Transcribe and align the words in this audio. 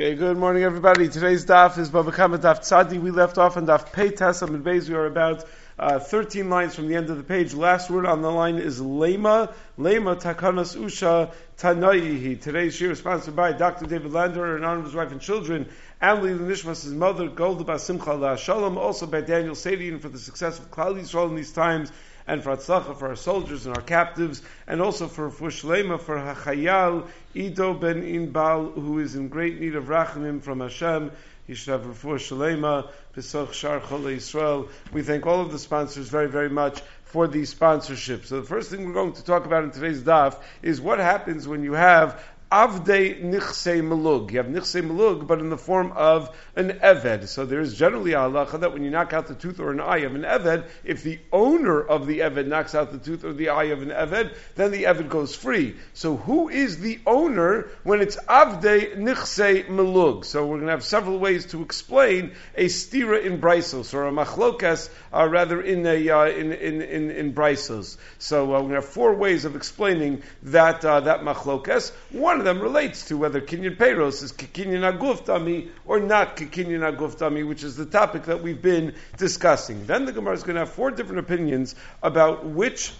Okay, 0.00 0.14
good 0.14 0.36
morning 0.36 0.62
everybody. 0.62 1.08
Today's 1.08 1.44
daf 1.44 1.76
is 1.76 1.90
Baba 1.90 2.12
Kama 2.12 2.38
Daf 2.38 2.60
Tzadi. 2.60 3.00
We 3.00 3.10
left 3.10 3.36
off 3.36 3.56
on 3.56 3.66
daf 3.66 3.92
Pei 3.92 4.10
Tesam 4.10 4.50
and 4.50 4.64
Beis. 4.64 4.88
We 4.88 4.94
are 4.94 5.06
about 5.06 5.44
uh, 5.76 5.98
13 5.98 6.48
lines 6.48 6.76
from 6.76 6.86
the 6.86 6.94
end 6.94 7.10
of 7.10 7.16
the 7.16 7.24
page. 7.24 7.52
Last 7.52 7.90
word 7.90 8.06
on 8.06 8.22
the 8.22 8.30
line 8.30 8.58
is 8.58 8.80
Lema. 8.80 9.52
Lema 9.76 10.14
Takanas 10.14 10.76
Usha 10.76 11.32
Tanayihi. 11.56 12.40
Today's 12.40 12.76
shir 12.76 12.92
is 12.92 13.00
sponsored 13.00 13.34
by 13.34 13.50
Dr. 13.50 13.86
David 13.86 14.12
Lander 14.12 14.56
in 14.56 14.62
honor 14.62 14.78
of 14.78 14.84
his 14.84 14.94
wife 14.94 15.10
and 15.10 15.20
children. 15.20 15.68
Amli 16.00 16.38
Nishmas, 16.38 16.84
his 16.84 16.92
mother, 16.92 17.26
Golda 17.26 17.64
Basimcha 17.64 18.38
Shalom, 18.38 18.78
also 18.78 19.04
by 19.04 19.20
Daniel 19.20 19.56
Sadian 19.56 20.00
for 20.00 20.08
the 20.08 20.18
success 20.18 20.60
of 20.60 20.70
Klal 20.70 20.94
Yisrael 20.94 21.28
in 21.28 21.34
these 21.34 21.52
times 21.52 21.90
and 22.28 22.44
for 22.44 22.54
Atzlacha 22.54 22.96
for 22.96 23.08
our 23.08 23.16
soldiers 23.16 23.66
and 23.66 23.74
our 23.74 23.82
captives, 23.82 24.42
and 24.66 24.82
also 24.82 25.08
for 25.08 25.30
Fushlema 25.30 25.98
for 25.98 26.16
Hachayal 26.16 27.06
Ido 27.34 27.72
ben 27.72 28.02
Inbal, 28.02 28.74
who 28.74 28.98
is 28.98 29.16
in 29.16 29.28
great 29.28 29.58
need 29.58 29.74
of 29.74 29.84
Rachamim 29.84 30.42
from 30.42 30.60
Hashem. 30.60 31.10
He 31.46 31.54
should 31.54 31.72
have 31.72 31.86
Refuah 31.86 32.18
Shalema, 32.18 32.90
Pesach 33.14 33.54
Shar 33.54 33.80
Chol 33.80 34.14
Yisrael. 34.14 34.68
We 34.92 35.02
thank 35.02 35.26
all 35.26 35.40
of 35.40 35.50
the 35.50 35.58
sponsors 35.58 36.10
very, 36.10 36.28
very 36.28 36.50
much 36.50 36.82
for 37.04 37.26
these 37.26 37.54
sponsorships. 37.54 38.26
So 38.26 38.42
the 38.42 38.46
first 38.46 38.70
thing 38.70 38.84
we're 38.84 38.92
going 38.92 39.14
to 39.14 39.24
talk 39.24 39.46
about 39.46 39.64
in 39.64 39.70
today's 39.70 40.02
daf 40.02 40.36
is 40.60 40.78
what 40.78 40.98
happens 40.98 41.48
when 41.48 41.64
you 41.64 41.72
have 41.72 42.22
Avde 42.50 43.22
Nichse 43.22 43.82
Malug. 43.82 44.30
You 44.30 44.38
have 44.38 44.46
Nichse 44.46 44.82
Malug, 44.82 45.26
but 45.26 45.38
in 45.40 45.50
the 45.50 45.58
form 45.58 45.92
of 45.92 46.34
an 46.56 46.70
Eved. 46.82 47.28
So 47.28 47.44
there 47.44 47.60
is 47.60 47.76
generally 47.76 48.14
a 48.14 48.20
halacha 48.20 48.60
that 48.60 48.72
when 48.72 48.84
you 48.84 48.90
knock 48.90 49.12
out 49.12 49.26
the 49.26 49.34
tooth 49.34 49.60
or 49.60 49.70
an 49.70 49.80
eye 49.80 49.98
of 49.98 50.14
an 50.14 50.22
Eved, 50.22 50.66
if 50.82 51.02
the 51.02 51.18
owner 51.30 51.80
of 51.82 52.06
the 52.06 52.20
Eved 52.20 52.46
knocks 52.46 52.74
out 52.74 52.90
the 52.90 52.98
tooth 52.98 53.24
or 53.24 53.34
the 53.34 53.50
eye 53.50 53.64
of 53.64 53.82
an 53.82 53.90
Eved, 53.90 54.34
then 54.54 54.70
the 54.70 54.84
Eved 54.84 55.10
goes 55.10 55.34
free. 55.34 55.76
So 55.92 56.16
who 56.16 56.48
is 56.48 56.78
the 56.78 57.00
owner 57.06 57.68
when 57.82 58.00
it's 58.00 58.16
Avde 58.16 58.96
Nichse 58.96 59.66
Malug? 59.66 60.24
So 60.24 60.46
we're 60.46 60.56
going 60.56 60.66
to 60.66 60.72
have 60.72 60.84
several 60.84 61.18
ways 61.18 61.46
to 61.46 61.62
explain 61.62 62.32
a 62.56 62.66
stira 62.66 63.22
in 63.22 63.40
Brisos, 63.40 63.92
or 63.92 64.06
a 64.06 64.10
machlokas, 64.10 64.88
uh, 65.12 65.28
rather 65.28 65.60
in 65.60 65.86
a, 65.86 66.08
uh, 66.08 66.26
in, 66.26 66.52
in, 66.52 66.82
in, 66.82 67.10
in 67.10 67.34
Brisos. 67.34 67.96
So 68.18 68.54
uh, 68.54 68.62
to 68.62 68.74
have 68.74 68.84
four 68.84 69.14
ways 69.14 69.44
of 69.44 69.56
explaining 69.56 70.22
that, 70.44 70.84
uh, 70.84 71.00
that 71.00 71.20
machlokas. 71.20 71.92
One 72.10 72.38
of 72.38 72.44
them 72.44 72.60
relates 72.60 73.06
to 73.08 73.16
whether 73.16 73.40
kinyan 73.40 73.76
peiros 73.76 74.22
is 74.22 74.32
kinyan 74.32 74.98
aguftami 74.98 75.70
or 75.86 76.00
not 76.00 76.36
kinyan 76.36 76.96
aguftami, 76.96 77.46
which 77.46 77.62
is 77.62 77.76
the 77.76 77.86
topic 77.86 78.24
that 78.24 78.42
we've 78.42 78.60
been 78.60 78.94
discussing. 79.16 79.86
Then 79.86 80.04
the 80.04 80.12
Gemara 80.12 80.34
is 80.34 80.42
going 80.42 80.54
to 80.54 80.60
have 80.60 80.70
four 80.70 80.90
different 80.90 81.20
opinions 81.20 81.74
about 82.02 82.44
which 82.44 82.92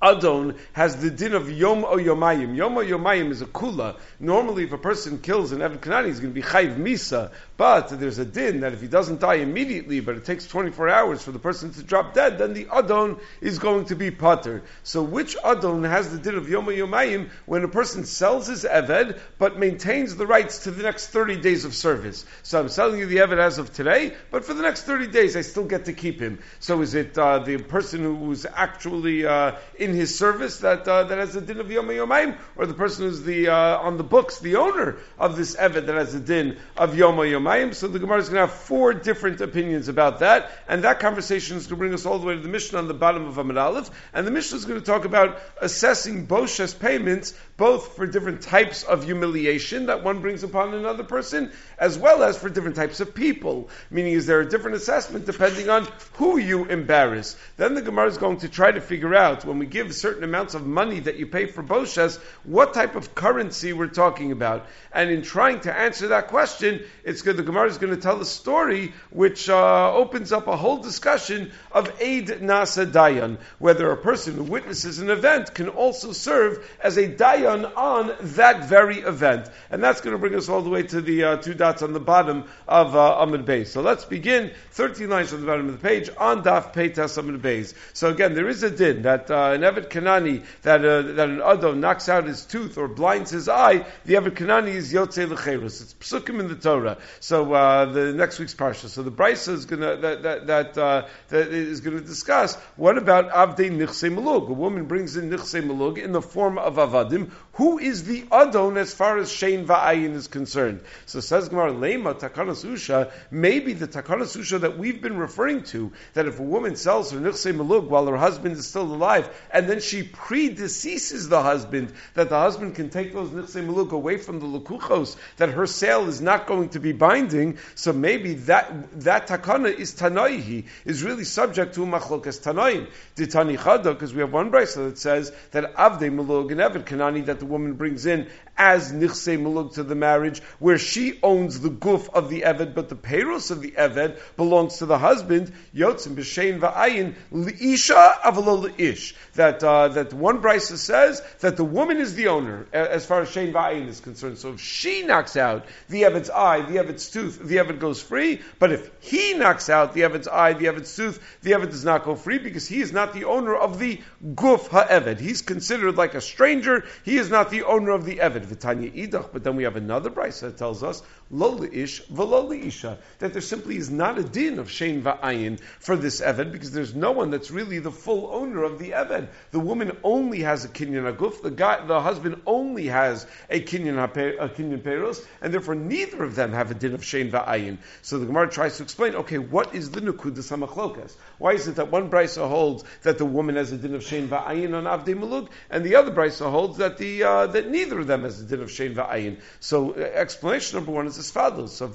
Adon 0.00 0.56
has 0.72 0.96
the 0.96 1.10
din 1.10 1.34
of 1.34 1.50
Yom 1.50 1.84
o 1.84 1.96
Yomayim. 1.96 2.56
Yom 2.56 2.76
o 2.78 2.84
Yomayim 2.84 3.30
is 3.30 3.42
a 3.42 3.46
kula. 3.46 3.98
Normally, 4.20 4.64
if 4.64 4.72
a 4.72 4.78
person 4.78 5.18
kills 5.18 5.52
an 5.52 5.62
Evan 5.62 5.78
Kanani, 5.78 6.06
he's 6.06 6.20
going 6.20 6.32
to 6.32 6.40
be 6.40 6.46
Chayv 6.46 6.76
Misa. 6.76 7.30
But 7.56 7.88
there's 7.88 8.18
a 8.18 8.24
din 8.24 8.60
that 8.60 8.72
if 8.72 8.80
he 8.80 8.86
doesn't 8.86 9.20
die 9.20 9.36
immediately, 9.36 10.00
but 10.00 10.16
it 10.16 10.24
takes 10.24 10.46
24 10.46 10.88
hours 10.88 11.22
for 11.22 11.32
the 11.32 11.38
person 11.38 11.72
to 11.72 11.82
drop 11.82 12.14
dead, 12.14 12.38
then 12.38 12.54
the 12.54 12.68
Adon 12.70 13.18
is 13.40 13.58
going 13.58 13.86
to 13.86 13.96
be 13.96 14.10
Pater. 14.10 14.62
So 14.84 15.02
which 15.02 15.36
Adon 15.44 15.84
has 15.84 16.10
the 16.10 16.18
din 16.18 16.36
of 16.36 16.48
Yom 16.48 16.68
o 16.68 16.70
Yomayim 16.70 17.30
when 17.46 17.64
a 17.64 17.68
person 17.68 18.04
sells 18.04 18.46
his 18.46 18.64
Eved, 18.64 19.18
but 19.38 19.58
maintains 19.58 20.14
the 20.14 20.26
rights 20.26 20.64
to 20.64 20.70
the 20.70 20.82
next 20.82 21.08
30 21.08 21.40
days 21.40 21.64
of 21.64 21.74
service? 21.74 22.24
So 22.42 22.60
I'm 22.60 22.68
selling 22.68 23.00
you 23.00 23.06
the 23.06 23.16
Eved 23.16 23.38
as 23.38 23.58
of 23.58 23.72
today, 23.72 24.14
but 24.30 24.44
for 24.44 24.54
the 24.54 24.62
next 24.62 24.82
30 24.82 25.08
days, 25.08 25.36
I 25.36 25.40
still 25.40 25.64
get 25.64 25.86
to 25.86 25.92
keep 25.92 26.20
him. 26.20 26.38
So 26.60 26.80
is 26.82 26.94
it 26.94 27.18
uh, 27.18 27.40
the 27.40 27.58
person 27.58 28.02
who's 28.02 28.46
actually 28.46 29.26
uh, 29.26 29.56
in 29.78 29.94
his 29.94 30.18
service 30.18 30.58
that 30.58 30.86
uh, 30.86 31.04
that 31.04 31.18
has 31.18 31.36
a 31.36 31.40
din 31.40 31.60
of 31.60 31.70
Yom 31.70 31.88
Yomayim, 31.88 32.36
or 32.56 32.66
the 32.66 32.74
person 32.74 33.04
who's 33.04 33.22
the 33.22 33.48
uh, 33.48 33.78
on 33.78 33.96
the 33.96 34.04
books, 34.04 34.38
the 34.40 34.56
owner 34.56 34.98
of 35.18 35.36
this 35.36 35.56
Evet 35.56 35.86
that 35.86 35.94
has 35.94 36.14
a 36.14 36.20
din 36.20 36.58
of 36.76 36.96
Yom 36.96 37.16
Yomayim. 37.16 37.74
So 37.74 37.88
the 37.88 37.98
Gemara 37.98 38.18
is 38.18 38.28
going 38.28 38.42
to 38.42 38.52
have 38.52 38.52
four 38.52 38.92
different 38.92 39.40
opinions 39.40 39.88
about 39.88 40.20
that, 40.20 40.50
and 40.68 40.84
that 40.84 41.00
conversation 41.00 41.56
is 41.56 41.66
going 41.66 41.76
to 41.76 41.76
bring 41.76 41.94
us 41.94 42.06
all 42.06 42.18
the 42.18 42.26
way 42.26 42.34
to 42.34 42.40
the 42.40 42.48
Mishnah 42.48 42.78
on 42.78 42.88
the 42.88 42.94
bottom 42.94 43.26
of 43.26 43.38
Amid 43.38 43.56
Aleph, 43.56 43.90
and 44.12 44.26
the 44.26 44.30
Mishnah 44.30 44.58
is 44.58 44.64
going 44.64 44.80
to 44.80 44.86
talk 44.86 45.04
about 45.04 45.40
assessing 45.60 46.26
Boshes 46.26 46.78
payments 46.78 47.34
both 47.56 47.96
for 47.96 48.06
different 48.06 48.42
types 48.42 48.84
of 48.84 49.04
humiliation 49.04 49.86
that 49.86 50.04
one 50.04 50.20
brings 50.20 50.44
upon 50.44 50.74
another 50.74 51.02
person, 51.04 51.50
as 51.76 51.98
well 51.98 52.22
as 52.22 52.38
for 52.38 52.48
different 52.48 52.76
types 52.76 53.00
of 53.00 53.14
people. 53.14 53.68
Meaning, 53.90 54.12
is 54.12 54.26
there 54.26 54.40
a 54.40 54.48
different 54.48 54.76
assessment 54.76 55.26
depending 55.26 55.68
on 55.68 55.86
who 56.14 56.38
you 56.38 56.64
embarrass? 56.66 57.36
Then 57.56 57.74
the 57.74 57.82
Gemara 57.82 58.06
is 58.06 58.18
going 58.18 58.38
to 58.38 58.48
try 58.48 58.70
to 58.70 58.80
figure 58.80 59.14
out 59.14 59.44
when 59.44 59.58
we 59.58 59.66
give 59.70 59.94
certain 59.94 60.24
amounts 60.24 60.54
of 60.54 60.66
money 60.66 61.00
that 61.00 61.16
you 61.16 61.26
pay 61.26 61.46
for 61.46 61.62
Boshes, 61.62 62.18
what 62.44 62.74
type 62.74 62.96
of 62.96 63.14
currency 63.14 63.72
we're 63.72 63.88
talking 63.88 64.32
about. 64.32 64.66
And 64.92 65.10
in 65.10 65.22
trying 65.22 65.60
to 65.60 65.76
answer 65.76 66.08
that 66.08 66.28
question, 66.28 66.84
it's 67.04 67.22
good. 67.22 67.36
The 67.36 67.42
Gemara 67.42 67.68
is 67.68 67.78
going 67.78 67.94
to 67.94 68.00
tell 68.00 68.20
a 68.20 68.24
story 68.24 68.92
which 69.10 69.48
uh, 69.48 69.94
opens 69.94 70.32
up 70.32 70.46
a 70.46 70.56
whole 70.56 70.78
discussion 70.78 71.52
of 71.72 71.88
Eid 72.00 72.28
Nasa 72.40 72.90
Dayan, 72.90 73.38
whether 73.58 73.90
a 73.90 73.96
person 73.96 74.34
who 74.34 74.44
witnesses 74.44 74.98
an 74.98 75.10
event 75.10 75.54
can 75.54 75.68
also 75.68 76.12
serve 76.12 76.68
as 76.82 76.96
a 76.96 77.08
Dayan 77.08 77.70
on 77.76 78.14
that 78.20 78.64
very 78.64 78.98
event. 78.98 79.48
And 79.70 79.82
that's 79.82 80.00
going 80.00 80.12
to 80.12 80.18
bring 80.18 80.34
us 80.34 80.48
all 80.48 80.62
the 80.62 80.70
way 80.70 80.82
to 80.84 81.00
the 81.00 81.24
uh, 81.24 81.36
two 81.36 81.54
dots 81.54 81.82
on 81.82 81.92
the 81.92 82.00
bottom 82.00 82.44
of 82.66 82.96
uh, 82.96 83.18
Amid 83.20 83.44
Beis. 83.44 83.68
So 83.68 83.82
let's 83.82 84.04
begin 84.04 84.52
13 84.72 85.08
lines 85.08 85.30
from 85.30 85.40
the 85.40 85.46
bottom 85.46 85.68
of 85.68 85.80
the 85.80 85.86
page 85.86 86.10
on 86.16 86.42
Daf 86.42 86.72
Peitas 86.72 87.18
Amid 87.18 87.42
Beis. 87.42 87.74
So 87.92 88.08
again, 88.08 88.34
there 88.34 88.48
is 88.48 88.62
a 88.62 88.70
din 88.70 89.02
that 89.02 89.30
uh, 89.30 89.56
an 89.62 89.74
Evet 89.74 89.90
Kanani, 89.90 90.44
that, 90.62 90.84
uh, 90.84 91.02
that 91.02 91.28
an 91.28 91.42
Adon 91.42 91.80
knocks 91.80 92.08
out 92.08 92.24
his 92.24 92.44
tooth 92.44 92.78
or 92.78 92.88
blinds 92.88 93.30
his 93.30 93.48
eye, 93.48 93.86
the 94.04 94.14
Evet 94.14 94.34
Kanani 94.34 94.74
is 94.74 94.92
Yotze 94.92 95.28
Lecherus. 95.28 95.82
It's 95.82 95.94
Psukim 95.94 96.40
in 96.40 96.48
the 96.48 96.56
Torah. 96.56 96.98
So 97.20 97.52
uh, 97.52 97.86
the 97.86 98.12
next 98.12 98.38
week's 98.38 98.54
Parsha. 98.54 98.88
So 98.88 99.02
the 99.02 99.12
Brisa 99.12 99.52
is 99.52 99.66
going 99.66 99.82
to, 99.82 99.96
that, 99.96 100.22
that, 100.22 100.46
that, 100.46 100.78
uh, 100.78 101.06
that 101.28 101.48
is 101.48 101.80
going 101.80 101.98
to 101.98 102.04
discuss 102.04 102.56
what 102.76 102.98
about 102.98 103.30
Avdei 103.30 103.70
Nichse 103.70 104.12
Malug? 104.14 104.48
A 104.48 104.52
woman 104.52 104.86
brings 104.86 105.16
in 105.16 105.30
Nichse 105.30 105.62
Malug 105.62 105.98
in 105.98 106.12
the 106.12 106.22
form 106.22 106.58
of 106.58 106.76
Avadim 106.76 107.30
who 107.58 107.80
is 107.80 108.04
the 108.04 108.24
Adon 108.30 108.76
as 108.76 108.94
far 108.94 109.18
as 109.18 109.28
Shein 109.30 109.66
Va'ayin 109.66 110.14
is 110.14 110.28
concerned? 110.28 110.80
So 111.06 111.18
says 111.18 111.48
Gemara, 111.48 111.72
Lema 111.72 112.14
Takanas 112.14 112.64
Usha, 112.64 113.10
maybe 113.32 113.72
the 113.72 113.88
Takanas 113.88 114.36
Usha 114.36 114.60
that 114.60 114.78
we've 114.78 115.02
been 115.02 115.16
referring 115.16 115.64
to, 115.64 115.90
that 116.14 116.26
if 116.26 116.38
a 116.38 116.42
woman 116.44 116.76
sells 116.76 117.10
her 117.10 117.18
Nichse 117.18 117.52
Malug 117.52 117.88
while 117.88 118.06
her 118.06 118.16
husband 118.16 118.56
is 118.56 118.68
still 118.68 118.82
alive, 118.82 119.28
and 119.50 119.68
then 119.68 119.80
she 119.80 120.04
predeceases 120.04 121.28
the 121.28 121.42
husband, 121.42 121.92
that 122.14 122.28
the 122.28 122.38
husband 122.38 122.76
can 122.76 122.90
take 122.90 123.12
those 123.12 123.30
Nichse 123.30 123.66
Malug 123.66 123.90
away 123.90 124.18
from 124.18 124.38
the 124.38 124.46
Lukuchos, 124.46 125.16
that 125.38 125.48
her 125.48 125.66
sale 125.66 126.06
is 126.06 126.20
not 126.20 126.46
going 126.46 126.68
to 126.68 126.78
be 126.78 126.92
binding, 126.92 127.58
so 127.74 127.92
maybe 127.92 128.34
that, 128.34 129.00
that 129.00 129.26
Takana 129.26 129.76
is 129.76 129.94
Tanaihi, 129.94 130.66
is 130.84 131.02
really 131.02 131.24
subject 131.24 131.74
to 131.74 131.80
Machlokas 131.80 132.40
Tanaim. 132.40 132.86
Ditani 133.16 133.58
because 133.82 134.14
we 134.14 134.20
have 134.20 134.32
one 134.32 134.52
brisa 134.52 134.88
that 134.88 134.98
says 134.98 135.32
that 135.50 135.74
Avde 135.74 136.08
Malug 136.14 136.52
and 136.52 136.60
Evid 136.60 136.84
Kanani, 136.84 137.26
that 137.26 137.40
the 137.40 137.47
woman 137.48 137.74
brings 137.74 138.06
in 138.06 138.28
as 138.58 138.92
nichse 138.92 139.40
malug 139.40 139.74
to 139.74 139.84
the 139.84 139.94
marriage, 139.94 140.42
where 140.58 140.78
she 140.78 141.18
owns 141.22 141.60
the 141.60 141.70
guf 141.70 142.08
of 142.10 142.28
the 142.28 142.42
eved, 142.42 142.74
but 142.74 142.88
the 142.88 142.96
payros 142.96 143.50
of 143.52 143.62
the 143.62 143.70
eved 143.70 144.18
belongs 144.36 144.78
to 144.78 144.86
the 144.86 144.98
husband. 144.98 145.52
Yotzim 145.74 146.16
b'shein 146.16 146.58
va'ayin 146.58 147.14
liisha 147.32 148.20
avalo 148.20 148.72
ish. 148.78 149.14
That 149.34 149.62
uh, 149.62 149.88
that 149.88 150.12
one 150.12 150.42
brisa 150.42 150.76
says 150.76 151.22
that 151.40 151.56
the 151.56 151.64
woman 151.64 151.98
is 151.98 152.14
the 152.16 152.28
owner 152.28 152.66
as 152.72 153.06
far 153.06 153.22
as 153.22 153.28
shein 153.28 153.52
va'ayin 153.52 153.86
is 153.86 154.00
concerned. 154.00 154.38
So 154.38 154.54
if 154.54 154.60
she 154.60 155.02
knocks 155.02 155.36
out 155.36 155.66
the 155.88 156.02
eved's 156.02 156.30
eye, 156.30 156.62
the 156.62 156.78
eved's 156.78 157.10
tooth, 157.10 157.38
the 157.38 157.56
eved 157.56 157.78
goes 157.78 158.02
free. 158.02 158.40
But 158.58 158.72
if 158.72 158.90
he 159.00 159.34
knocks 159.34 159.70
out 159.70 159.94
the 159.94 160.00
eved's 160.00 160.26
eye, 160.26 160.54
the 160.54 160.66
eved's 160.66 160.94
tooth, 160.96 161.22
the 161.42 161.52
eved 161.52 161.70
does 161.70 161.84
not 161.84 162.04
go 162.04 162.16
free 162.16 162.38
because 162.38 162.66
he 162.66 162.80
is 162.80 162.92
not 162.92 163.14
the 163.14 163.24
owner 163.24 163.54
of 163.54 163.78
the 163.78 164.00
guf 164.34 164.68
ha'eved. 164.68 165.20
He's 165.20 165.42
considered 165.42 165.96
like 165.96 166.14
a 166.14 166.20
stranger. 166.20 166.84
He 167.04 167.16
is 167.16 167.30
not 167.30 167.50
the 167.50 167.62
owner 167.62 167.92
of 167.92 168.04
the 168.04 168.16
eved. 168.16 168.47
Idach. 168.56 169.30
But 169.32 169.44
then 169.44 169.56
we 169.56 169.64
have 169.64 169.76
another 169.76 170.10
brisa 170.10 170.40
that 170.40 170.56
tells 170.58 170.82
us 170.82 171.02
isha 171.30 172.98
that 173.18 173.32
there 173.32 173.42
simply 173.42 173.76
is 173.76 173.90
not 173.90 174.18
a 174.18 174.22
din 174.22 174.58
of 174.58 174.68
shein 174.68 175.02
va'ayin 175.02 175.60
for 175.78 175.96
this 175.96 176.20
eved 176.20 176.52
because 176.52 176.72
there's 176.72 176.94
no 176.94 177.12
one 177.12 177.30
that's 177.30 177.50
really 177.50 177.78
the 177.78 177.90
full 177.90 178.30
owner 178.32 178.62
of 178.62 178.78
the 178.78 178.90
eved. 178.90 179.28
The 179.50 179.60
woman 179.60 179.96
only 180.02 180.40
has 180.40 180.64
a 180.64 180.68
kinyan 180.68 181.12
aguf. 181.14 181.42
The 181.42 181.50
guy, 181.50 181.84
the 181.86 182.00
husband 182.00 182.40
only 182.46 182.86
has 182.86 183.26
a 183.50 183.60
kinyan 183.60 184.02
a 184.02 184.48
kinyan 184.48 184.80
peros, 184.80 185.24
and 185.42 185.52
therefore 185.52 185.74
neither 185.74 186.24
of 186.24 186.34
them 186.34 186.52
have 186.52 186.70
a 186.70 186.74
din 186.74 186.94
of 186.94 187.02
shein 187.02 187.30
va'ayin. 187.30 187.78
So 188.02 188.18
the 188.18 188.26
Gemara 188.26 188.48
tries 188.50 188.78
to 188.78 188.82
explain. 188.82 189.14
Okay, 189.14 189.38
what 189.38 189.74
is 189.74 189.90
the 189.90 190.00
nukudas 190.00 190.50
hamachlokas? 190.50 191.14
Why 191.38 191.52
is 191.52 191.68
it 191.68 191.76
that 191.76 191.90
one 191.90 192.10
brisa 192.10 192.48
holds 192.48 192.84
that 193.02 193.18
the 193.18 193.26
woman 193.26 193.56
has 193.56 193.72
a 193.72 193.76
din 193.76 193.94
of 193.94 194.02
shein 194.02 194.28
va'ayin 194.28 194.74
on 194.74 194.84
avdei 194.84 195.14
malug, 195.14 195.48
and 195.70 195.84
the 195.84 195.96
other 195.96 196.12
brisa 196.12 196.50
holds 196.50 196.78
that 196.78 196.96
the 196.96 197.22
uh, 197.22 197.46
that 197.48 197.68
neither 197.68 197.98
of 197.98 198.06
them 198.06 198.22
has 198.22 198.40
a 198.40 198.44
din 198.44 198.62
of 198.62 198.68
shein 198.68 198.94
va'ayin. 198.94 199.38
So 199.60 199.92
uh, 199.92 199.98
explanation 199.98 200.78
number 200.78 200.92
one 200.92 201.06
is 201.06 201.17
So 201.20 201.86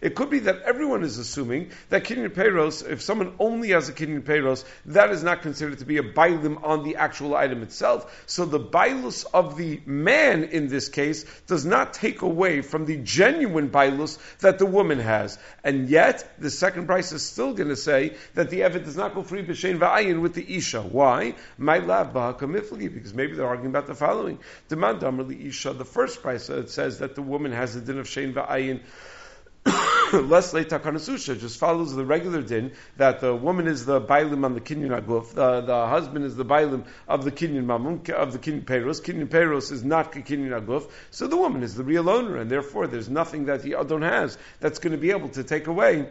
it 0.00 0.14
could 0.14 0.30
be 0.30 0.38
that 0.40 0.62
everyone 0.62 1.02
is 1.02 1.18
assuming 1.18 1.70
that 1.88 2.04
kinyan 2.04 2.30
peros, 2.30 2.88
if 2.88 3.02
someone 3.02 3.34
only 3.38 3.70
has 3.70 3.88
a 3.88 3.92
kinyan 3.92 4.22
peros, 4.22 4.64
that 4.86 5.10
is 5.10 5.22
not 5.22 5.42
considered 5.42 5.78
to 5.78 5.84
be 5.84 5.98
a 5.98 6.02
bailim 6.02 6.62
on 6.64 6.84
the 6.84 6.96
actual 6.96 7.34
item 7.34 7.62
itself. 7.62 8.24
So 8.26 8.44
the 8.44 8.60
bailus 8.60 9.24
of 9.32 9.56
the 9.56 9.80
man 9.86 10.44
in 10.44 10.68
this 10.68 10.88
case 10.88 11.24
does 11.46 11.64
not 11.64 11.94
take 11.94 12.22
away 12.22 12.62
from 12.62 12.86
the 12.86 12.96
genuine 12.96 13.70
bailus 13.70 14.18
that 14.38 14.58
the 14.58 14.66
woman 14.66 14.98
has. 14.98 15.38
And 15.64 15.88
yet, 15.88 16.40
the 16.40 16.50
second 16.50 16.86
price 16.86 17.12
is 17.12 17.22
still 17.22 17.54
going 17.54 17.70
to 17.70 17.76
say 17.76 18.16
that 18.34 18.50
the 18.50 18.60
Evet 18.60 18.84
does 18.84 18.96
not 18.96 19.14
go 19.14 19.22
free 19.22 19.42
b'shein 19.42 19.78
va'ayin 19.78 20.20
with 20.20 20.34
the 20.34 20.56
Isha. 20.56 20.82
Why? 20.82 21.34
My 21.58 21.78
lab 21.78 22.12
because 22.12 23.14
maybe 23.14 23.34
they're 23.34 23.46
arguing 23.46 23.70
about 23.70 23.86
the 23.86 23.94
following. 23.94 24.38
Demand 24.68 25.02
Isha, 25.46 25.72
the 25.74 25.84
first 25.84 26.22
price, 26.22 26.48
it 26.48 26.70
says 26.76 27.00
that 27.00 27.14
the 27.16 27.22
woman 27.22 27.52
has 27.52 27.74
a 27.74 27.80
din 27.80 27.98
of 27.98 28.06
shein 28.06 28.32
va'ayin 28.32 28.80
less 30.12 30.52
late 30.54 30.68
takanasusha 30.68 31.38
just 31.40 31.58
follows 31.58 31.94
the 31.94 32.04
regular 32.04 32.42
din 32.42 32.72
that 32.96 33.20
the 33.20 33.34
woman 33.34 33.66
is 33.66 33.84
the 33.84 34.00
bailim 34.00 34.44
on 34.44 34.54
the 34.54 34.60
kinyan 34.60 35.00
aguf, 35.00 35.32
the, 35.34 35.62
the 35.62 35.86
husband 35.88 36.24
is 36.24 36.36
the 36.36 36.44
bailim 36.44 36.84
of 37.08 37.24
the 37.24 37.32
kinyan 37.32 37.64
mamun, 37.64 38.08
of 38.10 38.32
the 38.32 38.38
kinyan 38.38 38.64
peros. 38.64 39.00
Kinyan 39.02 39.28
peros 39.28 39.72
is 39.72 39.82
not 39.82 40.12
kinyan 40.12 40.60
aguf, 40.60 40.88
so 41.10 41.26
the 41.26 41.36
woman 41.36 41.64
is 41.64 41.74
the 41.74 41.82
real 41.82 42.08
owner, 42.08 42.36
and 42.36 42.50
therefore 42.50 42.86
there's 42.86 43.08
nothing 43.08 43.46
that 43.46 43.62
the 43.62 43.74
adon 43.74 44.02
has 44.02 44.38
that's 44.60 44.78
going 44.78 44.92
to 44.92 44.98
be 44.98 45.10
able 45.10 45.30
to 45.30 45.42
take 45.42 45.66
away 45.66 46.08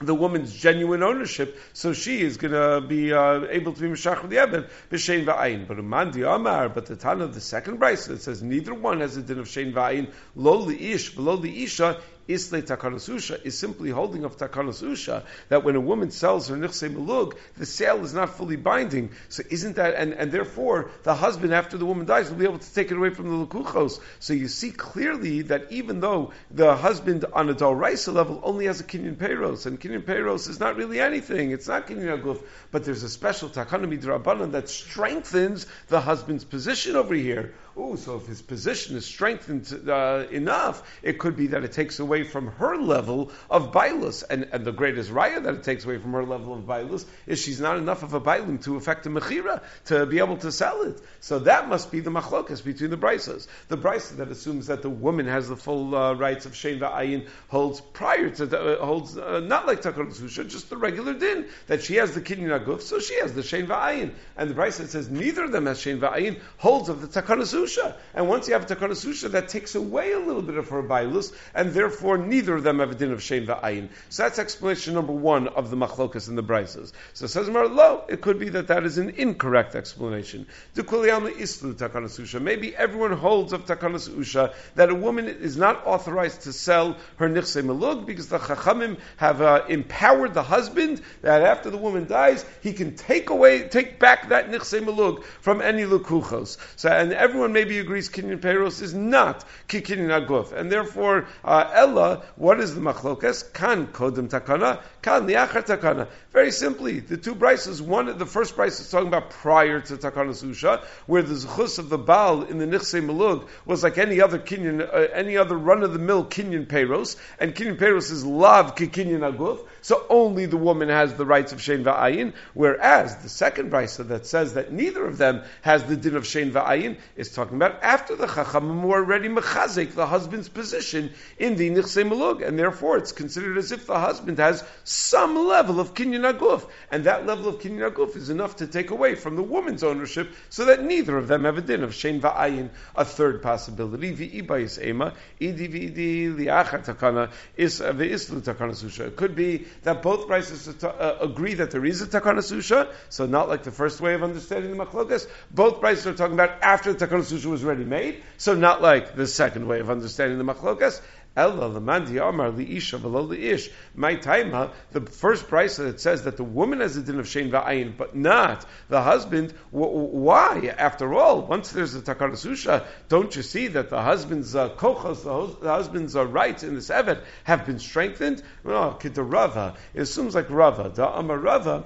the 0.00 0.14
woman's 0.14 0.54
genuine 0.54 1.02
ownership, 1.02 1.58
so 1.72 1.92
she 1.92 2.22
is 2.22 2.36
going 2.36 2.52
to 2.52 2.86
be 2.86 3.12
uh, 3.12 3.44
able 3.48 3.72
to 3.72 3.80
be 3.80 3.88
mishach 3.88 4.28
the 4.28 4.38
eben 4.38 4.66
b'shein 4.90 5.24
va'ayin. 5.24 5.66
But 5.66 5.78
amar, 5.78 6.68
but 6.68 6.86
the 6.86 6.96
tan 6.96 7.20
of 7.20 7.34
the 7.34 7.40
second 7.40 7.78
brisa 7.80 8.08
that 8.08 8.22
says 8.22 8.42
neither 8.42 8.74
one 8.74 9.00
has 9.00 9.16
a 9.16 9.22
din 9.22 9.38
of 9.38 9.46
shein 9.46 9.72
va'ayin 9.72 10.10
lo 10.34 10.68
ish 10.70 11.14
below 11.14 11.36
the 11.36 11.62
isha 11.64 12.00
Isle 12.28 12.62
Takanos 12.62 13.44
is 13.44 13.58
simply 13.58 13.90
holding 13.90 14.24
of 14.24 14.36
Takanos 14.36 15.22
that 15.48 15.64
when 15.64 15.76
a 15.76 15.80
woman 15.80 16.10
sells 16.10 16.48
her 16.48 16.56
Nichse 16.56 16.88
Melug, 16.94 17.36
the 17.56 17.66
sale 17.66 18.04
is 18.04 18.14
not 18.14 18.36
fully 18.36 18.56
binding. 18.56 19.10
So 19.28 19.42
isn't 19.50 19.76
that, 19.76 19.94
and, 19.94 20.12
and 20.12 20.30
therefore 20.30 20.90
the 21.02 21.14
husband 21.14 21.52
after 21.52 21.76
the 21.76 21.86
woman 21.86 22.06
dies 22.06 22.30
will 22.30 22.38
be 22.38 22.44
able 22.44 22.58
to 22.58 22.74
take 22.74 22.90
it 22.90 22.96
away 22.96 23.10
from 23.10 23.28
the 23.28 23.46
Lukuchos. 23.46 24.00
So 24.20 24.34
you 24.34 24.48
see 24.48 24.70
clearly 24.70 25.42
that 25.42 25.70
even 25.70 26.00
though 26.00 26.32
the 26.50 26.76
husband 26.76 27.24
on 27.32 27.48
a 27.48 27.54
Dalraisa 27.54 28.12
level 28.12 28.40
only 28.42 28.66
has 28.66 28.80
a 28.80 28.84
Kinyan 28.84 29.16
Peiros, 29.16 29.66
and 29.66 29.80
Kinyan 29.80 30.02
Peiros 30.02 30.48
is 30.48 30.60
not 30.60 30.76
really 30.76 31.00
anything, 31.00 31.50
it's 31.50 31.68
not 31.68 31.86
Kinyan 31.86 32.22
Aguf, 32.22 32.42
but 32.70 32.84
there's 32.84 33.02
a 33.02 33.08
special 33.08 33.48
Takanami 33.48 34.00
Drabanan 34.00 34.52
that 34.52 34.68
strengthens 34.68 35.66
the 35.88 36.00
husband's 36.00 36.44
position 36.44 36.96
over 36.96 37.14
here. 37.14 37.52
Oh, 37.74 37.96
so 37.96 38.16
if 38.16 38.26
his 38.26 38.42
position 38.42 38.96
is 38.96 39.06
strengthened 39.06 39.88
uh, 39.88 40.26
enough, 40.30 40.82
it 41.02 41.18
could 41.18 41.36
be 41.36 41.48
that 41.48 41.64
it 41.64 41.72
takes 41.72 42.00
away 42.00 42.22
from 42.22 42.48
her 42.48 42.76
level 42.76 43.32
of 43.48 43.72
bailus. 43.72 44.22
And, 44.28 44.48
and 44.52 44.64
the 44.64 44.72
greatest 44.72 45.10
raya 45.10 45.42
that 45.42 45.54
it 45.54 45.62
takes 45.62 45.86
away 45.86 45.96
from 45.96 46.12
her 46.12 46.24
level 46.24 46.52
of 46.52 46.64
bailus 46.64 47.06
is 47.26 47.40
she's 47.40 47.60
not 47.60 47.78
enough 47.78 48.02
of 48.02 48.12
a 48.12 48.20
bailim 48.20 48.62
to 48.64 48.76
affect 48.76 49.06
a 49.06 49.10
mechira, 49.10 49.62
to 49.86 50.04
be 50.04 50.18
able 50.18 50.36
to 50.38 50.52
sell 50.52 50.82
it. 50.82 51.00
So 51.20 51.38
that 51.40 51.68
must 51.68 51.90
be 51.90 52.00
the 52.00 52.10
machlokas 52.10 52.62
between 52.62 52.90
the 52.90 52.98
brisas. 52.98 53.46
The 53.68 53.78
brisa 53.78 54.16
that 54.18 54.28
assumes 54.28 54.66
that 54.66 54.82
the 54.82 54.90
woman 54.90 55.26
has 55.26 55.48
the 55.48 55.56
full 55.56 55.94
uh, 55.94 56.12
rights 56.12 56.44
of 56.44 56.52
shein 56.52 56.78
va'ayin 56.78 57.26
holds 57.48 57.80
prior 57.80 58.28
to, 58.28 58.46
the, 58.46 58.80
uh, 58.80 58.84
holds 58.84 59.16
uh, 59.16 59.40
not 59.40 59.66
like 59.66 59.80
takar 59.80 60.02
just 60.48 60.68
the 60.68 60.76
regular 60.76 61.14
din, 61.14 61.46
that 61.68 61.82
she 61.82 61.94
has 61.94 62.12
the 62.12 62.20
kinyan 62.20 62.62
aguf, 62.62 62.82
so 62.82 62.98
she 62.98 63.18
has 63.20 63.32
the 63.32 63.40
shein 63.40 63.66
va'ayin. 63.66 64.12
And 64.36 64.50
the 64.50 64.54
brisa 64.54 64.86
says 64.86 65.08
neither 65.08 65.44
of 65.44 65.52
them 65.52 65.64
has 65.64 65.78
shein 65.78 66.00
va'ayin, 66.00 66.38
holds 66.58 66.90
of 66.90 67.00
the 67.00 67.08
takar 67.08 67.38
susha. 67.62 67.94
And 68.14 68.28
once 68.28 68.48
you 68.48 68.54
have 68.54 68.70
a 68.70 68.74
takar 68.74 68.90
susha, 68.90 69.30
that 69.32 69.48
takes 69.48 69.74
away 69.74 70.12
a 70.12 70.18
little 70.18 70.42
bit 70.42 70.56
of 70.56 70.68
her 70.68 70.82
bailus, 70.82 71.32
and 71.54 71.72
therefore 71.72 72.18
neither 72.18 72.56
of 72.56 72.62
them 72.62 72.78
have 72.78 72.90
a 72.90 72.94
din 72.94 73.12
of 73.12 73.20
shein 73.20 73.46
va'ayin. 73.46 73.88
So 74.08 74.24
that's 74.24 74.38
explanation 74.38 74.94
number 74.94 75.12
one 75.12 75.48
of 75.48 75.70
the 75.70 75.76
machlokas 75.76 76.28
and 76.28 76.36
the 76.36 76.42
brises. 76.42 76.92
So 77.14 77.26
says 77.26 77.48
Mar 77.48 77.68
Lo, 77.68 78.04
it 78.08 78.20
could 78.20 78.38
be 78.38 78.50
that 78.50 78.68
that 78.68 78.84
is 78.84 78.98
an 78.98 79.10
incorrect 79.10 79.74
explanation. 79.74 80.46
Maybe 80.76 82.76
everyone 82.76 83.12
holds 83.12 83.52
of 83.52 83.66
takanas 83.66 84.08
susha 84.08 84.54
that 84.74 84.90
a 84.90 84.94
woman 84.94 85.28
is 85.28 85.56
not 85.56 85.86
authorized 85.86 86.42
to 86.42 86.52
sell 86.52 86.96
her 87.16 87.28
nichse 87.28 87.62
melug 87.62 88.06
because 88.06 88.28
the 88.28 88.38
chachamim 88.38 88.98
have 89.16 89.40
uh, 89.40 89.64
empowered 89.68 90.34
the 90.34 90.42
husband 90.42 91.00
that 91.22 91.42
after 91.42 91.70
the 91.70 91.78
woman 91.78 92.06
dies, 92.06 92.44
he 92.62 92.72
can 92.72 92.96
take 92.96 93.30
away, 93.30 93.68
take 93.68 93.98
back 93.98 94.28
that 94.28 94.50
nichse 94.50 94.80
melug 94.82 95.24
from 95.40 95.60
any 95.60 95.82
lukuchos. 95.82 96.56
So, 96.76 96.88
and 96.88 97.12
everyone 97.12 97.51
maybe 97.52 97.78
agrees 97.78 98.08
kinyan 98.08 98.40
peros 98.40 98.82
is 98.82 98.94
not 98.94 99.44
kikinyan 99.68 100.26
aguf, 100.26 100.52
and 100.52 100.70
therefore 100.70 101.26
uh, 101.44 101.70
Ella, 101.72 102.22
what 102.36 102.60
is 102.60 102.74
the 102.74 102.80
machlokas? 102.80 103.52
Kan 103.52 103.88
kodem 103.88 104.28
takana, 104.28 104.82
kan 105.02 105.26
liachar 105.26 105.66
takana. 105.66 106.08
Very 106.32 106.50
simply, 106.50 107.00
the 107.00 107.16
two 107.16 107.34
brises. 107.34 107.80
One, 107.80 108.16
the 108.16 108.24
first 108.24 108.56
brise 108.56 108.80
is 108.80 108.90
talking 108.90 109.08
about 109.08 109.30
prior 109.30 109.80
to 109.80 109.96
takana 109.96 110.30
susha, 110.30 110.82
where 111.06 111.22
the 111.22 111.34
zchus 111.34 111.78
of 111.78 111.88
the 111.88 111.98
baal 111.98 112.42
in 112.42 112.58
the 112.58 112.66
nichse 112.66 113.04
melug 113.04 113.48
was 113.66 113.82
like 113.82 113.98
any 113.98 114.20
other 114.20 114.38
kinyan, 114.38 114.80
uh, 114.80 115.08
any 115.12 115.36
other 115.36 115.56
run 115.56 115.82
of 115.82 115.92
the 115.92 115.98
mill 115.98 116.24
kinyan 116.24 116.66
peros, 116.66 117.16
and 117.38 117.54
kinyan 117.54 117.76
peros 117.76 118.10
is 118.10 118.24
lav 118.24 118.76
kikinyan 118.76 119.20
aguf. 119.20 119.66
So 119.82 120.06
only 120.08 120.46
the 120.46 120.56
woman 120.56 120.88
has 120.88 121.14
the 121.14 121.26
rights 121.26 121.52
of 121.52 121.58
shein 121.58 121.82
va'ayin, 121.82 122.34
whereas 122.54 123.16
the 123.16 123.28
second 123.28 123.72
brisa 123.72 124.06
that 124.08 124.26
says 124.26 124.54
that 124.54 124.72
neither 124.72 125.04
of 125.04 125.18
them 125.18 125.42
has 125.62 125.84
the 125.84 125.96
din 125.96 126.14
of 126.14 126.22
shein 126.22 126.52
va'ayin 126.52 126.98
is 127.16 127.32
talking 127.32 127.56
about 127.56 127.82
after 127.82 128.14
the 128.14 128.26
chachamim 128.26 128.82
were 128.82 128.98
already 128.98 129.28
mechazik 129.28 129.94
the 129.94 130.06
husband's 130.06 130.48
position 130.48 131.12
in 131.38 131.56
the 131.56 131.68
nichse 131.70 132.08
melug, 132.08 132.46
and 132.46 132.58
therefore 132.58 132.96
it's 132.96 133.12
considered 133.12 133.58
as 133.58 133.72
if 133.72 133.86
the 133.86 133.98
husband 133.98 134.38
has 134.38 134.62
some 134.92 135.46
level 135.46 135.80
of 135.80 135.94
kinyan 135.94 136.30
aguf, 136.30 136.68
and 136.90 137.04
that 137.04 137.26
level 137.26 137.48
of 137.48 137.58
kinyan 137.58 137.90
aguf 137.90 138.14
is 138.14 138.28
enough 138.28 138.56
to 138.56 138.66
take 138.66 138.90
away 138.90 139.14
from 139.14 139.36
the 139.36 139.42
woman's 139.42 139.82
ownership, 139.82 140.30
so 140.50 140.66
that 140.66 140.82
neither 140.82 141.16
of 141.16 141.28
them 141.28 141.44
have 141.44 141.56
a 141.56 141.62
din 141.62 141.82
of 141.82 141.90
shein 141.90 142.20
va'ayin. 142.20 142.68
A 142.94 143.04
third 143.04 143.42
possibility, 143.42 144.12
v'ibayis 144.12 144.84
ema, 144.84 145.14
idi 145.40 145.68
v'idi 145.68 146.34
liachar 146.34 146.84
takana 146.84 147.30
is 147.56 147.80
ve'islu 147.80 148.42
takana 148.42 148.72
susha. 148.72 149.06
It 149.06 149.16
could 149.16 149.34
be 149.34 149.66
that 149.82 150.02
both 150.02 150.26
prices 150.26 150.68
uh, 150.84 151.16
agree 151.20 151.54
that 151.54 151.70
there 151.70 151.84
is 151.84 152.02
a 152.02 152.06
takana 152.06 152.38
susha, 152.38 152.92
so 153.08 153.24
not 153.26 153.48
like 153.48 153.62
the 153.62 153.70
first 153.70 154.00
way 154.00 154.14
of 154.14 154.22
understanding 154.22 154.76
the 154.76 154.84
machlokas. 154.84 155.26
Both 155.50 155.80
prices 155.80 156.06
are 156.06 156.14
talking 156.14 156.34
about 156.34 156.62
after 156.62 156.92
the 156.92 157.06
takana 157.06 157.20
susha 157.20 157.46
was 157.46 157.64
already 157.64 157.84
made, 157.84 158.22
so 158.36 158.54
not 158.54 158.82
like 158.82 159.16
the 159.16 159.26
second 159.26 159.66
way 159.66 159.80
of 159.80 159.88
understanding 159.88 160.38
the 160.38 160.44
machlokas. 160.44 161.00
Ella 161.34 161.68
lemandi 161.68 162.20
amar 162.20 162.52
liisha. 162.52 163.72
My 163.94 164.16
time, 164.16 164.70
the 164.90 165.00
first 165.00 165.48
price 165.48 165.76
that 165.76 165.98
says 165.98 166.24
that 166.24 166.36
the 166.36 166.44
woman 166.44 166.80
has 166.80 166.96
a 166.96 167.02
din 167.02 167.18
of 167.18 167.26
shein 167.26 167.50
va'ayin, 167.50 167.96
but 167.96 168.14
not 168.14 168.66
the 168.88 169.00
husband. 169.00 169.54
why? 169.70 170.74
After 170.76 171.14
all, 171.14 171.42
once 171.42 171.72
there's 171.72 171.94
a 171.94 172.02
takar 172.02 172.32
susha, 172.32 172.84
don't 173.08 173.34
you 173.34 173.42
see 173.42 173.68
that 173.68 173.88
the 173.88 174.02
husband's 174.02 174.54
uh, 174.54 174.70
kochos, 174.70 175.60
the, 175.60 175.68
husband's 175.68 176.16
uh, 176.16 176.26
rights 176.26 176.62
in 176.62 176.74
this 176.74 176.90
evet 176.90 177.22
have 177.44 177.64
been 177.64 177.78
strengthened? 177.78 178.42
No, 178.62 178.98
Rava. 179.16 179.74
It 179.94 180.02
assumes 180.02 180.34
like 180.34 180.50
Rava. 180.50 180.90
The 180.94 181.08
Amar 181.08 181.38
Rava 181.38 181.84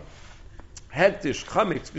hektish, 0.97 1.45
chametz, 1.45 1.91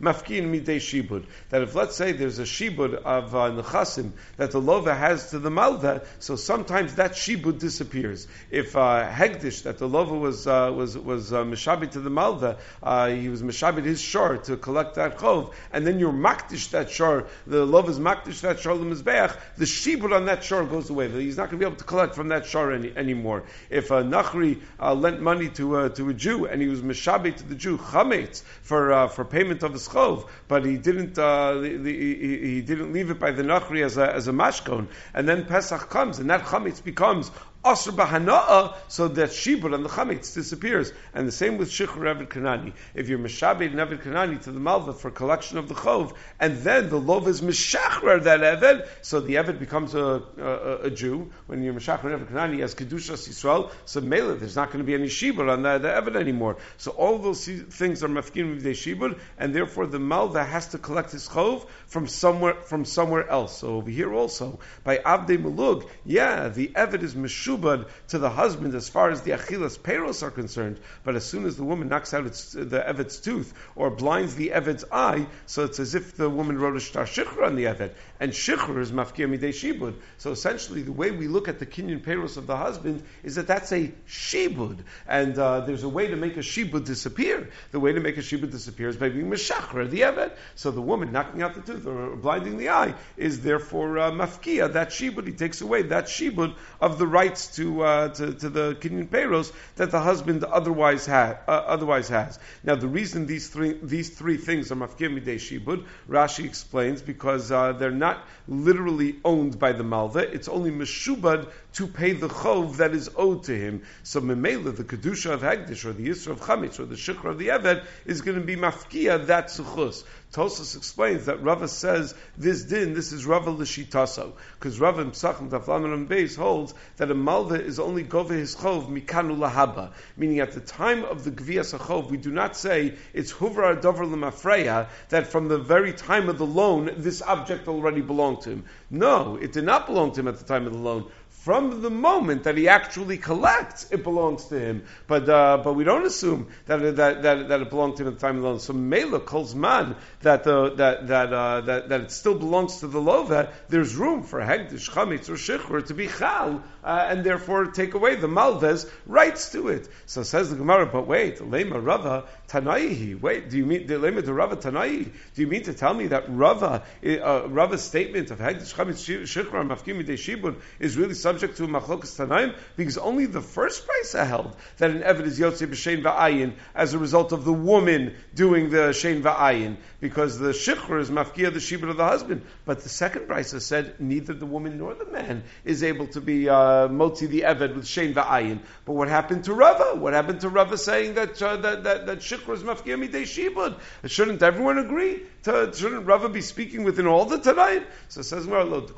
mafkin 0.00 0.50
midei 0.50 0.78
shibud. 0.78 1.24
That 1.50 1.62
if, 1.62 1.74
let's 1.74 1.96
say, 1.96 2.12
there's 2.12 2.38
a 2.38 2.42
shibud 2.42 2.94
of 2.94 3.34
uh, 3.34 3.50
nechasim 3.50 4.12
that 4.36 4.50
the 4.50 4.60
lova 4.60 4.96
has 4.96 5.30
to 5.30 5.38
the 5.38 5.50
malva, 5.50 6.02
so 6.18 6.36
sometimes 6.36 6.96
that 6.96 7.12
shibud 7.12 7.58
disappears. 7.58 8.26
If 8.50 8.76
uh, 8.76 9.08
hektish, 9.08 9.62
that 9.62 9.78
the 9.78 9.88
lova 9.88 10.18
was 10.18 10.46
uh, 10.46 10.72
was 10.74 10.96
was 10.96 11.32
uh, 11.32 11.44
to 11.44 12.00
the 12.00 12.10
malva, 12.10 12.58
uh, 12.82 13.08
he 13.08 13.28
was 13.28 13.42
mishabit 13.42 13.84
his 13.84 14.00
shor 14.00 14.38
to 14.38 14.56
collect 14.56 14.96
that 14.96 15.18
chov, 15.18 15.52
and 15.72 15.86
then 15.86 15.98
you're 15.98 16.12
makdish 16.12 16.70
that 16.70 16.90
shor, 16.90 17.26
the 17.46 17.66
lova 17.66 17.88
is 17.88 17.98
makdish 17.98 18.40
that 18.40 18.60
shor 18.60 18.74
lemizbeach, 18.74 19.36
the 19.56 19.64
shibud 19.64 20.14
on 20.14 20.26
that 20.26 20.42
shor 20.44 20.64
goes 20.64 20.90
away. 20.90 21.08
He's 21.08 21.36
not 21.36 21.50
going 21.50 21.60
to 21.60 21.64
be 21.64 21.66
able 21.66 21.76
to 21.76 21.84
collect 21.84 22.14
from 22.14 22.28
that 22.28 22.46
shor 22.46 22.72
any, 22.72 22.92
anymore. 22.96 23.44
If 23.70 23.90
a 23.90 24.02
nachri 24.02 24.60
uh, 24.80 24.94
lent 24.94 25.20
money 25.20 25.48
to 25.50 25.76
uh, 25.76 25.88
to 25.90 26.08
a 26.08 26.14
Jew 26.14 26.46
and 26.46 26.60
he 26.60 26.68
was 26.68 26.82
mishabit 26.82 27.36
to 27.36 27.44
the 27.44 27.54
Jew, 27.54 27.76
chametz 28.08 28.42
for 28.62 28.92
uh, 28.92 29.08
for 29.08 29.24
payment 29.24 29.62
of 29.62 29.72
his 29.72 29.88
chov, 29.88 30.28
but 30.48 30.64
he 30.64 30.76
didn't 30.76 31.18
uh, 31.18 31.60
he, 31.60 32.14
he, 32.54 32.60
didn't 32.62 32.92
leave 32.92 33.10
it 33.10 33.18
by 33.18 33.30
the 33.30 33.42
nachri 33.42 33.84
as 33.84 33.96
a 33.96 34.14
as 34.14 34.28
a 34.28 34.32
mashkon, 34.32 34.86
and 35.14 35.28
then 35.28 35.44
Pesach 35.44 35.88
comes, 35.88 36.18
and 36.18 36.28
that 36.30 36.42
chametz 36.42 36.82
becomes 36.82 37.30
asr 37.74 38.74
so 38.88 39.08
that 39.08 39.30
shibud 39.30 39.74
and 39.74 39.84
the 39.84 39.88
chametz 39.88 40.34
disappears. 40.34 40.92
And 41.14 41.26
the 41.26 41.32
same 41.32 41.58
with 41.58 41.70
shikhr 41.70 41.98
Evid 41.98 42.28
Kanani. 42.28 42.72
If 42.94 43.08
you're 43.08 43.18
mishabed 43.18 43.66
and 43.66 43.76
Evid 43.76 44.02
Kanani 44.02 44.42
to 44.42 44.52
the 44.52 44.60
malva 44.60 44.92
for 44.92 45.10
collection 45.10 45.58
of 45.58 45.68
the 45.68 45.74
chov, 45.74 46.14
and 46.40 46.58
then 46.58 46.88
the 46.88 46.98
lov 46.98 47.28
is 47.28 47.40
mishachrer 47.40 48.22
that 48.24 48.40
Evid, 48.40 48.88
so 49.02 49.20
the 49.20 49.34
Evid 49.34 49.58
becomes 49.58 49.94
a, 49.94 50.22
a, 50.38 50.76
a 50.86 50.90
Jew. 50.90 51.30
When 51.46 51.62
you're 51.62 51.74
mishachrer 51.74 52.18
Evid 52.18 52.30
Kanani 52.30 52.62
as 52.62 52.74
kedushas 52.74 53.28
Yisrael, 53.28 53.70
so 53.84 54.00
mela 54.00 54.34
there's 54.34 54.56
not 54.56 54.68
going 54.68 54.78
to 54.78 54.84
be 54.84 54.94
any 54.94 55.08
shibud 55.08 55.50
on 55.50 55.62
the, 55.62 55.78
the 55.78 55.88
Evid 55.88 56.16
anymore. 56.16 56.56
So 56.76 56.92
all 56.92 57.18
those 57.18 57.46
things 57.46 58.02
are 58.02 58.08
mafkin 58.08 58.54
with 58.54 58.62
the 58.62 58.70
shibud, 58.70 59.18
and 59.38 59.54
therefore 59.54 59.86
the 59.86 59.98
malva 59.98 60.44
has 60.44 60.68
to 60.68 60.78
collect 60.78 61.12
his 61.12 61.28
chov 61.28 61.66
from 61.86 62.06
somewhere 62.06 62.54
from 62.54 62.84
somewhere 62.84 63.28
else. 63.28 63.58
So 63.58 63.76
over 63.76 63.90
here 63.90 64.12
also 64.12 64.58
by 64.84 64.98
Avdei 64.98 65.38
Malug, 65.38 65.88
yeah, 66.04 66.48
the 66.48 66.68
Evid 66.68 67.02
is 67.02 67.14
to 67.62 68.18
the 68.18 68.30
husband 68.30 68.74
as 68.74 68.88
far 68.88 69.10
as 69.10 69.22
the 69.22 69.32
achilas 69.32 69.78
peros 69.78 70.22
are 70.22 70.30
concerned, 70.30 70.78
but 71.04 71.16
as 71.16 71.24
soon 71.24 71.44
as 71.46 71.56
the 71.56 71.64
woman 71.64 71.88
knocks 71.88 72.14
out 72.14 72.26
its, 72.26 72.52
the 72.52 72.86
Evid's 72.86 73.18
tooth 73.18 73.52
or 73.76 73.90
blinds 73.90 74.34
the 74.34 74.50
Evid's 74.50 74.84
eye, 74.90 75.26
so 75.46 75.64
it's 75.64 75.80
as 75.80 75.94
if 75.94 76.16
the 76.16 76.28
woman 76.28 76.58
wrote 76.58 76.76
a 76.76 76.80
shtar 76.80 77.04
shikhr 77.04 77.44
on 77.44 77.56
the 77.56 77.64
Evid, 77.64 77.92
and 78.20 78.32
shikhr 78.32 78.80
is 78.80 78.92
mafkir 78.92 79.28
midei 79.28 79.50
shibud. 79.50 79.94
So 80.18 80.32
essentially, 80.32 80.82
the 80.82 80.92
way 80.92 81.10
we 81.10 81.28
look 81.28 81.48
at 81.48 81.58
the 81.58 81.66
kinyan 81.66 82.00
peros 82.00 82.36
of 82.36 82.46
the 82.46 82.56
husband 82.56 83.02
is 83.22 83.36
that 83.36 83.46
that's 83.46 83.72
a 83.72 83.92
shibud, 84.08 84.78
and 85.06 85.38
uh, 85.38 85.60
there's 85.60 85.82
a 85.82 85.88
way 85.88 86.08
to 86.08 86.16
make 86.16 86.36
a 86.36 86.40
shibud 86.40 86.84
disappear. 86.84 87.50
The 87.72 87.80
way 87.80 87.92
to 87.92 88.00
make 88.00 88.16
a 88.16 88.22
shibud 88.22 88.50
disappear 88.50 88.88
is 88.88 88.96
by 88.96 89.08
being 89.08 89.30
meshachra 89.30 89.88
the 89.88 90.00
Evid. 90.00 90.32
So 90.54 90.70
the 90.70 90.82
woman 90.82 91.12
knocking 91.12 91.42
out 91.42 91.54
the 91.54 91.60
tooth 91.60 91.86
or 91.86 92.16
blinding 92.16 92.58
the 92.58 92.70
eye 92.70 92.94
is 93.16 93.40
therefore 93.40 93.98
uh, 93.98 94.10
mafkia 94.10 94.72
that 94.72 94.90
shibud. 94.90 95.26
He 95.26 95.32
takes 95.32 95.60
away 95.60 95.82
that 95.82 96.06
shibud 96.06 96.54
of 96.80 96.98
the 96.98 97.06
rights 97.38 97.56
to 97.56 97.82
uh, 97.82 98.08
to, 98.08 98.34
to, 98.34 98.48
the 98.48 98.74
kinyan 98.74 99.08
peros 99.08 99.52
that 99.76 99.90
the 99.90 100.00
husband 100.00 100.44
otherwise 100.44 101.06
ha- 101.06 101.38
uh, 101.46 101.50
otherwise 101.50 102.08
has. 102.08 102.38
Now 102.64 102.74
the 102.74 102.88
reason 102.88 103.26
these 103.26 103.48
three 103.48 103.78
these 103.82 104.10
three 104.10 104.36
things 104.36 104.72
are 104.72 104.76
mafkia 104.76 105.08
midei 105.08 105.36
shibud, 105.36 105.84
Rashi 106.08 106.44
explains 106.44 107.02
because 107.02 107.52
uh, 107.52 107.72
they're 107.72 107.90
not 107.90 108.24
literally 108.48 109.16
owned 109.24 109.58
by 109.58 109.72
the 109.72 109.84
malva. 109.84 110.20
It's 110.20 110.48
only 110.48 110.70
meshubad 110.70 111.50
to 111.74 111.86
pay 111.86 112.12
the 112.12 112.28
chov 112.28 112.78
that 112.78 112.92
is 112.92 113.10
owed 113.14 113.44
to 113.44 113.56
him. 113.56 113.82
So 114.02 114.20
memela, 114.20 114.74
the 114.74 114.84
kedusha 114.84 115.32
of 115.32 115.42
Hagdish, 115.42 115.84
or 115.84 115.92
the 115.92 116.08
yisra 116.08 116.32
of 116.32 116.40
chametz 116.40 116.80
or 116.80 116.86
the 116.86 116.96
shikra 116.96 117.30
of 117.30 117.38
the 117.38 117.48
eved 117.48 117.84
is 118.04 118.22
going 118.22 118.38
to 118.38 118.44
be 118.44 118.56
mafkia 118.56 119.26
that 119.26 119.48
suchus. 119.48 120.02
Tosos 120.32 120.76
explains 120.76 121.24
that 121.24 121.42
Rava 121.42 121.68
says 121.68 122.14
this 122.36 122.64
din, 122.64 122.92
this 122.92 123.12
is 123.12 123.24
Rava 123.24 123.50
l'shitaso, 123.50 124.32
because 124.58 124.78
Rava 124.78 125.04
Msachim 125.06 125.48
Taflaman 125.48 126.06
Beis 126.06 126.36
holds 126.36 126.74
that 126.98 127.10
a 127.10 127.14
malva 127.14 127.54
is 127.54 127.80
only 127.80 128.02
gove 128.02 128.28
his 128.28 128.54
chov 128.54 128.88
mikanu 128.88 129.38
lahaba, 129.38 129.90
meaning 130.18 130.40
at 130.40 130.52
the 130.52 130.60
time 130.60 131.04
of 131.04 131.24
the 131.24 131.30
gvias 131.30 131.74
chov, 131.78 132.10
we 132.10 132.18
do 132.18 132.30
not 132.30 132.56
say 132.56 132.94
it's 133.14 133.32
huvra 133.32 133.80
dover 133.80 134.04
lemafreya 134.04 134.88
that 135.08 135.28
from 135.28 135.48
the 135.48 135.58
very 135.58 135.94
time 135.94 136.28
of 136.28 136.36
the 136.36 136.46
loan 136.46 136.90
this 136.98 137.22
object 137.22 137.66
already 137.66 138.02
belonged 138.02 138.42
to 138.42 138.50
him. 138.50 138.64
No, 138.90 139.36
it 139.36 139.52
did 139.52 139.64
not 139.64 139.86
belong 139.86 140.12
to 140.12 140.20
him 140.20 140.28
at 140.28 140.36
the 140.36 140.44
time 140.44 140.66
of 140.66 140.74
the 140.74 140.78
loan 140.78 141.10
from 141.48 141.80
the 141.80 141.88
moment 141.90 142.44
that 142.44 142.58
he 142.58 142.68
actually 142.68 143.16
collects, 143.16 143.90
it 143.90 144.02
belongs 144.02 144.44
to 144.46 144.58
him. 144.58 144.84
But 145.06 145.28
uh, 145.30 145.62
but 145.64 145.74
we 145.74 145.84
don't 145.84 146.04
assume 146.04 146.48
that 146.66 146.96
that, 146.96 147.22
that, 147.22 147.48
that 147.48 147.60
it 147.62 147.70
belonged 147.70 147.96
to 147.96 148.02
him 148.02 148.08
at 148.08 148.18
the 148.18 148.20
time 148.20 148.36
of 148.36 148.42
the 148.42 148.48
loan. 148.48 148.60
So 148.60 148.74
Mela 148.74 149.20
calls 149.20 149.54
man 149.54 149.96
that 150.22 150.44
the 150.44 150.70
that 150.76 151.06
that, 151.08 151.32
uh, 151.32 151.60
that 151.62 151.88
that 151.88 152.00
it 152.00 152.10
still 152.10 152.34
belongs 152.34 152.80
to 152.80 152.88
the 152.88 152.98
lova. 152.98 153.50
There's 153.68 153.94
room 153.94 154.22
for 154.22 154.40
hegdish, 154.40 154.90
chametz, 154.90 155.28
or 155.28 155.34
shichur 155.34 155.86
to 155.86 155.94
be 155.94 156.08
chal, 156.08 156.62
uh, 156.82 157.06
and 157.08 157.24
therefore 157.24 157.66
take 157.66 157.94
away 157.94 158.16
the 158.16 158.28
malves 158.28 158.86
rights 159.06 159.52
to 159.52 159.68
it. 159.68 159.88
So 160.06 160.22
says 160.22 160.50
the 160.50 160.56
Gemara. 160.56 160.86
But 160.86 161.06
wait, 161.06 161.38
lema 161.38 161.84
rava 161.84 162.24
tanaihi. 162.48 163.20
Wait, 163.20 163.50
do 163.50 163.56
you 163.56 163.66
mean 163.66 163.86
lema 163.86 164.24
to 164.24 164.32
rava 164.32 164.56
tanaihi? 164.56 165.12
Do 165.34 165.42
you 165.42 165.46
mean 165.46 165.62
to 165.64 165.74
tell 165.74 165.94
me 165.94 166.08
that 166.08 166.24
rava 166.28 166.82
uh, 167.04 167.48
rava's 167.48 167.82
statement 167.82 168.30
of 168.30 168.38
hegdish, 168.38 168.74
chametz, 168.74 169.04
shichur, 169.04 169.68
mafkim 169.68 170.04
shibun 170.04 170.56
is 170.78 170.96
really 170.96 171.14
subject 171.14 171.56
to 171.58 171.66
machlokas 171.66 172.16
tanaim 172.16 172.56
because 172.76 172.98
only 172.98 173.26
the 173.26 173.40
first 173.40 173.86
price 173.86 174.14
I 174.14 174.24
held 174.24 174.56
that 174.78 174.90
an 174.90 175.02
evid 175.02 175.26
is 175.26 175.38
yotze 175.38 175.66
b'shein 175.66 176.02
va'ayin 176.02 176.54
as 176.74 176.94
a 176.94 176.98
result 176.98 177.32
of 177.32 177.44
the 177.44 177.52
woman 177.52 178.14
doing 178.34 178.70
the 178.70 178.90
shein 178.90 179.22
va'ayin 179.22 179.76
because 180.08 180.38
the 180.38 180.52
shikhr 180.52 180.98
is 180.98 181.10
mafkia 181.10 181.52
the 181.52 181.58
shibud 181.58 181.90
of 181.90 181.98
the 181.98 182.04
husband. 182.04 182.40
But 182.64 182.80
the 182.80 182.88
second 182.88 183.26
price 183.26 183.50
said 183.62 184.00
neither 184.00 184.32
the 184.32 184.46
woman 184.46 184.78
nor 184.78 184.94
the 184.94 185.04
man 185.04 185.44
is 185.66 185.82
able 185.82 186.06
to 186.08 186.22
be 186.22 186.48
uh, 186.48 186.88
motzi 186.88 187.28
the 187.28 187.42
evid 187.42 187.74
with 187.74 187.84
shein 187.84 188.14
va'ayin. 188.14 188.60
But 188.86 188.94
what 188.94 189.08
happened 189.08 189.44
to 189.44 189.52
Rava? 189.52 189.98
What 189.98 190.14
happened 190.14 190.40
to 190.40 190.48
Rava 190.48 190.78
saying 190.78 191.14
that 191.14 191.42
uh, 191.42 191.58
that 191.58 191.84
that, 191.84 192.06
that 192.06 192.18
shikhr 192.20 192.54
is 192.54 192.62
mafkia 192.62 192.96
midei 192.96 193.24
shibud? 193.24 193.78
Shouldn't 194.06 194.42
everyone 194.42 194.78
agree? 194.78 195.24
To, 195.42 195.70
shouldn't 195.74 196.06
Rava 196.06 196.30
be 196.30 196.40
speaking 196.40 196.84
within 196.84 197.06
all 197.06 197.26
the 197.26 197.38
Tanaim? 197.38 197.84
So 198.08 198.22
says 198.22 198.46
Marlo. 198.46 198.88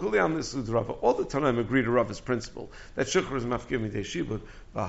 All 1.03 1.15
the 1.15 1.25
Tanaim 1.25 1.59
agree 1.59 1.83
to 1.83 1.91
Rava's 1.91 2.21
principle 2.21 2.71
that 2.95 3.09
shukr 3.09 3.37
is 3.37 3.45
mafkir 3.45 3.81
midei 3.81 4.05
shibud. 4.05 4.43
It 4.73 4.85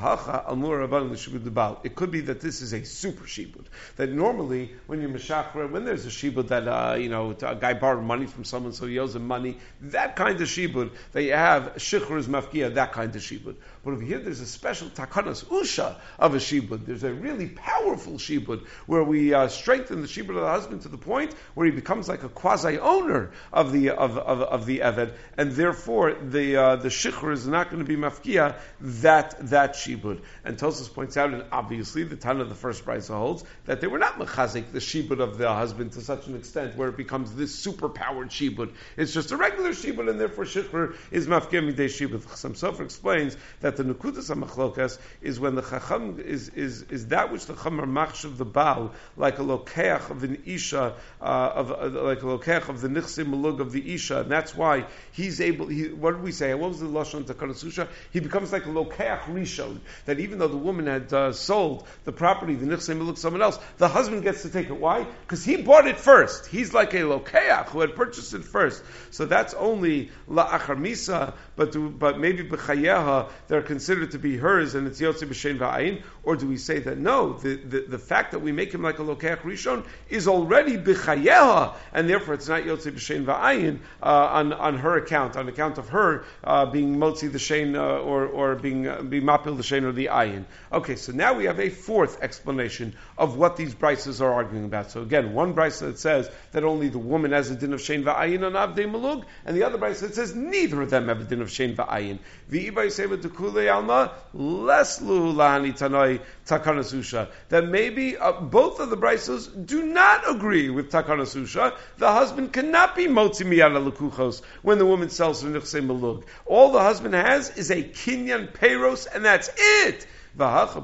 could 1.95 2.11
be 2.11 2.21
that 2.21 2.39
this 2.39 2.61
is 2.61 2.71
a 2.73 2.83
super 2.83 3.25
shibud. 3.25 3.65
That 3.95 4.11
normally, 4.11 4.75
when 4.85 5.01
you're 5.01 5.09
meshachra, 5.09 5.71
when 5.71 5.85
there's 5.85 6.05
a 6.05 6.09
shibud 6.09 6.49
that 6.49 6.67
uh, 6.67 6.95
you 6.95 7.09
know 7.09 7.31
a 7.31 7.55
guy 7.55 7.73
borrowed 7.73 8.03
money 8.03 8.27
from 8.27 8.43
someone, 8.43 8.73
so 8.73 8.85
he 8.85 8.99
owes 8.99 9.15
him 9.15 9.25
money, 9.25 9.57
that 9.81 10.15
kind 10.15 10.39
of 10.39 10.47
shibud 10.47 10.91
that 11.13 11.23
you 11.23 11.33
have 11.33 11.73
shikhr 11.77 12.19
is 12.19 12.27
mafkia, 12.27 12.75
that 12.75 12.91
kind 12.91 13.15
of 13.15 13.21
shibud. 13.23 13.55
But 13.83 13.93
over 13.93 14.03
here, 14.03 14.19
there's 14.19 14.41
a 14.41 14.45
special 14.45 14.89
takanas 14.89 15.43
usha 15.45 15.95
of 16.19 16.35
a 16.35 16.37
shibud. 16.37 16.85
There's 16.85 17.03
a 17.03 17.11
really 17.11 17.47
powerful 17.47 18.13
shibud 18.13 18.67
where 18.85 19.03
we 19.03 19.33
uh, 19.33 19.47
strengthen 19.47 20.01
the 20.01 20.07
shibud 20.07 20.29
of 20.29 20.35
the 20.35 20.47
husband 20.47 20.83
to 20.83 20.87
the 20.87 20.99
point 20.99 21.33
where 21.55 21.65
he 21.65 21.71
becomes 21.71 22.07
like 22.07 22.21
a 22.23 22.29
quasi 22.29 22.77
owner 22.77 23.31
of 23.51 23.71
the 23.71 23.89
of, 23.89 24.19
of, 24.19 24.41
of 24.41 24.65
the 24.67 24.79
eved, 24.79 25.13
and 25.35 25.53
therefore 25.53 26.13
the 26.13 26.55
uh, 26.57 26.75
the 26.75 26.89
shikhr 26.89 27.33
is 27.33 27.47
not 27.47 27.71
going 27.71 27.83
to 27.83 27.87
be 27.87 27.95
mafkia 27.95 28.55
that 28.79 29.35
that 29.49 29.73
shibud. 29.73 30.21
And 30.45 30.57
Tosus 30.57 30.93
points 30.93 31.17
out, 31.17 31.33
and 31.33 31.43
obviously 31.51 32.03
the 32.03 32.15
Tana 32.15 32.41
of 32.41 32.49
the 32.49 32.55
first 32.55 32.85
brisa 32.85 33.15
holds 33.15 33.43
that 33.65 33.81
they 33.81 33.87
were 33.87 33.99
not 33.99 34.19
mechazik 34.19 34.71
the 34.71 34.79
shibud 34.79 35.19
of 35.19 35.39
the 35.39 35.51
husband 35.51 35.93
to 35.93 36.01
such 36.01 36.27
an 36.27 36.35
extent 36.35 36.75
where 36.75 36.89
it 36.89 36.97
becomes 36.97 37.33
this 37.33 37.55
super 37.55 37.89
powered 37.89 38.29
shibud. 38.29 38.73
It's 38.95 39.13
just 39.13 39.31
a 39.31 39.37
regular 39.37 39.71
shibud, 39.71 40.07
and 40.07 40.19
therefore 40.19 40.45
shikhr 40.45 40.95
is 41.09 41.25
mafkia 41.25 41.67
midei 41.67 41.87
shibud. 41.87 42.21
Chasam 42.21 42.51
Sofer 42.51 42.81
explains 42.81 43.35
that 43.61 43.70
the 43.75 43.83
nukudas 43.83 44.29
machlokas 44.35 44.97
is 45.21 45.39
when 45.39 45.55
the 45.55 45.61
chacham 45.61 46.19
is, 46.19 46.49
is, 46.49 46.83
is 46.83 47.07
that 47.07 47.31
which 47.31 47.45
the 47.45 47.53
chacham 47.53 47.79
are 47.79 47.85
machshav 47.85 48.37
the 48.37 48.45
baal 48.45 48.91
like 49.17 49.39
a 49.39 49.41
lokeach 49.41 50.09
of 50.09 50.23
an 50.23 50.43
isha 50.45 50.93
uh, 51.21 51.23
of 51.55 51.71
uh, 51.71 52.01
like 52.03 52.21
a 52.21 52.25
lokeach 52.25 52.69
of 52.69 52.81
the 52.81 52.87
nichsim 52.87 53.27
malug 53.27 53.59
of 53.59 53.71
the 53.71 53.93
isha, 53.93 54.21
and 54.21 54.31
that's 54.31 54.55
why 54.55 54.85
he's 55.11 55.41
able. 55.41 55.67
He, 55.67 55.89
what 55.89 56.11
did 56.11 56.23
we 56.23 56.31
say? 56.31 56.53
What 56.53 56.69
was 56.69 56.79
the 56.79 56.87
lashon 56.87 57.23
takanasusha? 57.23 57.87
He 58.11 58.19
becomes 58.19 58.51
like 58.51 58.65
a 58.65 58.69
lokeach 58.69 59.23
rishon. 59.23 59.79
That 60.05 60.19
even 60.19 60.39
though 60.39 60.47
the 60.47 60.57
woman 60.57 60.87
had 60.87 61.11
uh, 61.13 61.33
sold 61.33 61.87
the 62.03 62.11
property, 62.11 62.55
the 62.55 62.65
nichsim 62.65 62.99
malug 62.99 63.17
someone 63.17 63.41
else, 63.41 63.59
the 63.77 63.87
husband 63.87 64.23
gets 64.23 64.41
to 64.43 64.49
take 64.49 64.67
it. 64.67 64.77
Why? 64.77 65.05
Because 65.21 65.43
he 65.43 65.57
bought 65.57 65.87
it 65.87 65.97
first. 65.97 66.47
He's 66.47 66.73
like 66.73 66.93
a 66.93 67.01
lokeach 67.01 67.69
who 67.69 67.81
had 67.81 67.95
purchased 67.95 68.33
it 68.33 68.43
first. 68.43 68.83
So 69.11 69.25
that's 69.25 69.53
only 69.53 70.11
la 70.27 70.47
misa, 70.59 71.33
but 71.55 71.99
but 71.99 72.19
maybe 72.19 72.43
b'chayeha 72.43 73.29
they're 73.61 73.67
considered 73.67 74.11
to 74.11 74.19
be 74.19 74.37
hers 74.37 74.73
and 74.73 74.87
it's 74.87 74.99
yotze 74.99 75.21
b'shein 75.21 75.59
va'ayin, 75.59 76.01
or 76.23 76.35
do 76.35 76.47
we 76.47 76.57
say 76.57 76.79
that 76.79 76.97
no, 76.97 77.33
the, 77.33 77.55
the, 77.55 77.81
the 77.81 77.99
fact 77.99 78.31
that 78.31 78.39
we 78.39 78.51
make 78.51 78.73
him 78.73 78.81
like 78.81 78.97
a 78.97 79.03
lokeach 79.03 79.41
rishon 79.41 79.85
is 80.09 80.27
already 80.27 80.77
b'chayeha, 80.77 81.75
and 81.93 82.09
therefore 82.09 82.33
it's 82.33 82.47
not 82.47 82.63
yotze 82.63 82.91
b'shein 82.91 83.25
va'ayin 83.25 83.79
uh, 84.01 84.05
on 84.31 84.53
on 84.53 84.77
her 84.79 84.97
account, 84.97 85.35
on 85.35 85.47
account 85.47 85.77
of 85.77 85.89
her 85.89 86.23
uh, 86.43 86.65
being 86.65 86.97
motzi 86.97 87.31
the 87.31 87.37
shein 87.37 87.75
uh, 87.75 88.01
or 88.01 88.25
or 88.25 88.55
being 88.55 88.87
uh, 88.87 89.01
being 89.03 89.23
mapil 89.23 89.55
the 89.55 89.63
shein 89.63 89.83
or 89.83 89.91
the 89.91 90.07
ayin. 90.07 90.45
Okay, 90.71 90.95
so 90.95 91.11
now 91.11 91.33
we 91.33 91.45
have 91.45 91.59
a 91.59 91.69
fourth 91.69 92.21
explanation 92.23 92.95
of 93.17 93.37
what 93.37 93.57
these 93.57 93.75
brises 93.75 94.21
are 94.21 94.33
arguing 94.33 94.65
about. 94.65 94.89
So 94.91 95.01
again, 95.01 95.33
one 95.33 95.53
brise 95.53 95.79
that 95.79 95.99
says 95.99 96.29
that 96.51 96.63
only 96.63 96.89
the 96.89 96.97
woman 96.97 97.31
has 97.31 97.51
a 97.51 97.55
din 97.55 97.73
of 97.73 97.79
shein 97.79 98.03
va'ayin 98.03 98.43
on 98.43 98.53
avdei 98.53 98.89
malug, 98.89 99.25
and 99.45 99.55
the 99.55 99.63
other 99.63 99.77
brise 99.77 100.01
that 100.01 100.15
says 100.15 100.33
neither 100.35 100.81
of 100.81 100.89
them 100.89 101.09
have 101.09 101.21
a 101.21 101.25
din 101.25 101.41
of 101.41 101.49
shein 101.49 101.75
va'ayin. 101.75 102.17
The 102.49 102.71
ibay 102.71 102.87
seva 102.87 103.21
dekule 103.51 103.73
alma 103.73 104.11
less 104.33 105.01
lu 105.01 105.33
lahani 105.33 105.73
tanoi 105.77 106.21
takanasusha. 106.45 107.29
That 107.49 107.67
maybe 107.67 108.17
uh, 108.17 108.33
both 108.33 108.79
of 108.79 108.89
the 108.89 108.97
brises 108.97 109.49
do 109.65 109.83
not 109.83 110.29
agree 110.29 110.69
with 110.69 110.91
takanasusha. 110.91 111.75
The 111.97 112.11
husband 112.11 112.53
cannot 112.53 112.95
be 112.95 113.07
motzi 113.07 113.45
miyana 113.45 113.91
lekuchos 113.91 114.41
when 114.61 114.77
the 114.77 114.85
woman 114.85 115.09
sells 115.09 115.41
her 115.43 115.49
nichse 115.49 115.85
malug. 115.85 116.23
All 116.45 116.71
the 116.71 116.81
husband 116.81 117.13
has 117.13 117.57
is 117.57 117.71
a 117.71 117.83
kinyan 117.83 118.51
peros, 118.53 119.07
and 119.13 119.25
that's 119.25 119.49
it. 119.57 120.07
And 120.33 120.49
that's 120.49 120.73
for 120.73 120.79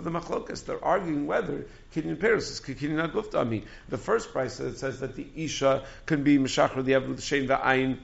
the 0.00 0.10
machlokas. 0.10 0.64
They're 0.64 0.82
arguing 0.82 1.26
whether 1.26 1.66
kinyan 1.94 2.16
peros 2.16 2.50
is 2.50 2.60
kinyan 2.60 3.12
guftami. 3.12 3.64
The 3.90 3.98
first 3.98 4.32
price 4.32 4.56
that 4.56 4.78
says 4.78 5.00
that 5.00 5.14
the 5.14 5.26
isha 5.36 5.84
can 6.06 6.22
be 6.22 6.38
mishachar 6.38 6.82
the 6.84 6.92
eved 6.92 7.16
shein 7.16 7.46
va'ayin 7.48 7.98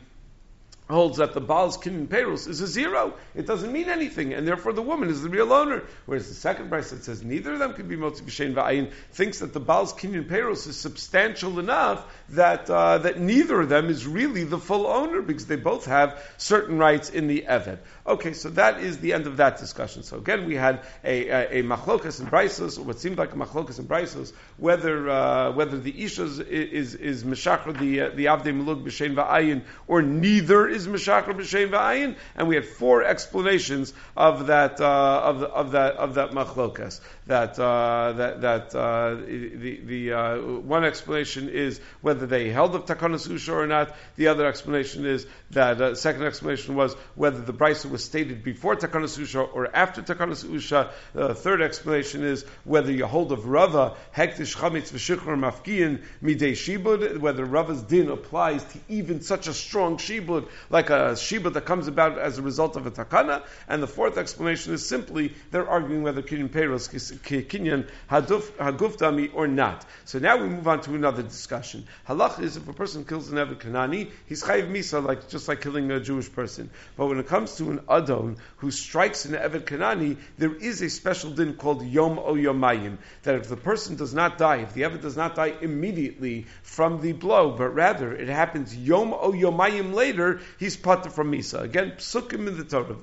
holds 0.89 1.19
that 1.19 1.35
the 1.35 1.41
Baal's 1.41 1.77
kinyan 1.77 2.09
perus 2.09 2.49
is 2.49 2.61
a 2.61 2.67
zero. 2.67 3.15
It 3.35 3.47
doesn't 3.47 3.73
mean 3.73 3.89
anything, 3.89 4.33
and 4.33 4.47
therefore 4.47 4.73
the 4.73 4.83
woman 4.83 5.11
is 5.11 5.23
the 5.23 5.29
real 5.29 5.53
owner. 5.53 5.85
Whereas 6.07 6.29
the 6.29 6.35
second 6.35 6.69
price 6.69 6.91
that 6.91 7.05
says 7.05 7.23
neither 7.23 7.53
of 7.53 7.59
them 7.59 7.75
can 7.75 7.89
be 7.89 7.97
motzi 7.97 8.23
b'shein 8.23 8.55
va'ayin 8.55 8.93
thinks 9.13 9.41
that 9.41 9.53
the 9.53 9.61
Baal's 9.61 9.93
kinyan 9.93 10.29
perus 10.29 10.67
is 10.67 10.77
substantial 10.77 11.59
enough 11.59 12.05
that 12.31 12.71
uh, 12.71 12.99
that 12.99 13.21
neither 13.21 13.61
of 13.61 13.69
them 13.69 13.89
is 13.89 14.07
really 14.07 14.45
the 14.45 14.59
full 14.59 14.87
owner 14.87 15.23
because 15.23 15.47
they 15.47 15.57
both 15.57 15.87
have 15.87 16.23
certain 16.37 16.79
rights 16.79 17.11
in 17.11 17.27
the 17.27 17.45
eved. 17.49 17.79
Okay, 18.09 18.33
so 18.33 18.49
that 18.51 18.81
is 18.81 18.99
the 19.01 19.13
end 19.13 19.27
of 19.27 19.37
that 19.37 19.59
discussion. 19.59 20.03
So 20.03 20.17
again, 20.17 20.47
we 20.47 20.55
had 20.55 20.81
a, 21.05 21.29
a, 21.29 21.59
a 21.59 21.63
machlokas 21.63 22.21
and 22.21 22.31
brisos, 22.31 22.79
or 22.79 22.85
what 22.85 22.99
seemed 22.99 23.19
like 23.19 23.35
a 23.35 23.37
machlokas 23.37 23.79
and 23.79 23.87
brisos, 23.87 24.33
whether 24.57 25.11
uh, 25.11 25.53
whether 25.53 25.79
the 25.79 26.05
isha 26.05 26.25
is 26.25 26.39
is, 26.41 26.95
is 26.95 27.23
meshachar 27.23 27.79
the 27.79 28.01
uh, 28.01 28.09
the 28.09 28.25
avdei 28.25 28.55
melug 28.59 28.83
b'shein 28.83 29.15
va'ayin 29.15 29.63
or 29.87 30.01
neither 30.01 30.67
is 30.67 30.89
meshachar 30.89 31.35
b'shein 31.35 31.69
va'ayin, 31.69 32.17
and 32.35 32.49
we 32.49 32.55
had 32.55 32.65
four 32.65 33.05
explanations 33.05 33.93
of 34.17 34.47
that 34.47 34.81
uh, 34.81 35.21
of, 35.25 35.43
of 35.43 35.73
that 35.73 35.97
of 35.97 36.15
that 36.15 36.31
machlokas. 36.31 37.01
That 37.29 37.59
uh, 37.59 38.15
that 38.17 38.41
that 38.41 38.75
uh, 38.75 39.17
the 39.17 39.81
the 39.85 40.13
uh, 40.15 40.39
one 40.41 40.87
explanation 40.87 41.51
is 41.51 41.79
whether 42.01 42.25
they 42.25 42.49
held 42.49 42.75
of 42.75 42.87
takanas 42.87 43.29
usha 43.29 43.53
or 43.53 43.67
not. 43.67 43.95
The 44.17 44.29
other 44.29 44.47
explanation 44.47 45.05
is 45.05 45.27
that 45.51 45.79
uh, 45.79 45.95
second 45.95 46.23
explanation 46.23 46.75
was 46.75 46.95
whether 47.17 47.39
the 47.43 47.53
brisa 47.53 47.91
was 47.91 48.03
stated 48.03 48.43
before 48.43 48.77
takanas 48.77 49.19
usha 49.19 49.47
or 49.55 49.69
after 49.77 50.01
takanas 50.01 50.43
usha. 50.43 50.91
The 51.13 51.35
third 51.35 51.61
explanation 51.61 52.25
is 52.25 52.47
whether 52.65 52.91
you 52.91 53.05
hold 53.05 53.31
of 53.31 53.47
rava 53.47 53.97
hektish 54.17 54.57
chametz 54.57 54.91
v'shikhr 54.91 55.37
mafkiin 55.37 56.01
midei 56.23 56.53
shibud. 56.53 57.19
Whether 57.19 57.45
rava's 57.45 57.83
din 57.83 58.09
applies 58.09 58.65
to 58.65 58.79
even 58.89 59.21
such 59.21 59.49
a 59.49 59.53
strong 59.53 59.99
shibud 59.99 60.49
like 60.71 60.89
a 60.89 61.13
shibud 61.13 61.53
that 61.53 61.67
comes 61.67 61.89
about 61.89 62.17
as 62.17 62.39
a 62.39 62.43
result 62.43 62.77
of 62.77 62.87
a 62.87 62.91
takana. 62.91 63.43
And 63.69 63.83
the 63.83 63.87
fourth 63.87 64.17
explanation 64.17 64.73
is 64.73 64.89
simply 64.89 65.35
they're 65.51 65.69
arguing 65.69 66.03
whether 66.03 66.23
kinyan 66.23 66.49
peros 66.49 66.89
kinyan 67.23 67.89
haguftami 68.11 69.31
or 69.35 69.47
not. 69.47 69.85
So 70.05 70.19
now 70.19 70.37
we 70.37 70.49
move 70.49 70.67
on 70.67 70.81
to 70.83 70.95
another 70.95 71.23
discussion. 71.23 71.87
Halach 72.09 72.41
is 72.41 72.57
if 72.57 72.69
a 72.69 72.73
person 72.73 73.05
kills 73.05 73.31
an 73.31 73.39
Eved 73.39 73.61
Kanani, 73.61 74.11
he's 74.27 74.43
chayiv 74.43 74.71
misa, 74.71 75.05
like 75.05 75.29
just 75.29 75.49
like 75.49 75.61
killing 75.61 75.91
a 75.91 76.01
Jewish 76.01 76.33
person. 76.33 76.71
But 76.97 77.07
when 77.07 77.19
it 77.19 77.27
comes 77.27 77.57
to 77.57 77.71
an 77.71 77.81
Adon 77.89 78.37
who 78.57 78.71
strikes 78.71 79.25
an 79.25 79.33
Eved 79.33 79.65
Kanani, 79.65 80.17
there 80.39 80.55
is 80.55 80.83
a 80.83 80.91
special 80.91 81.31
din 81.31 81.55
called 81.55 81.85
Yom 81.85 82.19
O 82.19 82.35
Yomayim, 82.35 82.99
that 83.23 83.35
if 83.35 83.49
the 83.49 83.57
person 83.57 83.97
does 83.97 84.15
not 84.15 84.39
die, 84.39 84.57
if 84.57 84.75
the 84.75 84.83
Eved 84.83 85.03
does 85.03 85.17
not 85.17 85.35
die 85.35 85.55
immediately 85.61 86.47
from 86.63 87.01
the 87.01 87.13
blow, 87.13 87.51
but 87.51 87.75
rather 87.75 88.13
it 88.15 88.29
happens 88.29 88.77
Yom 88.77 89.13
O 89.13 89.33
Yomayim 89.33 89.93
later, 89.95 90.41
he's 90.59 90.77
pater 90.77 91.11
from 91.11 91.33
misa. 91.33 91.63
Again, 91.63 91.93
psukim 91.99 92.47
in 92.47 92.57
the 92.57 92.65
Torah. 92.65 92.97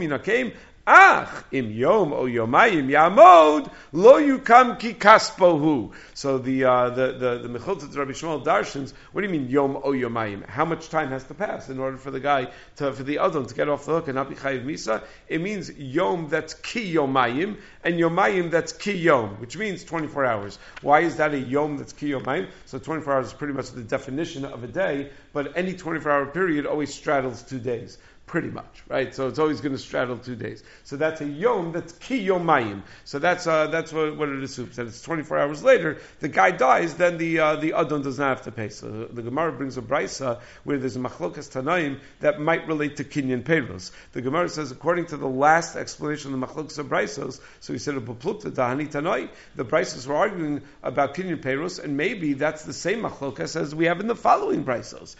Nakem 0.00 0.52
Ach, 0.88 1.42
im 1.50 1.72
yom 1.72 2.12
o 2.12 2.26
yomayim 2.26 2.88
yamod 2.88 3.72
lo 3.92 4.20
yukam 4.20 4.78
ki 4.78 4.94
kaspohu. 4.94 5.92
So 6.14 6.38
the 6.38 6.62
uh, 6.62 6.90
the 6.90 7.40
the 7.42 7.48
Mechilta 7.48 7.92
Rabbi 7.96 8.12
Shmuel 8.12 8.44
Darshans. 8.44 8.92
What 9.10 9.22
do 9.22 9.26
you 9.26 9.32
mean 9.32 9.48
yom 9.48 9.78
o 9.78 9.90
yomayim? 9.90 10.48
How 10.48 10.64
much 10.64 10.88
time 10.88 11.08
has 11.08 11.24
to 11.24 11.34
pass 11.34 11.68
in 11.70 11.80
order 11.80 11.96
for 11.96 12.12
the 12.12 12.20
guy 12.20 12.52
to 12.76 12.92
for 12.92 13.02
the 13.02 13.18
Adon 13.18 13.46
to 13.46 13.54
get 13.56 13.68
off 13.68 13.84
the 13.84 13.94
hook 13.94 14.06
and 14.06 14.14
not 14.14 14.28
be 14.28 14.36
chayiv 14.36 14.64
misa? 14.64 15.02
It 15.26 15.40
means 15.40 15.72
yom 15.76 16.28
that's 16.28 16.54
ki 16.54 16.94
yomayim 16.94 17.56
and 17.82 17.96
yomayim 17.96 18.52
that's 18.52 18.72
ki 18.72 18.92
yom, 18.92 19.40
which 19.40 19.56
means 19.56 19.82
24 19.82 20.24
hours. 20.24 20.56
Why 20.82 21.00
is 21.00 21.16
that 21.16 21.34
a 21.34 21.38
yom 21.40 21.78
that's 21.78 21.94
ki 21.94 22.10
yomayim? 22.10 22.48
So 22.66 22.78
24 22.78 23.12
hours 23.12 23.26
is 23.26 23.32
pretty 23.32 23.54
much 23.54 23.72
the 23.72 23.82
definition 23.82 24.44
of 24.44 24.62
a 24.62 24.68
day, 24.68 25.10
but 25.32 25.56
any 25.56 25.74
24 25.74 26.12
hour 26.12 26.26
period 26.26 26.64
always 26.64 26.94
straddles 26.94 27.42
two 27.42 27.58
days 27.58 27.98
pretty 28.26 28.50
much, 28.50 28.82
right? 28.88 29.14
So 29.14 29.28
it's 29.28 29.38
always 29.38 29.60
going 29.60 29.72
to 29.72 29.78
straddle 29.78 30.18
two 30.18 30.34
days. 30.34 30.62
So 30.82 30.96
that's 30.96 31.20
a 31.20 31.24
yom, 31.24 31.70
that's 31.72 31.92
ki 31.92 32.26
yomayim. 32.26 32.82
So 33.04 33.20
that's 33.20 33.46
uh, 33.46 33.68
that's 33.68 33.92
what, 33.92 34.16
what 34.16 34.28
it 34.28 34.42
assumes. 34.42 34.76
That 34.76 34.88
it's 34.88 35.00
24 35.02 35.38
hours 35.38 35.62
later, 35.62 35.98
the 36.18 36.28
guy 36.28 36.50
dies, 36.50 36.94
then 36.94 37.18
the 37.18 37.38
uh, 37.38 37.56
the 37.56 37.74
adon 37.74 38.02
does 38.02 38.18
not 38.18 38.28
have 38.36 38.42
to 38.42 38.52
pay. 38.52 38.68
So 38.68 39.04
the, 39.04 39.22
Gemara 39.22 39.52
brings 39.52 39.78
a 39.78 39.82
brisa 39.82 40.40
where 40.64 40.78
there's 40.78 40.96
a 40.96 41.00
machlokas 41.00 41.50
tanaim 41.50 42.00
that 42.20 42.40
might 42.40 42.66
relate 42.66 42.96
to 42.96 43.04
kinyan 43.04 43.44
peros. 43.44 43.92
The 44.12 44.22
Gemara 44.22 44.48
says, 44.48 44.72
according 44.72 45.06
to 45.06 45.16
the 45.16 45.28
last 45.28 45.76
explanation 45.76 46.34
of 46.34 46.40
the 46.40 46.46
machlokas 46.46 46.78
of 46.78 46.86
brisos, 46.86 47.40
so 47.60 47.72
he 47.72 47.78
said 47.78 47.94
dahani 47.94 48.90
tanai, 48.90 49.28
the 49.54 49.64
brisos 49.64 50.06
were 50.06 50.16
arguing 50.16 50.62
about 50.82 51.14
kinyan 51.14 51.40
peros, 51.40 51.82
and 51.82 51.96
maybe 51.96 52.32
that's 52.32 52.64
the 52.64 52.72
same 52.72 53.02
machlokas 53.02 53.54
as 53.60 53.72
we 53.74 53.84
have 53.84 54.00
in 54.00 54.08
the 54.08 54.16
following 54.16 54.64
brisos. 54.64 55.14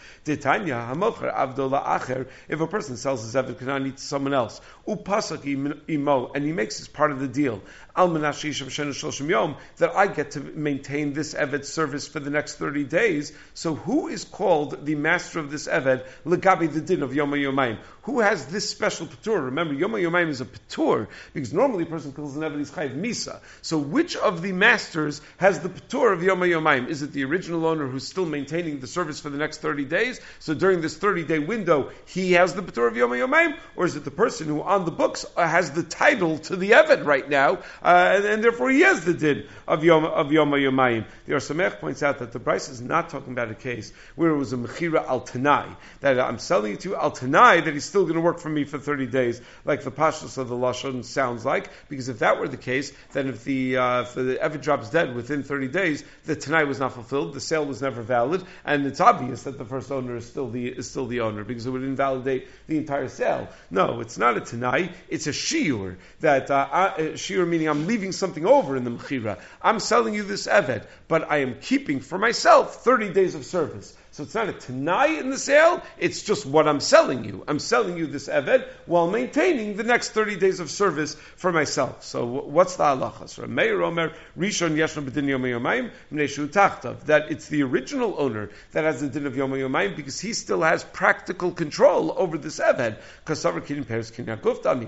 Acher, 1.77 2.27
if 2.49 2.59
a 2.59 2.67
person 2.67 2.96
sells 2.97 3.23
his 3.23 3.35
Eved 3.35 3.55
Kanani 3.55 3.95
to 3.95 4.01
someone 4.01 4.33
else. 4.33 4.59
Upasak 4.87 5.45
imo, 5.87 6.31
and 6.33 6.43
he 6.43 6.51
makes 6.51 6.79
this 6.79 6.87
part 6.87 7.11
of 7.11 7.19
the 7.19 7.27
deal. 7.27 7.61
That 7.97 9.91
I 9.95 10.07
get 10.07 10.31
to 10.31 10.39
maintain 10.39 11.13
this 11.13 11.33
Eved 11.33 11.65
service 11.65 12.07
for 12.07 12.19
the 12.19 12.29
next 12.29 12.55
30 12.55 12.83
days. 12.83 13.33
So 13.55 13.73
who 13.75 14.07
is 14.07 14.23
called 14.23 14.85
the 14.85 14.95
master 14.95 15.39
of 15.39 15.49
this 15.49 15.67
Eved? 15.67 16.05
Legabi 16.25 16.71
the 16.71 16.81
din 16.81 17.01
of 17.01 17.15
Yom 17.15 17.31
Yomayim. 17.31 17.79
Who 18.03 18.21
has 18.21 18.45
this 18.45 18.69
special 18.69 19.07
patur? 19.07 19.45
Remember, 19.45 19.73
Yom 19.73 19.91
Yomayim 19.91 20.29
is 20.29 20.39
a 20.39 20.45
patur, 20.45 21.07
because 21.33 21.51
normally 21.51 21.83
a 21.83 21.87
person 21.87 22.13
kills 22.13 22.37
an 22.37 22.43
Eved, 22.43 22.59
he's 22.59 22.71
chayiv 22.71 22.95
misa. 22.95 23.41
So 23.61 23.77
which 23.77 24.15
of 24.15 24.41
the 24.41 24.53
masters 24.53 25.19
has 25.37 25.59
the 25.59 25.69
patur 25.69 26.13
of 26.13 26.23
Yom 26.23 26.39
Yomayim? 26.39 26.87
Is 26.87 27.01
it 27.01 27.11
the 27.11 27.25
original 27.25 27.65
owner 27.65 27.87
who's 27.87 28.07
still 28.07 28.25
maintaining 28.25 28.79
the 28.79 28.87
service 28.87 29.19
for 29.19 29.29
the 29.29 29.37
next 29.37 29.57
30 29.57 29.85
days? 29.85 30.21
So 30.39 30.53
during 30.53 30.81
this 30.81 30.95
30 30.95 31.25
day 31.25 31.39
window, 31.39 31.91
he 32.05 32.33
has 32.33 32.53
the 32.53 32.61
patur 32.61 32.87
of 32.87 32.95
Yom 32.95 33.09
Yomayim? 33.09 33.57
Or 33.75 33.85
is 33.85 33.95
it 33.95 34.05
the 34.05 34.11
person 34.11 34.47
who 34.47 34.61
on 34.61 34.85
the 34.85 34.91
books 34.91 35.25
has 35.35 35.71
the 35.71 35.83
title 35.83 36.37
to 36.39 36.55
the 36.55 36.71
Eved 36.71 37.05
right 37.05 37.27
now, 37.27 37.59
uh, 37.87 38.15
and, 38.17 38.25
and, 38.25 38.43
therefore 38.43 38.69
he 38.69 38.81
has 38.81 39.05
the 39.05 39.13
din 39.13 39.47
of 39.65 39.81
Yom, 39.81 40.03
of 40.03 40.29
Yom 40.29 40.51
Yomayim? 40.51 41.05
The 41.25 41.33
Ohr 41.35 41.48
Sameach 41.48 41.79
points 41.79 42.03
out 42.03 42.19
that 42.19 42.33
the 42.33 42.39
Bryce 42.39 42.67
is 42.67 42.81
not 42.81 43.09
talking 43.09 43.31
about 43.31 43.49
a 43.49 43.55
case 43.55 43.93
where 44.17 44.29
it 44.31 44.35
was 44.35 44.51
a 44.51 44.57
Mechira 44.57 45.07
al 45.07 45.21
Tanai, 45.21 45.73
that 46.01 46.19
I'm 46.19 46.37
selling 46.37 46.73
it 46.73 46.81
to 46.81 46.97
al 46.97 47.11
Tanai, 47.11 47.61
that 47.61 47.73
he's 47.73 47.85
still 47.85 48.03
going 48.03 48.15
to 48.15 48.21
work 48.21 48.39
for 48.39 48.49
me 48.49 48.65
for 48.65 48.77
30 48.77 49.07
days, 49.07 49.39
like 49.63 49.85
the 49.85 49.91
Pashtus 49.91 50.37
of 50.37 50.49
the 50.49 50.55
Lashon 50.55 51.05
sounds 51.05 51.45
like, 51.45 51.69
because 51.87 52.09
if 52.09 52.19
that 52.19 52.41
were 52.41 52.49
the 52.49 52.57
case, 52.57 52.91
then 53.13 53.29
if 53.29 53.45
the, 53.45 53.77
uh, 53.77 54.01
if 54.01 54.15
the 54.15 54.37
Eved 54.41 54.61
drops 54.61 54.89
dead 54.89 55.15
within 55.15 55.43
30 55.43 55.69
days, 55.69 56.03
the 56.25 56.35
Tanai 56.35 56.65
was 56.65 56.81
not 56.81 56.91
fulfilled, 56.91 57.33
the 57.33 57.39
sale 57.39 57.65
was 57.65 57.81
never 57.81 58.01
valid, 58.01 58.43
and 58.65 58.85
it's 58.85 58.99
obvious 58.99 59.43
that 59.43 59.57
the 59.57 59.63
first 59.63 59.93
owner 59.93 60.17
is 60.17 60.25
still 60.25 60.49
the, 60.49 60.67
is 60.67 60.89
still 60.89 61.05
the 61.05 61.21
owner, 61.21 61.45
because 61.45 61.65
it 61.65 61.69
would 61.69 61.83
invalidate 61.83 62.49
the 62.67 62.75
entire 62.75 63.07
sale. 63.07 63.47
No, 63.71 64.01
it's 64.01 64.17
not 64.17 64.35
a 64.35 64.41
Tanai, 64.41 64.91
it's 65.07 65.27
a 65.27 65.31
Shiur, 65.31 65.95
that, 66.19 66.51
uh, 66.51 66.67
uh, 66.69 66.97
Shiur 67.13 67.47
meaning 67.47 67.69
I'm 67.76 67.76
leaving 67.85 68.11
something 68.11 68.45
over 68.45 68.75
in 68.75 68.83
the 68.83 68.89
Mechira. 68.89 69.37
I'm 69.61 69.79
selling 69.79 70.13
you 70.13 70.23
this 70.23 70.47
Eved, 70.47 70.85
but 71.07 71.29
I 71.29 71.37
am 71.37 71.59
keeping 71.61 71.99
for 71.99 72.17
myself 72.17 72.83
30 72.83 73.13
days 73.13 73.35
of 73.35 73.45
service. 73.45 73.95
So 74.17 74.23
it's 74.23 74.33
not 74.33 74.49
a 74.49 74.53
Tanai 74.53 75.19
in 75.19 75.29
the 75.29 75.37
sale, 75.37 75.83
it's 75.99 76.23
just 76.23 76.43
what 76.43 76.67
I'm 76.67 76.79
selling 76.79 77.23
you. 77.23 77.43
I'm 77.47 77.59
selling 77.59 77.97
you 77.97 78.07
this 78.07 78.27
Eved 78.27 78.67
while 78.87 79.07
maintaining 79.07 79.77
the 79.77 79.83
next 79.83 80.09
30 80.09 80.37
days 80.37 80.59
of 80.59 80.71
service 80.71 81.13
for 81.35 81.51
myself. 81.51 82.03
So 82.03 82.25
what's 82.25 82.77
the 82.77 82.85
halacha? 82.85 83.29
So 83.29 83.45
Meir 83.45 83.83
Omer, 83.83 84.13
Rishon 84.35 84.71
Yeshna 84.71 85.07
B'din 85.07 85.27
Yom 85.27 85.43
Yomayim, 85.43 85.91
Mneshu 86.11 86.47
Tachtav, 86.47 87.01
that 87.01 87.29
it's 87.31 87.47
the 87.49 87.61
original 87.61 88.15
owner 88.17 88.49
that 88.71 88.85
has 88.85 89.01
the 89.01 89.07
din 89.07 89.27
of 89.27 89.37
Yom 89.37 89.51
Yomayim 89.51 89.95
because 89.95 90.19
he 90.19 90.33
still 90.33 90.63
has 90.63 90.83
practical 90.83 91.51
control 91.51 92.11
over 92.17 92.39
this 92.39 92.59
Eved. 92.59 92.97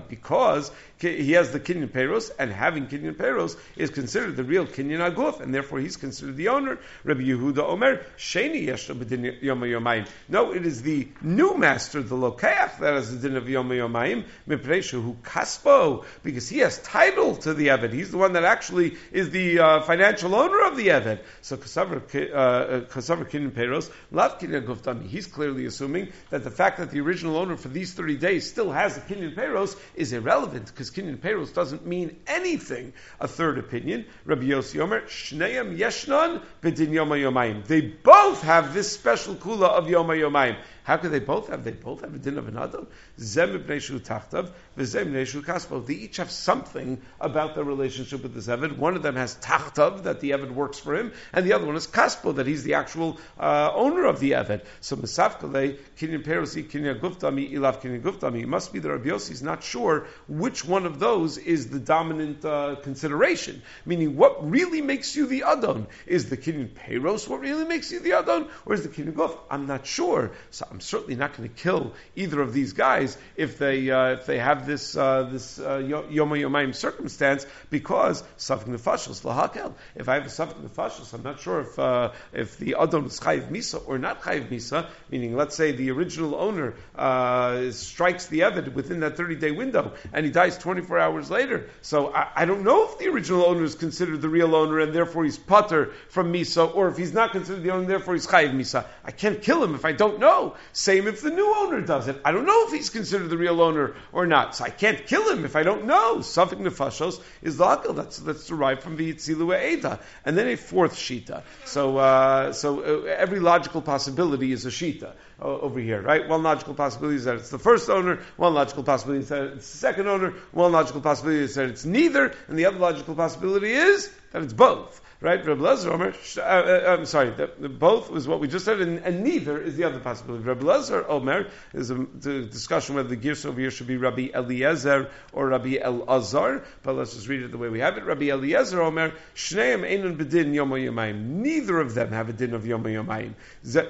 Because 0.08 0.70
he 1.00 1.32
has 1.32 1.50
the 1.50 1.60
Kinyan 1.60 1.88
Peros, 1.88 2.30
and 2.38 2.52
having 2.52 2.86
Kinyan 2.86 3.14
Peros 3.14 3.56
is 3.76 3.90
considered 3.90 4.36
the 4.36 4.44
real 4.44 4.66
Kinyan 4.66 4.98
Aguf, 5.10 5.40
and 5.40 5.54
therefore 5.54 5.78
he's 5.78 5.96
considered 5.96 6.36
the 6.36 6.48
owner. 6.48 6.78
Rabbi 7.04 7.22
Yehuda 7.22 7.58
Omer, 7.58 8.04
Sheni 8.18 8.66
Yeshna 8.66 8.94
B'din 9.02 9.42
Yom 9.42 9.60
Yomayim. 9.60 10.06
No, 10.28 10.52
it 10.52 10.66
is 10.66 10.82
the 10.82 11.08
new 11.22 11.56
master, 11.56 12.02
the 12.02 12.16
Lokeach, 12.16 12.78
that 12.78 12.94
has 12.94 13.10
the 13.18 13.28
din 13.28 13.36
of 13.36 13.48
Yom 13.48 13.70
Yomayim, 13.70 14.24
who 14.46 15.16
Kaspo, 15.22 16.04
because 16.22 16.48
he 16.48 16.58
has 16.58 16.78
title 16.82 17.36
to 17.36 17.54
the 17.54 17.68
Eved. 17.68 17.92
He's 17.92 18.10
the 18.10 18.18
one 18.18 18.34
that 18.34 18.44
actually 18.44 18.96
is 19.12 19.30
the 19.30 19.58
uh, 19.58 19.80
financial 19.82 20.34
owner 20.34 20.66
of 20.66 20.76
the 20.76 20.88
Eved. 20.88 21.20
So 21.40 21.56
Kasavar 21.56 22.00
Kinyan 22.10 23.52
Peros, 23.52 23.90
Lav 24.10 24.38
Kinyan 24.38 24.66
Guftami. 24.66 25.06
He's 25.06 25.26
clearly 25.26 25.66
assuming 25.66 26.12
that 26.30 26.44
the 26.44 26.50
fact 26.50 26.78
that 26.78 26.90
the 26.90 27.00
original 27.00 27.36
owner 27.36 27.56
for 27.56 27.68
these 27.68 27.94
30 27.94 28.16
days 28.16 28.48
still 28.48 28.70
has 28.70 28.96
a 28.96 29.00
Kinyan 29.00 29.34
Peros 29.34 29.76
is 29.94 30.12
irrelevant, 30.12 30.66
because 30.66 30.89
Kinyan 30.90 31.18
Peros 31.18 31.52
doesn't 31.52 31.86
mean 31.86 32.16
anything. 32.26 32.92
A 33.20 33.28
third 33.28 33.58
opinion, 33.58 34.04
Rabbi 34.24 34.44
Yossi 34.44 34.80
Omer, 34.80 35.02
Shneim 35.02 35.76
Yeshnon 35.76 36.42
B'din 36.62 36.92
Yom 36.92 37.10
Yomayim. 37.10 37.64
They 37.66 37.80
both 37.80 38.42
have 38.42 38.74
this 38.74 38.92
special 38.92 39.34
kula 39.34 39.68
of 39.68 39.88
Yom 39.88 40.08
Yomayim. 40.08 40.56
How 40.90 40.96
could 40.96 41.12
they 41.12 41.20
both 41.20 41.50
have? 41.50 41.62
They 41.62 41.70
both 41.70 42.00
have 42.00 42.16
a 42.16 42.18
din 42.18 42.36
of 42.36 42.48
an 42.48 42.56
Adon. 42.56 42.88
Zem 43.16 43.62
tachtav, 43.62 44.50
v'zem 44.76 45.44
kaspo. 45.44 45.86
They 45.86 45.94
each 45.94 46.16
have 46.16 46.32
something 46.32 47.00
about 47.20 47.54
their 47.54 47.62
relationship 47.62 48.24
with 48.24 48.34
the 48.34 48.40
Eved. 48.40 48.76
One 48.76 48.96
of 48.96 49.02
them 49.04 49.14
has 49.14 49.36
tachtav, 49.36 50.02
that 50.02 50.18
the 50.18 50.32
Eved 50.32 50.50
works 50.50 50.80
for 50.80 50.96
him, 50.96 51.12
and 51.32 51.46
the 51.46 51.52
other 51.52 51.64
one 51.64 51.76
is 51.76 51.86
kaspo, 51.86 52.34
that 52.34 52.48
he's 52.48 52.64
the 52.64 52.74
actual 52.74 53.20
uh, 53.38 53.70
owner 53.72 54.04
of 54.04 54.18
the 54.18 54.32
Eved. 54.32 54.64
So 54.80 54.96
Mesafkale, 54.96 55.78
kinyan 55.96 56.24
perosi, 56.24 56.68
kinyan 56.68 56.98
guftami, 56.98 57.52
ilav 57.52 57.80
kinyan 57.80 58.02
guftami. 58.02 58.42
It 58.42 58.48
must 58.48 58.72
be 58.72 58.80
that 58.80 58.90
Rabbi 58.90 59.10
Yossi 59.10 59.30
is 59.30 59.44
not 59.44 59.62
sure 59.62 60.08
which 60.26 60.64
one 60.64 60.86
of 60.86 60.98
those 60.98 61.38
is 61.38 61.70
the 61.70 61.78
dominant 61.78 62.44
uh, 62.44 62.74
consideration. 62.82 63.62
Meaning, 63.86 64.16
what 64.16 64.50
really 64.50 64.82
makes 64.82 65.14
you 65.14 65.28
the 65.28 65.44
Adon? 65.44 65.86
Is 66.08 66.28
the 66.30 66.36
kinyan 66.36 66.70
peros 66.70 67.28
what 67.28 67.38
really 67.38 67.64
makes 67.64 67.92
you 67.92 68.00
the 68.00 68.14
Adon? 68.14 68.48
Or 68.66 68.74
is 68.74 68.82
the 68.82 68.88
kinyan 68.88 69.12
guf? 69.12 69.38
I'm 69.48 69.68
not 69.68 69.86
sure. 69.86 70.32
So 70.50 70.66
I'm 70.68 70.79
certainly 70.80 71.14
not 71.14 71.36
going 71.36 71.48
to 71.48 71.54
kill 71.54 71.92
either 72.16 72.40
of 72.40 72.52
these 72.52 72.72
guys 72.72 73.16
if 73.36 73.58
they, 73.58 73.90
uh, 73.90 74.12
if 74.12 74.26
they 74.26 74.38
have 74.38 74.66
this, 74.66 74.96
uh, 74.96 75.24
this 75.24 75.58
uh, 75.58 75.78
Yom 75.78 76.30
Yomayim 76.30 76.74
circumstance 76.74 77.46
because 77.70 78.22
Safik 78.38 78.64
Nefashos 78.64 79.22
Lahakel. 79.22 79.72
If 79.94 80.08
I 80.08 80.14
have 80.14 80.26
a 80.26 80.28
Safik 80.28 80.60
Nefashos, 80.60 81.12
I'm 81.14 81.22
not 81.22 81.40
sure 81.40 81.60
if, 81.60 81.78
uh, 81.78 82.12
if 82.32 82.58
the 82.58 82.74
Adon 82.74 83.06
is 83.06 83.20
Chayiv 83.20 83.50
Misa 83.50 83.82
or 83.86 83.98
not 83.98 84.22
Chayiv 84.22 84.48
Misa, 84.48 84.88
meaning 85.10 85.36
let's 85.36 85.56
say 85.56 85.72
the 85.72 85.90
original 85.90 86.34
owner 86.34 86.74
uh, 86.94 87.70
strikes 87.70 88.26
the 88.26 88.40
Evid 88.40 88.72
within 88.74 89.00
that 89.00 89.16
30 89.16 89.36
day 89.36 89.50
window 89.50 89.92
and 90.12 90.24
he 90.24 90.32
dies 90.32 90.58
24 90.58 90.98
hours 90.98 91.30
later. 91.30 91.68
So 91.82 92.12
I, 92.12 92.28
I, 92.36 92.44
don't 92.44 92.64
know 92.64 92.84
if 92.84 92.98
the 92.98 93.08
original 93.08 93.46
owner 93.46 93.64
is 93.64 93.74
considered 93.74 94.20
the 94.20 94.28
real 94.28 94.54
owner 94.54 94.80
and 94.80 94.94
therefore 94.94 95.24
he's 95.24 95.38
putter 95.38 95.92
from 96.08 96.32
Misa 96.32 96.74
or 96.74 96.88
if 96.88 96.96
he's 96.96 97.12
not 97.12 97.32
considered 97.32 97.62
the 97.62 97.70
owner 97.70 97.86
therefore 97.86 98.14
he's 98.14 98.26
Chayiv 98.26 98.52
Misa. 98.52 98.84
I 99.04 99.10
can't 99.10 99.42
kill 99.42 99.62
him 99.62 99.74
if 99.74 99.84
I 99.84 99.92
don't 99.92 100.18
know. 100.18 100.56
Same 100.72 101.06
if 101.08 101.22
the 101.22 101.30
new 101.30 101.54
owner 101.56 101.80
does 101.80 102.08
it. 102.08 102.20
I 102.24 102.32
don't 102.32 102.46
know 102.46 102.66
if 102.66 102.72
he's 102.72 102.90
considered 102.90 103.30
the 103.30 103.38
real 103.38 103.60
owner 103.60 103.94
or 104.12 104.26
not. 104.26 104.56
So 104.56 104.64
I 104.64 104.70
can't 104.70 105.06
kill 105.06 105.30
him 105.30 105.44
if 105.44 105.56
I 105.56 105.62
don't 105.62 105.86
know. 105.86 106.18
Safik 106.18 106.60
Nefashos 106.60 107.20
is 107.42 107.56
the. 107.56 107.70
That's, 107.92 108.18
that's 108.18 108.46
derived 108.46 108.82
from 108.82 108.96
the 108.96 109.12
Yitzilu 109.12 109.72
Eda. 109.72 110.00
And 110.24 110.36
then 110.36 110.48
a 110.48 110.56
fourth 110.56 110.94
Shita. 110.94 111.42
So, 111.64 111.96
uh, 111.98 112.52
so 112.52 112.80
uh, 112.80 113.06
every 113.06 113.40
logical 113.40 113.82
possibility 113.82 114.52
is 114.52 114.66
a 114.66 114.70
Shita 114.70 115.12
uh, 115.40 115.44
over 115.44 115.80
here, 115.80 116.02
right? 116.02 116.28
One 116.28 116.42
logical 116.42 116.74
possibility 116.74 117.16
is 117.16 117.24
that 117.24 117.36
it's 117.36 117.50
the 117.50 117.58
first 117.58 117.88
owner, 117.88 118.20
one 118.36 118.54
logical 118.54 118.82
possibility 118.82 119.22
is 119.22 119.28
that 119.28 119.44
it's 119.54 119.70
the 119.70 119.78
second 119.78 120.08
owner, 120.08 120.34
one 120.52 120.72
logical 120.72 121.00
possibility 121.00 121.42
is 121.42 121.54
that 121.54 121.68
it's 121.68 121.84
neither, 121.84 122.34
and 122.48 122.58
the 122.58 122.66
other 122.66 122.78
logical 122.78 123.14
possibility 123.14 123.72
is 123.72 124.10
that 124.32 124.42
it's 124.42 124.52
both 124.52 125.00
right? 125.20 125.44
Rabbi 125.44 125.60
Lezer 125.60 125.92
Omer, 125.92 126.14
uh, 126.38 126.40
uh, 126.40 126.96
I'm 126.96 127.04
sorry, 127.04 127.30
the, 127.30 127.50
the, 127.58 127.68
both 127.68 128.10
was 128.10 128.26
what 128.26 128.40
we 128.40 128.48
just 128.48 128.64
said, 128.64 128.80
and, 128.80 129.00
and, 129.00 129.22
neither 129.22 129.60
is 129.60 129.76
the 129.76 129.84
other 129.84 130.00
possibility. 130.00 130.44
Rabbi 130.44 130.62
Lezer 130.62 131.04
Omer 131.08 131.48
is 131.74 131.90
a 131.90 131.96
discussion 131.96 132.94
whether 132.94 133.08
the 133.08 133.16
gears 133.16 133.44
over 133.44 133.60
here 133.60 133.70
should 133.70 133.86
be 133.86 133.98
Rabbi 133.98 134.28
Eliezer 134.34 135.10
or 135.32 135.48
Rabbi 135.48 135.76
Elazar, 135.76 136.64
but 136.82 136.94
let's 136.94 137.14
just 137.14 137.28
read 137.28 137.42
it 137.42 137.50
the 137.50 137.58
way 137.58 137.68
we 137.68 137.80
have 137.80 137.98
it. 137.98 138.04
Rabbi 138.04 138.30
Eliezer 138.30 138.80
Omer, 138.80 139.12
Shneim 139.34 139.88
Einun 139.88 140.16
Bedin 140.16 140.54
Yom 140.54 140.70
Yomayim. 140.70 141.22
Neither 141.22 141.80
of 141.80 141.94
them 141.94 142.12
have 142.12 142.30
a 142.30 142.32
din 142.32 142.54
of 142.54 142.66
Yom 142.66 142.84
Yomayim. 142.84 143.34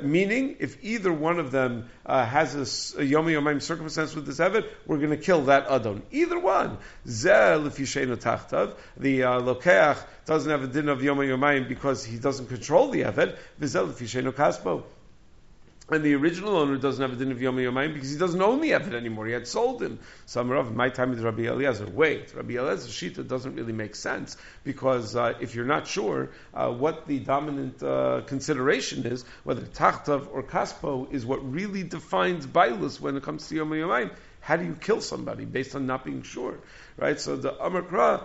Meaning, 0.02 0.56
if 0.58 0.82
either 0.82 1.12
one 1.12 1.38
of 1.38 1.52
them 1.52 1.88
uh, 2.04 2.24
has 2.26 2.94
a, 2.96 3.00
a 3.02 3.04
Yom 3.04 3.26
Yomayim 3.26 3.62
circumstance 3.62 4.16
with 4.16 4.26
this 4.26 4.38
Evid, 4.38 4.68
we're 4.84 4.98
going 4.98 5.10
to 5.10 5.16
kill 5.16 5.42
that 5.42 5.70
Adon. 5.70 6.02
Either 6.10 6.40
one. 6.40 6.78
Zeh 7.06 7.62
Lefishenu 7.62 8.16
Tachtav, 8.16 8.74
the 8.96 9.22
uh, 9.22 9.40
Lokeach 9.40 10.02
doesn't 10.26 10.50
have 10.50 10.62
a 10.62 10.66
din 10.66 10.88
of 10.88 11.02
Yom 11.02 11.19
Yomayim 11.26 11.68
because 11.68 12.04
he 12.04 12.18
doesn't 12.18 12.46
control 12.46 12.90
the 12.90 13.02
Eved. 13.02 13.36
And 15.92 16.04
the 16.04 16.14
original 16.14 16.56
owner 16.56 16.76
doesn't 16.76 17.02
have 17.02 17.12
a 17.12 17.16
din 17.16 17.32
of 17.32 17.42
Yom 17.42 17.56
Yomayim 17.56 17.94
because 17.94 18.12
he 18.12 18.16
doesn't 18.16 18.40
own 18.40 18.60
the 18.60 18.70
Eved 18.70 18.94
anymore. 18.94 19.26
He 19.26 19.32
had 19.32 19.48
sold 19.48 19.82
him. 19.82 19.98
Some 20.24 20.52
of 20.52 20.72
my 20.72 20.88
time 20.88 21.10
with 21.10 21.20
Rabbi 21.20 21.46
Eliezer. 21.46 21.88
Wait, 21.88 22.32
Rabbi 22.32 22.54
Eliezer 22.54 22.88
Shita 22.88 23.26
doesn't 23.26 23.56
really 23.56 23.72
make 23.72 23.96
sense 23.96 24.36
because 24.62 25.16
uh, 25.16 25.34
if 25.40 25.56
you're 25.56 25.64
not 25.64 25.88
sure 25.88 26.30
uh, 26.54 26.70
what 26.70 27.08
the 27.08 27.18
dominant 27.18 27.82
uh, 27.82 28.20
consideration 28.24 29.04
is, 29.04 29.24
whether 29.42 29.62
Tachtav 29.62 30.28
or 30.32 30.44
Kaspo 30.44 31.12
is 31.12 31.26
what 31.26 31.52
really 31.52 31.82
defines 31.82 32.46
Bailus 32.46 33.00
when 33.00 33.16
it 33.16 33.24
comes 33.24 33.48
to 33.48 33.56
Yom 33.56 33.70
Yomayim, 33.70 34.12
how 34.40 34.56
do 34.56 34.64
you 34.64 34.76
kill 34.80 35.00
somebody 35.00 35.44
based 35.44 35.74
on 35.74 35.86
not 35.86 36.04
being 36.04 36.22
sure? 36.22 36.60
Right? 36.96 37.18
So 37.18 37.34
the 37.34 37.52
Amar 37.60 37.82
Kra 37.82 38.24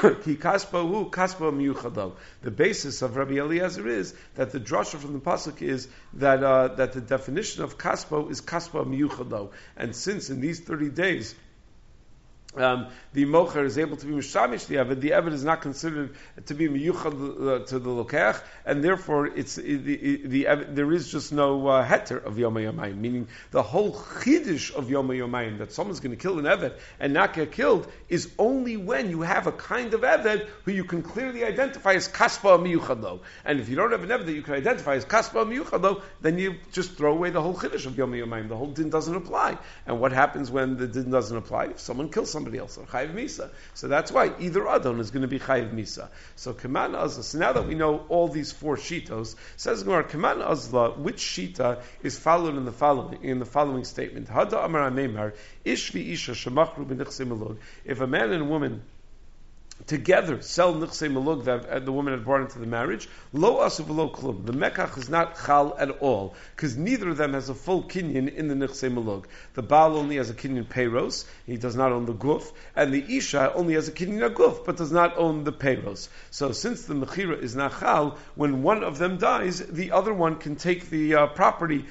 Ki 0.24 0.36
kaspo 0.36 1.10
kaspo 1.10 1.52
miyuchado. 1.52 2.12
The 2.42 2.50
basis 2.50 3.02
of 3.02 3.16
Rabbi 3.16 3.34
Eliezer 3.34 3.86
is 3.86 4.14
that 4.34 4.50
the 4.50 4.58
drasha 4.58 4.96
from 4.96 5.12
the 5.12 5.18
pasuk 5.18 5.60
is 5.60 5.88
that 6.14 6.42
uh, 6.42 6.68
that 6.68 6.94
the 6.94 7.02
definition 7.02 7.64
of 7.64 7.76
kaspo 7.76 8.30
is 8.30 8.40
kaspo 8.40 8.86
miyuchado, 8.86 9.50
and 9.76 9.94
since 9.94 10.30
in 10.30 10.40
these 10.40 10.60
thirty 10.60 10.88
days 10.88 11.34
um, 12.56 12.88
the 13.12 13.26
mocher 13.26 13.64
is 13.64 13.78
able 13.78 13.96
to 13.96 14.06
be 14.06 14.12
mishamish 14.12 14.66
the 14.66 14.76
eved, 14.76 15.00
the 15.00 15.10
eved 15.10 15.32
is 15.32 15.44
not 15.44 15.60
considered 15.60 16.16
to 16.46 16.54
be 16.54 16.68
miyuchad 16.68 17.66
to 17.68 17.78
the 17.78 17.90
lokech, 17.90 18.42
and 18.66 18.82
therefore 18.82 19.26
it's 19.26 19.54
the, 19.54 19.76
the, 19.76 20.22
the 20.26 20.66
there 20.70 20.90
is 20.92 21.12
just 21.12 21.32
no 21.32 21.68
uh, 21.68 21.86
heter 21.86 22.24
of 22.24 22.40
yom 22.40 22.54
yomayim, 22.54 22.96
meaning 22.96 23.28
the 23.52 23.62
whole 23.62 23.92
chiddush 23.94 24.74
of 24.74 24.90
yom 24.90 25.08
yomayim 25.08 25.58
that 25.58 25.72
someone's 25.72 26.00
going 26.00 26.10
to 26.10 26.16
kill 26.16 26.40
an 26.40 26.44
eved 26.44 26.76
and 26.98 27.12
not 27.12 27.34
get 27.34 27.52
killed 27.52 27.86
is 28.08 28.28
only 28.36 28.76
when 28.76 29.10
you 29.10 29.20
have 29.20 29.46
a 29.46 29.52
kind 29.52 29.94
of 29.94 30.00
eved 30.00 30.48
who 30.64 30.72
you 30.72 30.82
can 30.82 31.02
clearly 31.02 31.44
identify 31.44 31.94
as 31.94 32.08
kaspa 32.08 32.58
miyuchado. 32.58 33.20
And 33.44 33.60
if 33.60 33.68
you 33.68 33.76
don't 33.76 33.92
have 33.92 34.02
an 34.02 34.08
eved 34.08 34.26
that 34.26 34.32
you 34.32 34.42
can 34.42 34.54
identify 34.54 34.96
as 34.96 35.04
kaspa 35.04 35.46
miyuchado, 35.46 36.02
then 36.20 36.36
you 36.36 36.56
just 36.72 36.96
throw 36.96 37.12
away 37.12 37.30
the 37.30 37.40
whole 37.40 37.54
chiddush 37.54 37.86
of 37.86 37.96
yom 37.96 38.10
yomayim. 38.10 38.48
The 38.48 38.56
whole 38.56 38.72
din 38.72 38.90
doesn't 38.90 39.14
apply. 39.14 39.56
And 39.86 40.00
what 40.00 40.10
happens 40.10 40.50
when 40.50 40.76
the 40.78 40.88
din 40.88 41.12
doesn't 41.12 41.36
apply? 41.36 41.66
If 41.66 41.78
someone 41.78 42.10
kills 42.10 42.39
somebody 42.40 42.58
else, 42.58 42.78
or 42.78 42.86
chayiv 42.86 43.14
misa. 43.14 43.50
So 43.74 43.88
that's 43.88 44.10
why 44.10 44.32
either 44.38 44.66
adon 44.66 44.98
is 44.98 45.10
going 45.10 45.22
to 45.22 45.28
be 45.28 45.38
chayiv 45.38 45.74
misa. 45.74 46.08
So 46.36 46.54
kaman 46.54 46.94
azla. 46.94 47.22
So 47.22 47.38
now 47.38 47.52
that 47.52 47.66
we 47.68 47.74
know 47.74 48.06
all 48.08 48.28
these 48.28 48.50
four 48.50 48.76
shitos, 48.76 49.36
says 49.56 49.82
Gemara 49.82 50.04
kaman 50.04 50.40
azla. 50.40 50.92
Which 50.92 51.18
shita 51.18 51.82
is 52.02 52.18
followed 52.18 52.56
in 52.56 52.64
the 52.64 52.72
following 52.72 53.22
in 53.22 53.38
the 53.38 53.44
following 53.44 53.84
statement? 53.84 54.28
Hada 54.28 54.64
amar 54.64 54.90
amemar 54.90 55.34
ishvi 55.66 56.12
isha 56.12 56.32
shemachru 56.32 57.58
If 57.84 58.00
a 58.00 58.06
man 58.06 58.30
and 58.30 58.42
a 58.42 58.46
woman 58.46 58.82
together 59.90 60.40
sell 60.40 60.72
nichse 60.72 61.10
malug 61.12 61.42
that 61.46 61.84
the 61.84 61.90
woman 61.90 62.14
had 62.14 62.24
brought 62.24 62.42
into 62.42 62.60
the 62.60 62.66
marriage, 62.66 63.08
lo 63.32 63.56
asu 63.56 63.84
v'lo 63.84 64.08
klum. 64.14 64.46
The 64.46 64.52
mekach 64.52 64.96
is 64.96 65.10
not 65.10 65.36
chal 65.44 65.74
at 65.80 65.90
all 65.98 66.36
because 66.54 66.76
neither 66.76 67.08
of 67.08 67.16
them 67.16 67.32
has 67.32 67.48
a 67.48 67.56
full 67.56 67.82
kinyan 67.82 68.32
in 68.32 68.46
the 68.46 68.54
nichse 68.54 68.88
malug. 68.88 69.24
The 69.54 69.62
baal 69.62 69.96
only 69.96 70.14
has 70.18 70.30
a 70.30 70.34
kinyan 70.34 70.66
peiros, 70.66 71.24
he 71.44 71.56
does 71.56 71.74
not 71.74 71.90
own 71.90 72.06
the 72.06 72.14
guf, 72.14 72.52
and 72.76 72.94
the 72.94 73.04
isha 73.16 73.52
only 73.54 73.74
has 73.74 73.88
a 73.88 73.92
kinyan 73.92 74.32
guf 74.32 74.64
but 74.64 74.76
does 74.76 74.92
not 74.92 75.18
own 75.18 75.42
the 75.42 75.52
peiros. 75.52 76.08
So 76.30 76.52
since 76.52 76.84
the 76.84 76.94
mechira 76.94 77.42
is 77.42 77.56
not 77.56 77.80
chal, 77.80 78.16
when 78.36 78.62
one 78.62 78.84
of 78.84 78.98
them 78.98 79.18
dies, 79.18 79.58
the 79.58 79.90
other 79.90 80.14
one 80.14 80.36
can 80.36 80.54
take 80.54 80.88
the 80.88 81.16
uh, 81.16 81.26
property 81.26 81.86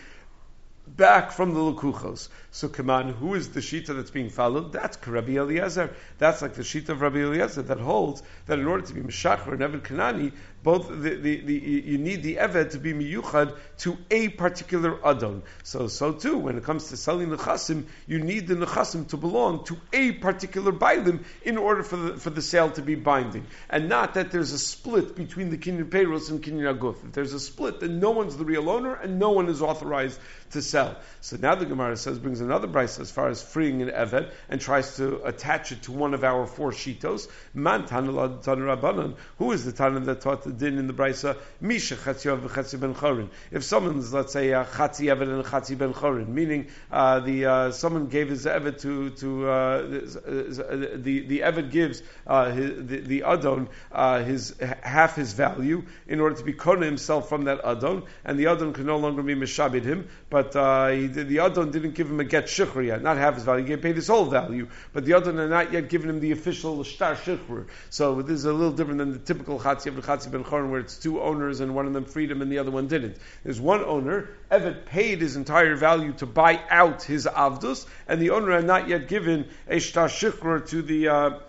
back 0.95 1.31
from 1.31 1.53
the 1.53 1.59
Lukuchos. 1.59 2.29
So 2.51 2.67
come 2.67 2.89
on, 2.89 3.13
who 3.13 3.35
is 3.35 3.49
the 3.49 3.59
Shita 3.59 3.95
that's 3.95 4.11
being 4.11 4.29
followed? 4.29 4.71
That's 4.71 4.97
Rabbi 5.07 5.37
Eliezer. 5.37 5.93
That's 6.17 6.41
like 6.41 6.53
the 6.53 6.63
Shita 6.63 6.89
of 6.89 7.01
Rabbi 7.01 7.19
Eliezer 7.19 7.61
that 7.63 7.79
holds 7.79 8.23
that 8.47 8.59
in 8.59 8.67
order 8.67 8.85
to 8.85 8.93
be 8.93 9.01
Meshachar 9.01 9.53
and 9.53 9.61
Eved 9.61 9.81
Kanani, 9.81 10.31
both 10.61 10.89
the, 10.89 11.15
the, 11.15 11.41
the, 11.41 11.53
you 11.53 11.97
need 11.97 12.23
the 12.23 12.35
Eved 12.35 12.71
to 12.71 12.79
be 12.79 12.93
Miyuchad 12.93 13.55
to 13.79 13.97
a 14.11 14.29
particular 14.29 14.99
Adon. 15.05 15.43
So, 15.63 15.87
so 15.87 16.13
too, 16.13 16.37
when 16.37 16.57
it 16.57 16.63
comes 16.63 16.89
to 16.89 16.97
selling 16.97 17.29
the 17.29 17.37
Chasim, 17.37 17.85
you 18.07 18.19
need 18.19 18.47
the 18.47 18.55
Nechasim 18.55 19.07
to 19.09 19.17
belong 19.17 19.63
to 19.65 19.77
a 19.93 20.11
particular 20.13 20.71
Bailim 20.71 21.23
in 21.43 21.57
order 21.57 21.83
for 21.83 21.95
the, 21.95 22.17
for 22.17 22.29
the 22.29 22.41
sale 22.41 22.71
to 22.71 22.81
be 22.81 22.95
binding. 22.95 23.45
And 23.69 23.87
not 23.87 24.15
that 24.15 24.31
there's 24.31 24.51
a 24.51 24.59
split 24.59 25.15
between 25.15 25.49
the 25.49 25.57
Kinyan 25.57 25.89
Peiros 25.89 26.29
and 26.29 26.41
Kinyan 26.43 26.77
Aguf. 26.77 27.05
If 27.05 27.13
there's 27.13 27.33
a 27.33 27.39
split, 27.39 27.79
then 27.79 27.99
no 27.99 28.11
one's 28.11 28.35
the 28.35 28.45
real 28.45 28.69
owner 28.69 28.93
and 28.95 29.19
no 29.19 29.31
one 29.31 29.47
is 29.47 29.61
authorized 29.61 30.19
to 30.51 30.61
sell. 30.61 30.97
So 31.21 31.37
now 31.37 31.55
the 31.55 31.65
Gemara 31.65 31.95
says, 31.95 32.19
brings 32.19 32.41
another 32.41 32.67
price 32.67 32.99
as 32.99 33.11
far 33.11 33.29
as 33.29 33.41
freeing 33.41 33.81
an 33.81 33.89
Eved 33.89 34.31
and 34.49 34.59
tries 34.59 34.97
to 34.97 35.23
attach 35.23 35.71
it 35.71 35.83
to 35.83 35.91
one 35.91 36.13
of 36.13 36.23
our 36.23 36.45
four 36.47 36.71
shitos. 36.71 37.27
Man 37.53 37.83
Rabbanan. 37.83 39.15
Who 39.37 39.51
is 39.51 39.65
the 39.65 39.71
Tana 39.71 39.99
that 40.01 40.21
taught 40.21 40.48
the 40.49 40.69
din 40.69 40.77
in 40.77 40.87
the 40.87 40.93
Brisa? 40.93 41.37
Misha 41.61 41.95
Chatziov 41.95 42.41
v'Chatzi 42.41 42.79
ben 42.79 42.93
Chorin. 42.93 43.29
If 43.51 43.63
someone's, 43.63 44.13
let's 44.13 44.33
say, 44.33 44.51
a 44.51 44.65
Chatzi 44.65 45.05
Eved 45.05 45.23
and 45.23 45.39
a 45.39 45.43
Chatzi 45.43 45.77
ben 45.77 45.93
Chorin, 45.93 46.27
meaning 46.27 46.67
uh, 46.91 47.19
the 47.19 47.45
uh, 47.45 47.71
someone 47.71 48.07
gave 48.07 48.29
his 48.29 48.45
Eved 48.45 48.81
to 48.81 49.09
to 49.11 49.49
uh, 49.49 49.81
the 49.81 51.25
the 51.27 51.39
Eved 51.39 51.71
gives 51.71 52.01
uh, 52.27 52.51
his, 52.51 52.87
the, 52.87 52.99
the 52.99 53.23
Adon 53.23 53.69
uh, 53.91 54.23
his 54.23 54.55
half 54.81 55.15
his 55.15 55.33
value 55.33 55.83
in 56.07 56.19
order 56.19 56.35
to 56.35 56.43
be 56.43 56.53
kona 56.53 56.85
himself 56.85 57.29
from 57.29 57.45
that 57.45 57.59
Adon, 57.63 58.03
and 58.25 58.39
the 58.39 58.47
Adon 58.47 58.73
can 58.73 58.85
no 58.85 58.97
longer 58.97 59.21
be 59.21 59.35
mishabed 59.35 59.83
him, 59.83 60.07
but 60.29 60.55
uh, 60.55 60.87
he, 60.87 61.07
the 61.07 61.39
Adon 61.39 61.71
didn't 61.71 61.95
give 61.95 62.09
him 62.09 62.19
a 62.19 62.23
get 62.23 62.45
shikhr 62.45 62.85
yet, 62.85 63.01
not 63.01 63.17
half 63.17 63.35
his 63.35 63.43
value. 63.43 63.65
He 63.65 63.77
paid 63.77 63.95
his 63.95 64.07
whole 64.07 64.25
value, 64.25 64.67
but 64.93 65.05
the 65.05 65.13
Adon 65.13 65.37
had 65.37 65.49
not 65.49 65.71
yet 65.73 65.89
given 65.89 66.09
him 66.09 66.19
the 66.19 66.31
official 66.31 66.83
shtar 66.83 67.15
shikhr. 67.15 67.67
So 67.89 68.21
this 68.21 68.35
is 68.35 68.45
a 68.45 68.53
little 68.53 68.71
different 68.71 68.99
than 68.99 69.11
the 69.11 69.19
typical 69.19 69.59
Chatzi 69.59 69.91
Eved 69.91 70.03
Chatzi 70.03 70.31
ben 70.31 70.38
where 70.43 70.79
it's 70.79 70.97
two 70.97 71.21
owners 71.21 71.59
and 71.59 71.75
one 71.75 71.87
of 71.87 71.93
them 71.93 72.05
freed 72.05 72.31
him 72.31 72.41
and 72.41 72.51
the 72.51 72.59
other 72.59 72.71
one 72.71 72.87
didn't. 72.87 73.17
There's 73.43 73.59
one 73.59 73.83
owner, 73.83 74.29
Evet 74.51 74.85
paid 74.85 75.21
his 75.21 75.35
entire 75.35 75.75
value 75.75 76.13
to 76.13 76.25
buy 76.25 76.61
out 76.69 77.03
his 77.03 77.25
Avdus, 77.25 77.85
and 78.07 78.21
the 78.21 78.31
owner 78.31 78.51
had 78.51 78.65
not 78.65 78.87
yet 78.87 79.07
given 79.07 79.47
a 79.67 79.79
Shtar 79.79 80.07
Shikhr 80.07 80.67
to 80.69 80.81
the 80.81 81.07
uh, 81.07 81.39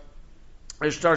Ishtar 0.82 1.16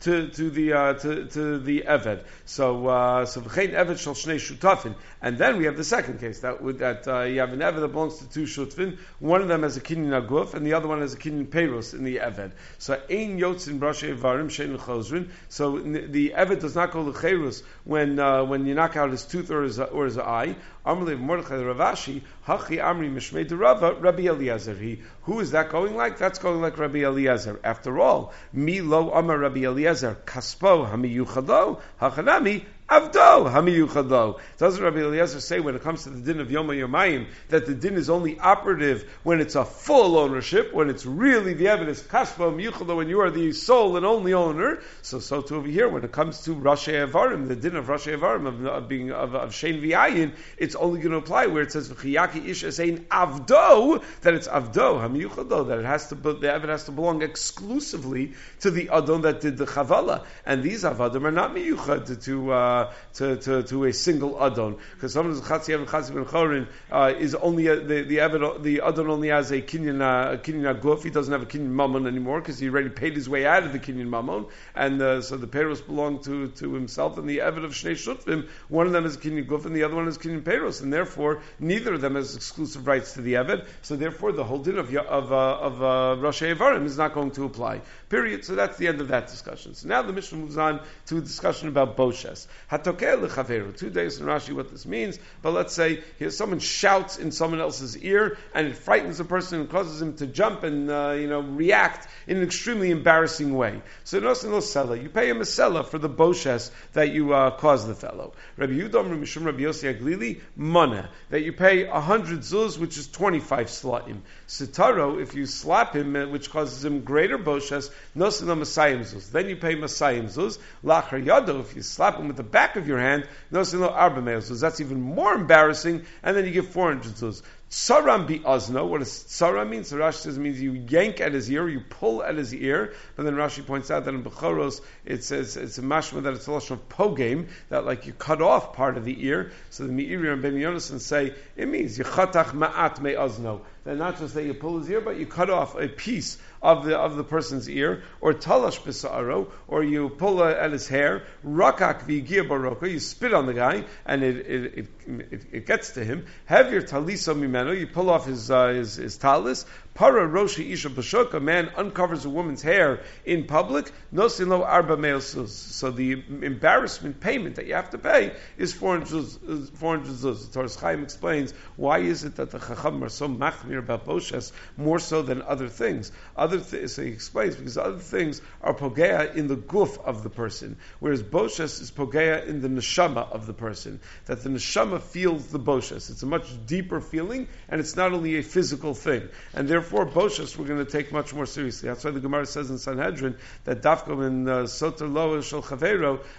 to, 0.00 0.28
to 0.28 0.50
the 0.50 0.72
uh, 0.72 0.94
to, 0.94 1.26
to 1.26 1.58
the 1.58 1.82
Eved. 1.86 2.22
So 2.44 2.86
uh, 2.86 3.26
so 3.26 3.40
v'chein 3.40 3.72
Eved 3.72 3.98
shall 3.98 4.14
shnei 4.14 4.36
shutafin, 4.36 4.94
and 5.20 5.38
then 5.38 5.58
we 5.58 5.64
have 5.64 5.76
the 5.76 5.84
second 5.84 6.20
case 6.20 6.40
that 6.40 6.62
would 6.62 6.78
that 6.78 7.08
uh, 7.08 7.22
you 7.22 7.40
have 7.40 7.52
an 7.52 7.60
Eved 7.60 7.80
that 7.80 7.88
belongs 7.88 8.18
to 8.18 8.28
two 8.28 8.44
shutfin. 8.44 8.98
One 9.18 9.42
of 9.42 9.48
them 9.48 9.62
has 9.62 9.76
a 9.76 9.80
kinyan 9.80 10.26
aguf, 10.26 10.54
and 10.54 10.64
the 10.64 10.74
other 10.74 10.88
one 10.88 11.00
has 11.00 11.14
a 11.14 11.18
kinyan 11.18 11.48
peros 11.48 11.94
in 11.94 12.04
the 12.04 12.16
Eved. 12.16 12.52
So 12.78 12.94
ein 12.94 13.38
yotzin 13.38 13.78
brashe 13.78 14.16
evarim 14.16 14.46
shein. 14.46 15.28
So 15.48 15.78
the 15.78 16.30
Eved 16.30 16.60
does 16.60 16.76
not 16.76 16.92
go 16.92 17.04
lecherus 17.04 17.62
when 17.84 18.18
uh, 18.18 18.44
when 18.44 18.66
you 18.66 18.74
knock 18.74 18.96
out 18.96 19.10
his 19.10 19.24
tooth 19.24 19.50
or 19.50 19.62
his 19.62 19.80
or 19.80 20.04
his 20.04 20.18
eye. 20.18 20.54
Amrle 20.86 21.18
Mordechai 21.18 21.56
Ravashi 21.56 22.22
Hachi 22.46 22.78
Amri 22.78 23.12
Mishmei 23.12 23.46
Derava 23.46 24.00
Rabbi 24.00 24.22
Eliezer. 24.22 24.74
He 24.74 25.02
who 25.24 25.40
is 25.40 25.50
that 25.50 25.68
going 25.68 25.96
like? 25.96 26.16
That's 26.16 26.38
going 26.38 26.62
like 26.62 26.78
Rabbi 26.78 27.00
Eliezer. 27.00 27.60
After 27.62 27.98
all, 27.98 28.32
Mi 28.54 28.80
Lo 28.80 29.10
Amar 29.10 29.36
Rabbi 29.38 29.64
Eliezer 29.64 29.87
Kaspo 30.24 30.84
Hamiyuchado 30.86 31.80
Hachanami 32.00 32.64
Avdo 32.88 33.44
hamiyuchado. 33.50 34.40
Doesn't 34.56 34.82
Rabbi 34.82 35.00
Eliezer 35.00 35.40
say 35.40 35.60
when 35.60 35.74
it 35.74 35.82
comes 35.82 36.04
to 36.04 36.10
the 36.10 36.20
din 36.22 36.40
of 36.40 36.50
Yom 36.50 36.68
Yomayim 36.68 37.26
that 37.48 37.66
the 37.66 37.74
din 37.74 37.96
is 37.96 38.08
only 38.08 38.38
operative 38.38 39.18
when 39.24 39.42
it's 39.42 39.56
a 39.56 39.64
full 39.66 40.16
ownership, 40.16 40.72
when 40.72 40.88
it's 40.88 41.04
really 41.04 41.52
the 41.52 41.68
evidence 41.68 42.02
kaspa 42.02 42.50
miyuchado, 42.50 42.96
when 42.96 43.10
you 43.10 43.20
are 43.20 43.30
the 43.30 43.52
sole 43.52 43.98
and 43.98 44.06
only 44.06 44.32
owner. 44.32 44.80
So 45.02 45.18
so 45.18 45.42
too 45.42 45.56
over 45.56 45.68
here 45.68 45.86
when 45.86 46.02
it 46.02 46.12
comes 46.12 46.44
to 46.44 46.54
Rashi 46.54 46.94
Avarim, 47.06 47.46
the 47.46 47.56
din 47.56 47.76
of 47.76 47.88
Rashi 47.88 48.18
Avarim 48.18 48.46
of, 48.46 48.64
of 48.64 48.88
being 48.88 49.12
of, 49.12 49.34
of 49.34 49.50
Shein 49.50 50.32
it's 50.56 50.74
only 50.74 51.00
going 51.00 51.12
to 51.12 51.18
apply 51.18 51.44
where 51.44 51.62
it 51.62 51.72
says 51.72 51.90
v'chiyaki 51.90 52.46
ish 52.46 52.74
saying 52.74 53.04
avdo 53.10 54.02
that 54.22 54.32
it's 54.32 54.48
avdo 54.48 54.98
hamiyuchado 54.98 55.68
that 55.68 55.78
it 55.78 55.84
has 55.84 56.08
to 56.08 56.14
the 56.14 56.50
evidence 56.50 56.80
has 56.80 56.84
to 56.84 56.92
belong 56.92 57.20
exclusively 57.20 58.32
to 58.60 58.70
the 58.70 58.88
adon 58.88 59.20
that 59.22 59.42
did 59.42 59.58
the 59.58 59.66
chavala, 59.66 60.24
and 60.46 60.62
these 60.62 60.84
avadim 60.84 61.24
are 61.24 61.30
not 61.30 61.54
miyuchad 61.54 62.24
to. 62.24 62.50
Uh, 62.50 62.77
to, 63.14 63.36
to, 63.36 63.62
to 63.62 63.84
a 63.84 63.92
single 63.92 64.42
adon 64.42 64.76
because 64.94 65.12
someone 65.12 65.34
who's 65.34 65.42
chatzi 65.42 65.74
and 65.74 65.86
chatzi 65.86 66.14
ben 66.14 66.24
chorin 66.24 66.66
uh, 66.90 67.12
is 67.18 67.34
only 67.34 67.66
a, 67.66 67.76
the 67.76 68.02
the 68.02 68.16
evid, 68.18 68.62
the 68.62 68.80
adon 68.80 69.08
only 69.08 69.28
has 69.28 69.50
a 69.50 69.60
kinyan 69.60 70.00
uh, 70.00 70.34
a 70.34 70.38
kinyan 70.38 70.74
aguf. 70.74 71.02
He 71.02 71.10
doesn't 71.10 71.32
have 71.32 71.42
a 71.42 71.46
kinyan 71.46 71.70
mammon 71.70 72.06
anymore 72.06 72.40
because 72.40 72.58
he 72.58 72.68
already 72.68 72.90
paid 72.90 73.14
his 73.14 73.28
way 73.28 73.46
out 73.46 73.64
of 73.64 73.72
the 73.72 73.78
kinyan 73.78 74.08
mammon, 74.08 74.46
and 74.74 75.00
uh, 75.00 75.22
so 75.22 75.36
the 75.36 75.46
peros 75.46 75.84
belong 75.84 76.20
to 76.24 76.48
to 76.48 76.74
himself. 76.74 77.18
And 77.18 77.28
the 77.28 77.38
evid 77.38 77.64
of 77.64 77.72
shnei 77.72 77.92
shutvim, 77.92 78.48
one 78.68 78.86
of 78.86 78.92
them 78.92 79.06
is 79.06 79.16
kinyan 79.16 79.46
guf 79.46 79.64
and 79.64 79.74
the 79.74 79.84
other 79.84 79.96
one 79.96 80.08
is 80.08 80.18
kinyan 80.18 80.42
peros, 80.42 80.82
and 80.82 80.92
therefore 80.92 81.42
neither 81.58 81.94
of 81.94 82.00
them 82.00 82.14
has 82.14 82.36
exclusive 82.36 82.86
rights 82.86 83.14
to 83.14 83.22
the 83.22 83.34
evid. 83.34 83.66
So 83.82 83.96
therefore 83.96 84.32
the 84.32 84.44
whole 84.44 84.58
din 84.58 84.78
of 84.78 84.94
of 84.94 85.32
uh, 85.32 85.58
of 85.58 85.82
uh, 85.82 86.16
Rosh 86.20 86.42
Evarim 86.42 86.84
is 86.84 86.96
not 86.96 87.14
going 87.14 87.30
to 87.32 87.44
apply. 87.44 87.82
Period. 88.08 88.44
So 88.44 88.54
that's 88.54 88.76
the 88.76 88.88
end 88.88 89.00
of 89.00 89.08
that 89.08 89.28
discussion. 89.28 89.74
So 89.74 89.88
now 89.88 90.02
the 90.02 90.12
Mishnah 90.12 90.38
moves 90.38 90.56
on 90.56 90.80
to 91.06 91.18
a 91.18 91.20
discussion 91.20 91.68
about 91.68 91.96
boshes. 91.96 92.46
Hatokel 92.70 93.26
lechaveru. 93.26 93.76
Two 93.76 93.90
days 93.90 94.20
in 94.20 94.26
Rashi 94.26 94.52
what 94.52 94.70
this 94.70 94.84
means, 94.84 95.18
but 95.40 95.52
let's 95.52 95.72
say 95.72 96.02
here 96.18 96.30
someone 96.30 96.58
shouts 96.58 97.18
in 97.18 97.32
someone 97.32 97.60
else's 97.60 97.96
ear 97.96 98.36
and 98.54 98.66
it 98.66 98.76
frightens 98.76 99.20
a 99.20 99.24
person 99.24 99.60
and 99.60 99.70
causes 99.70 100.02
him 100.02 100.14
to 100.16 100.26
jump 100.26 100.64
and 100.64 100.90
uh, 100.90 101.14
you 101.18 101.28
know 101.28 101.40
react 101.40 102.08
in 102.26 102.36
an 102.36 102.42
extremely 102.42 102.90
embarrassing 102.90 103.54
way. 103.54 103.80
So 104.04 104.20
no 104.20 104.34
sella, 104.34 104.98
you 104.98 105.08
pay 105.08 105.30
him 105.30 105.40
a 105.40 105.44
sella 105.44 105.82
for 105.82 105.98
the 105.98 106.10
boshes 106.10 106.70
that 106.92 107.12
you 107.12 107.32
uh, 107.32 107.52
caused 107.52 107.88
the 107.88 107.94
fellow. 107.94 108.34
Rabbi 108.56 108.74
Yudom 108.74 109.18
Mishum 109.18 109.46
Rabbi 109.46 109.60
Yossi 109.60 109.98
Aglili 109.98 110.40
mana 110.54 111.10
that 111.30 111.42
you 111.42 111.52
pay 111.52 111.86
hundred 111.86 112.40
zuz, 112.40 112.78
which 112.78 112.98
is 112.98 113.08
twenty 113.08 113.40
five 113.40 113.68
slatim. 113.68 114.20
Sitaro, 114.46 115.20
if 115.20 115.34
you 115.34 115.46
slap 115.46 115.94
him, 115.94 116.16
uh, 116.16 116.26
which 116.26 116.50
causes 116.50 116.84
him 116.84 117.00
greater 117.00 117.38
boshes, 117.38 117.90
nosin 118.16 118.46
masayim 118.46 119.00
zuz. 119.00 119.30
Then 119.30 119.48
you 119.48 119.56
pay 119.56 119.74
masayim 119.74 120.24
zuz. 120.24 120.58
Lachar 120.84 121.24
yado, 121.24 121.60
if 121.60 121.74
you 121.74 121.82
slap 121.82 122.18
him 122.18 122.28
with 122.28 122.36
the 122.36 122.42
back 122.58 122.74
of 122.74 122.88
your 122.88 122.98
hand, 122.98 123.24
nosin 123.52 123.78
lo 123.78 123.88
arba 123.88 124.20
zuz. 124.20 124.60
That's 124.60 124.80
even 124.80 125.00
more 125.00 125.32
embarrassing, 125.32 126.04
and 126.24 126.36
then 126.36 126.44
you 126.44 126.50
give 126.50 126.68
400 126.68 127.12
zuz. 127.14 127.42
Tsaram 127.70 128.26
bi 128.26 128.38
ozno. 128.38 128.88
What 128.88 129.00
does 129.00 129.10
tsaram 129.10 129.68
mean? 129.68 129.84
So 129.84 129.98
Rashi 129.98 130.14
says 130.14 130.38
it 130.38 130.40
means 130.40 130.60
you 130.60 130.72
yank 130.72 131.20
at 131.20 131.34
his 131.34 131.50
ear, 131.50 131.68
you 131.68 131.80
pull 131.80 132.22
at 132.22 132.34
his 132.34 132.54
ear. 132.54 132.94
But 133.14 133.24
then 133.24 133.34
Rashi 133.34 133.64
points 133.64 133.90
out 133.90 134.06
that 134.06 134.14
in 134.14 134.24
Bechoros 134.24 134.80
it 135.04 135.22
says 135.22 135.56
it's 135.56 135.76
a 135.76 135.82
mashma 135.82 136.22
that 136.22 136.32
it's 136.32 136.46
a 136.46 136.52
lotion 136.52 136.74
of 136.74 136.88
pogame 136.88 137.48
that 137.68 137.84
like 137.84 138.06
you 138.06 138.14
cut 138.14 138.40
off 138.40 138.72
part 138.72 138.96
of 138.96 139.04
the 139.04 139.26
ear. 139.26 139.52
So 139.68 139.86
the 139.86 139.92
Meiri 139.92 140.32
and 140.32 140.40
Ben 140.40 140.54
Yonason 140.54 140.98
say 140.98 141.34
it 141.56 141.68
means 141.68 141.98
you 141.98 142.04
chatach 142.04 142.52
ma'at 142.52 143.00
me 143.02 143.12
ozno. 143.12 143.60
That 143.88 143.96
not 143.96 144.18
just 144.18 144.34
that 144.34 144.44
you 144.44 144.52
pull 144.52 144.80
his 144.80 144.90
ear, 144.90 145.00
but 145.00 145.16
you 145.16 145.24
cut 145.24 145.48
off 145.48 145.74
a 145.74 145.88
piece 145.88 146.36
of 146.60 146.84
the 146.84 146.98
of 146.98 147.16
the 147.16 147.24
person's 147.24 147.70
ear, 147.70 148.02
or 148.20 148.34
talash 148.34 148.78
b'sa'aro, 148.82 149.50
or 149.66 149.82
you 149.82 150.10
pull 150.10 150.44
at 150.44 150.72
his 150.72 150.86
hair, 150.86 151.22
rakak 151.42 152.02
v'yigir 152.06 152.46
baroka, 152.46 152.90
you 152.90 153.00
spit 153.00 153.32
on 153.32 153.46
the 153.46 153.54
guy, 153.54 153.86
and 154.04 154.22
it 154.22 154.36
it, 154.36 154.78
it, 154.78 154.88
it, 155.06 155.42
it 155.52 155.66
gets 155.66 155.92
to 155.92 156.04
him. 156.04 156.26
Have 156.44 156.70
your 156.70 156.82
talisa 156.82 157.34
mimeno, 157.34 157.80
you 157.80 157.86
pull 157.86 158.10
off 158.10 158.26
his 158.26 158.50
uh, 158.50 158.74
his, 158.74 158.96
his 158.96 159.16
talis, 159.16 159.64
Para 159.98 160.28
Roshi 160.28 160.70
Isha 160.70 160.90
Bashuk, 160.90 161.34
a 161.34 161.40
man 161.40 161.72
uncovers 161.76 162.24
a 162.24 162.30
woman's 162.30 162.62
hair 162.62 163.02
in 163.26 163.46
public, 163.46 163.90
Nosin 164.14 164.46
Lo 164.46 164.62
Arba 164.62 164.96
Meosus. 164.96 165.48
So 165.48 165.90
the 165.90 166.12
embarrassment 166.12 167.18
payment 167.18 167.56
that 167.56 167.66
you 167.66 167.74
have 167.74 167.90
to 167.90 167.98
pay 167.98 168.36
is 168.56 168.72
400 168.72 169.08
zuz. 169.08 169.40
The 169.40 170.52
Torah 170.52 170.68
Chaim 170.68 171.02
explains 171.02 171.52
why 171.74 171.98
is 171.98 172.22
it 172.22 172.36
that 172.36 172.52
the 172.52 172.60
Chacham 172.60 173.02
are 173.02 173.08
so 173.08 173.26
machmir 173.26 173.80
about 173.80 174.06
Boshes 174.06 174.52
more 174.76 175.00
so 175.00 175.22
than 175.22 175.42
other 175.42 175.66
things. 175.66 176.12
Other 176.36 176.60
th- 176.60 176.90
so 176.90 177.02
he 177.02 177.10
explains 177.10 177.56
because 177.56 177.76
other 177.76 177.98
things 177.98 178.40
are 178.62 178.74
pogea 178.74 179.34
in 179.34 179.48
the 179.48 179.56
guf 179.56 179.98
of 180.04 180.22
the 180.22 180.30
person, 180.30 180.76
whereas 181.00 181.24
Boshes 181.24 181.82
is 181.82 181.90
pogea 181.90 182.46
in 182.46 182.60
the 182.60 182.68
neshama 182.68 183.28
of 183.32 183.46
the 183.46 183.52
person. 183.52 183.98
That 184.26 184.44
the 184.44 184.50
neshama 184.50 185.02
feels 185.02 185.48
the 185.48 185.58
Boshes. 185.58 186.08
It's 186.08 186.22
a 186.22 186.26
much 186.26 186.46
deeper 186.66 187.00
feeling, 187.00 187.48
and 187.68 187.80
it's 187.80 187.96
not 187.96 188.12
only 188.12 188.36
a 188.36 188.44
physical 188.44 188.94
thing. 188.94 189.28
And 189.54 189.66
therefore 189.66 189.87
therefore 189.88 190.06
Boshas 190.06 190.56
we're 190.56 190.66
going 190.66 190.84
to 190.84 190.90
take 190.90 191.12
much 191.12 191.32
more 191.32 191.46
seriously. 191.46 191.88
That's 191.88 192.04
why 192.04 192.10
the 192.10 192.20
Gemara 192.20 192.44
says 192.44 192.70
in 192.70 192.78
Sanhedrin 192.78 193.36
that 193.64 193.80
Dafkom 193.80 194.26
in 194.26 194.48
uh, 194.48 194.62
Sota 194.64 195.10
Lo 195.10 195.40
Shel 195.40 195.64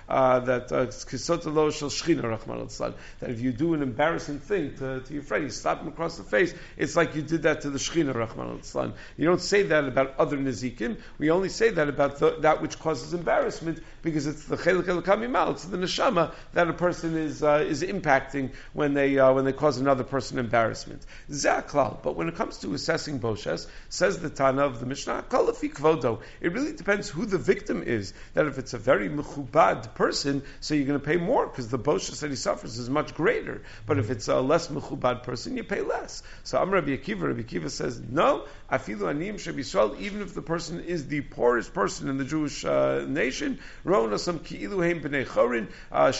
uh, 0.08 0.40
that 0.42 0.72
uh, 0.72 0.86
Sota 0.88 1.52
Lo 1.54 1.72
Shel 1.72 1.90
Shchina 1.90 2.22
Rachman 2.22 2.60
al 2.60 2.94
that 3.20 3.30
if 3.30 3.42
you 3.42 3.52
do 3.52 3.74
an 3.74 3.82
embarrassing 3.82 4.40
thing 4.40 4.76
to, 4.76 5.02
to 5.02 5.14
your 5.14 5.24
friend, 5.24 5.46
you 5.46 5.50
slap 5.50 5.82
him 5.82 5.88
across 5.88 6.18
the 6.18 6.24
face, 6.24 6.54
it's 6.78 6.96
like 6.96 7.16
you 7.16 7.24
did 7.24 7.44
that 7.44 7.62
to 7.62 7.72
the 7.72 7.80
Shchina 7.80 8.14
Rachman 8.14 8.76
al 8.76 8.94
You 9.18 9.26
don't 9.26 9.42
say 9.42 9.64
that 9.64 9.86
about 9.86 10.16
other 10.20 10.38
Nezikim. 10.38 11.00
We 11.18 11.32
only 11.32 11.50
say 11.50 11.72
that 11.72 11.90
about 11.90 12.20
the, 12.20 12.38
that 12.42 12.62
which 12.62 12.78
causes 12.78 13.14
embarrassment 13.14 13.82
because 14.04 14.28
it's 14.28 14.46
the 14.46 14.58
Chelik 14.58 14.88
El 14.88 15.02
kamimal, 15.02 15.52
it's 15.52 15.66
the 15.66 15.78
Neshama 15.78 16.34
that 16.54 16.70
a 16.70 16.74
person 16.74 17.18
is 17.18 17.42
uh, 17.42 17.66
is 17.68 17.82
impacting 17.82 18.52
when 18.74 18.94
they 18.94 19.18
uh, 19.18 19.34
when 19.34 19.46
they 19.46 19.54
cause 19.54 19.80
another 19.80 20.04
person 20.04 20.38
embarrassment. 20.38 21.04
Zaklal. 21.32 22.02
But 22.04 22.16
when 22.16 22.30
it 22.30 22.36
comes 22.36 22.60
to 22.60 22.74
assessing 22.74 23.18
Bosh, 23.46 23.66
says 23.90 24.20
the 24.20 24.30
Tana 24.30 24.66
of 24.66 24.80
the 24.80 24.86
Mishnah, 24.86 25.26
Kalafi 25.30 25.72
Kvodo. 25.72 26.22
It 26.42 26.54
really 26.54 26.74
depends 26.74 27.10
who 27.10 27.26
the 27.26 27.38
victim 27.38 27.84
is. 27.84 28.14
That 28.34 28.48
if 28.48 28.58
it's 28.58 28.74
a 28.74 28.78
very 28.78 29.10
mechubad 29.10 29.96
person, 29.96 30.44
so 30.60 30.76
you're 30.76 30.86
going 30.86 31.00
to 31.00 31.06
pay 31.06 31.18
more 31.18 31.48
because 31.48 31.70
the 31.70 31.80
Boshes 31.80 32.20
that 32.22 32.30
he 32.30 32.36
suffers 32.36 32.78
is 32.78 32.90
much 32.90 33.14
greater. 33.16 33.62
But 33.86 34.00
if 34.00 34.10
it's 34.10 34.28
a 34.28 34.40
less 34.40 34.68
mechubad 34.68 35.24
person, 35.24 35.58
you 35.58 35.64
pay 35.64 35.82
less. 35.82 36.24
So 36.44 36.60
Amr 36.60 36.76
Rabbi 36.76 36.98
Akiva, 36.98 37.28
Rabbi 37.28 37.42
Akiva 37.42 37.70
says, 37.70 38.00
no, 38.00 38.46
afilu 38.72 39.10
anim 39.10 39.38
Yisrael, 39.38 40.00
even 40.00 40.22
if 40.22 40.34
the 40.34 40.42
person 40.42 40.82
is 40.82 41.08
the 41.08 41.22
poorest 41.22 41.74
person 41.74 42.10
in 42.10 42.18
the 42.18 42.26
Jewish 42.26 42.66
uh, 42.66 43.06
nation, 43.08 43.60
Ronasam 43.86 44.40
b'nei 44.40 45.26
chorin, 45.26 45.68
uh, 45.92 46.12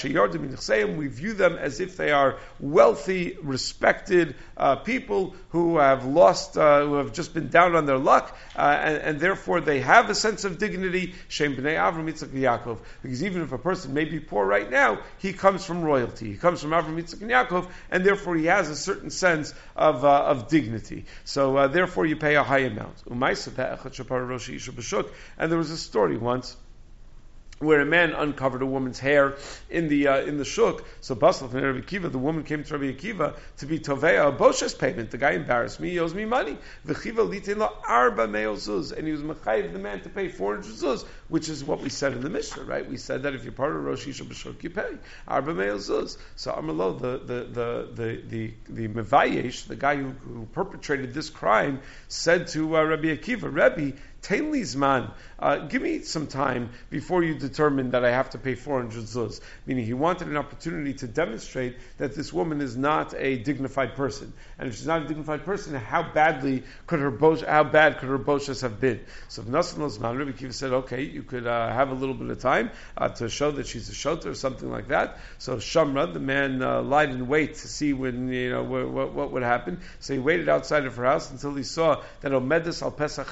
we 0.98 1.08
view 1.08 1.34
them 1.34 1.56
as 1.56 1.80
if 1.80 1.98
they 1.98 2.12
are 2.12 2.38
wealthy, 2.60 3.38
respected 3.42 4.36
uh, 4.58 4.78
people 4.78 5.36
who 5.50 5.78
have 5.78 6.06
lost, 6.06 6.58
uh, 6.58 6.99
have 7.00 7.14
just 7.14 7.34
been 7.34 7.50
down 7.50 7.76
on 7.76 7.86
their 7.86 7.98
luck, 7.98 8.38
uh, 8.56 8.62
and, 8.62 8.98
and, 8.98 9.20
therefore 9.20 9.62
they 9.62 9.82
have 9.82 10.10
a 10.10 10.16
sense 10.16 10.44
of 10.44 10.58
dignity. 10.58 11.14
Shem 11.28 11.56
b'nei 11.56 11.76
Avram 11.76 12.10
Yitzchak 12.10 12.30
Yaakov. 12.30 12.80
Because 13.02 13.24
even 13.24 13.42
if 13.42 13.52
a 13.52 13.58
person 13.58 13.94
may 13.94 14.06
be 14.06 14.20
poor 14.20 14.46
right 14.46 14.70
now, 14.70 15.00
he 15.18 15.34
comes 15.34 15.66
from 15.66 15.82
royalty. 15.82 16.32
He 16.32 16.38
comes 16.38 16.62
from 16.62 16.72
Avram 16.72 17.02
Yitzchak 17.02 17.22
and 17.22 17.32
Yaakov, 17.32 17.70
and 17.92 18.06
therefore 18.06 18.36
he 18.36 18.46
has 18.46 18.70
a 18.70 18.76
certain 18.76 19.10
sense 19.10 19.54
of, 19.76 20.06
uh, 20.06 20.26
of 20.26 20.48
dignity. 20.48 21.06
So 21.26 21.58
uh, 21.58 21.68
therefore 21.68 22.06
you 22.06 22.16
pay 22.16 22.36
a 22.36 22.44
high 22.44 22.60
amount. 22.60 23.04
And 23.08 25.52
there 25.52 25.58
was 25.58 25.72
a 25.72 25.78
story 25.78 26.18
once 26.18 26.56
where 27.60 27.82
a 27.82 27.86
man 27.86 28.14
uncovered 28.14 28.62
a 28.62 28.66
woman's 28.66 29.00
hair 29.00 29.36
in 29.70 29.90
the 29.90 30.08
uh, 30.08 30.22
in 30.22 30.38
the 30.38 30.46
shuk. 30.46 30.84
So 31.02 31.14
Basal 31.16 31.50
from 31.50 31.62
Rabbi 31.62 31.82
Akiva, 31.82 32.12
the 32.12 32.18
woman 32.18 32.44
came 32.44 32.64
to 32.64 32.78
Rabbi 32.78 32.94
Akiva 32.94 33.36
to 33.58 33.66
be 33.66 33.80
tovea 33.80 34.30
a 34.30 34.32
boshes 34.32 34.78
payment. 34.78 35.12
The 35.12 35.18
guy 35.18 35.32
embarrassed 35.32 35.80
me, 35.80 35.90
he 35.90 36.00
owes 36.00 36.14
me 36.14 36.26
money. 36.26 36.58
V'chiva 36.88 37.30
litin 37.30 37.70
arba 37.88 38.28
me'ozuz, 38.28 38.92
and 38.92 39.06
he 39.06 39.12
was 39.12 39.22
mechayiv 39.22 39.74
the 39.74 39.80
man 39.80 40.02
to 40.02 40.10
pay 40.10 40.30
four 40.30 40.56
hundred 40.56 40.74
zuz, 40.74 41.06
which 41.28 41.50
is 41.50 41.64
what 41.64 41.82
we 41.82 41.90
said 41.90 42.14
in 42.14 42.22
the 42.22 42.30
Mishnah, 42.30 42.64
right? 42.64 42.90
We 42.90 42.98
said 42.98 43.24
that 43.24 43.36
if 43.36 43.44
you're 43.44 43.52
part 43.52 43.76
of 43.76 43.84
Rosh 43.84 44.08
Hashanah 44.08 44.28
b'shuk, 44.28 44.64
you 44.64 44.70
pay 44.70 44.98
arba 45.28 45.54
me'ozuz. 45.54 46.18
So 46.36 46.52
Amalo, 46.54 47.00
the 47.00 47.18
the 47.18 47.44
the 47.44 47.90
the 47.94 48.22
the, 48.28 48.54
the 48.70 48.88
mevayesh, 48.88 49.68
the 49.68 49.76
guy 49.76 49.98
who, 49.98 50.10
who 50.10 50.46
perpetrated 50.54 51.14
this 51.14 51.30
crime, 51.30 51.82
said 52.08 52.48
to 52.48 52.78
uh, 52.78 52.84
Rabbi 52.84 53.16
Akiva, 53.16 53.54
Rabbi, 53.54 53.92
Tailizman, 54.22 55.12
uh, 55.40 55.58
give 55.58 55.82
me 55.82 56.02
some 56.02 56.28
time 56.28 56.72
before 56.90 57.24
you 57.24 57.36
determine 57.36 57.92
that 57.92 58.04
I 58.04 58.12
have 58.12 58.32
to 58.32 58.38
pay 58.38 58.56
400 58.56 59.04
zuz. 59.04 59.40
Meaning 59.66 59.86
he 59.86 59.94
wanted 59.94 60.28
an 60.28 60.38
opportunity 60.38 60.94
to 60.96 61.08
demonstrate 61.08 61.78
that 61.98 62.16
this 62.16 62.34
woman 62.34 62.62
is 62.62 62.76
not 62.76 63.14
a 63.18 63.38
dignified 63.38 63.96
person. 63.96 64.34
And 64.58 64.68
if 64.68 64.76
she's 64.76 64.88
not 64.88 65.04
a 65.04 65.08
dignified 65.08 65.46
person, 65.46 65.74
how 65.76 66.04
badly 66.04 66.64
could 66.88 67.00
her 67.00 67.12
bosh, 67.12 67.42
how 67.42 67.64
bad 67.64 68.00
could 68.00 68.10
her 68.10 68.20
boshes 68.20 68.62
have 68.62 68.82
been? 68.82 69.00
So 69.30 69.44
Nasan 69.44 69.78
Lozman, 69.78 70.18
Rabbi 70.18 70.32
Kiva 70.34 70.54
said, 70.54 70.74
okay, 70.74 71.04
you 71.04 71.24
could 71.24 71.48
uh, 71.48 71.72
have 71.72 71.92
a 71.92 71.96
little 71.96 72.16
bit 72.16 72.30
of 72.30 72.40
time 72.40 72.72
uh, 72.98 73.10
to 73.10 73.30
show 73.30 73.52
that 73.52 73.68
she's 73.68 73.90
a 73.90 73.94
shota 73.94 74.28
or 74.28 74.36
something 74.36 74.70
like 74.70 74.90
that. 74.90 75.18
So 75.38 75.58
Shamra, 75.58 76.12
the 76.14 76.20
man, 76.20 76.62
uh, 76.62 76.82
lied 76.82 77.12
in 77.12 77.28
wait 77.28 77.56
to 77.56 77.68
see 77.68 77.94
when, 77.94 78.32
you 78.32 78.52
know, 78.52 78.64
what, 78.64 78.90
what, 78.90 79.14
what, 79.14 79.32
would 79.32 79.44
happen. 79.44 79.80
So 80.00 80.14
he 80.14 80.20
waited 80.20 80.50
outside 80.50 80.86
of 80.86 80.96
her 80.98 81.06
house 81.06 81.32
until 81.32 81.56
he 81.56 81.64
saw 81.64 82.04
that 82.22 82.34
Omedes 82.34 82.82
al 82.82 82.92
Pesach 82.92 83.28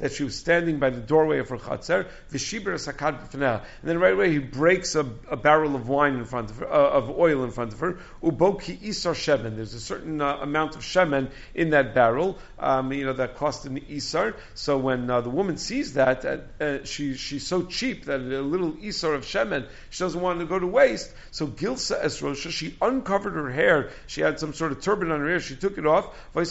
that 0.00 0.12
she 0.12 0.24
was 0.24 0.34
standing 0.34 0.78
by 0.78 0.90
the 0.90 1.00
doorway 1.00 1.38
of 1.38 1.48
her 1.50 1.58
chatzar, 1.58 2.06
v'shibir 2.32 2.74
sakad 2.74 3.34
And 3.34 3.62
then 3.82 3.98
right 3.98 4.14
away 4.14 4.30
he 4.30 4.38
breaks 4.38 4.94
a, 4.94 5.06
a, 5.30 5.36
barrel 5.36 5.76
of 5.76 5.88
wine 5.88 6.14
in 6.14 6.24
front 6.24 6.50
of 6.50 6.56
her, 6.56 6.72
uh, 6.72 6.90
of 6.90 7.10
oil 7.10 7.44
in 7.44 7.50
front 7.50 7.72
of 7.72 7.80
her. 7.80 7.98
Uboki 8.22 8.82
isar 8.82 9.14
shemen. 9.14 9.56
There's 9.56 9.74
a 9.74 9.80
certain 9.80 10.20
uh, 10.20 10.38
amount 10.38 10.74
of 10.74 10.82
shemen 10.82 11.30
in 11.54 11.70
that 11.70 11.94
barrel, 11.94 12.38
um, 12.58 12.92
you 12.92 13.04
know, 13.04 13.12
that 13.12 13.36
cost 13.36 13.66
an 13.66 13.78
isar. 13.90 14.34
So 14.54 14.78
when 14.78 15.08
uh, 15.10 15.20
the 15.20 15.30
woman 15.30 15.58
sees 15.58 15.94
that, 15.94 16.24
uh, 16.24 16.38
uh, 16.62 16.84
she, 16.84 17.14
she's 17.14 17.46
so 17.46 17.64
cheap 17.64 18.06
that 18.06 18.20
a 18.20 18.40
little 18.40 18.76
isar 18.82 19.14
of 19.14 19.24
shemen, 19.24 19.66
she 19.90 20.02
doesn't 20.02 20.20
want 20.20 20.40
to 20.40 20.46
go 20.46 20.58
to 20.58 20.66
waste. 20.66 21.12
So 21.30 21.46
Gilsa 21.46 22.00
Esrosha, 22.02 22.50
she 22.50 22.74
uncovered 22.80 23.34
her 23.34 23.50
hair. 23.50 23.90
She 24.06 24.22
had 24.22 24.40
some 24.40 24.54
sort 24.54 24.72
of 24.72 24.80
turban 24.80 25.10
on 25.10 25.20
her 25.20 25.28
hair. 25.28 25.40
She 25.40 25.56
took 25.56 25.76
it 25.78 25.86
off. 25.86 26.08
And 26.34 26.46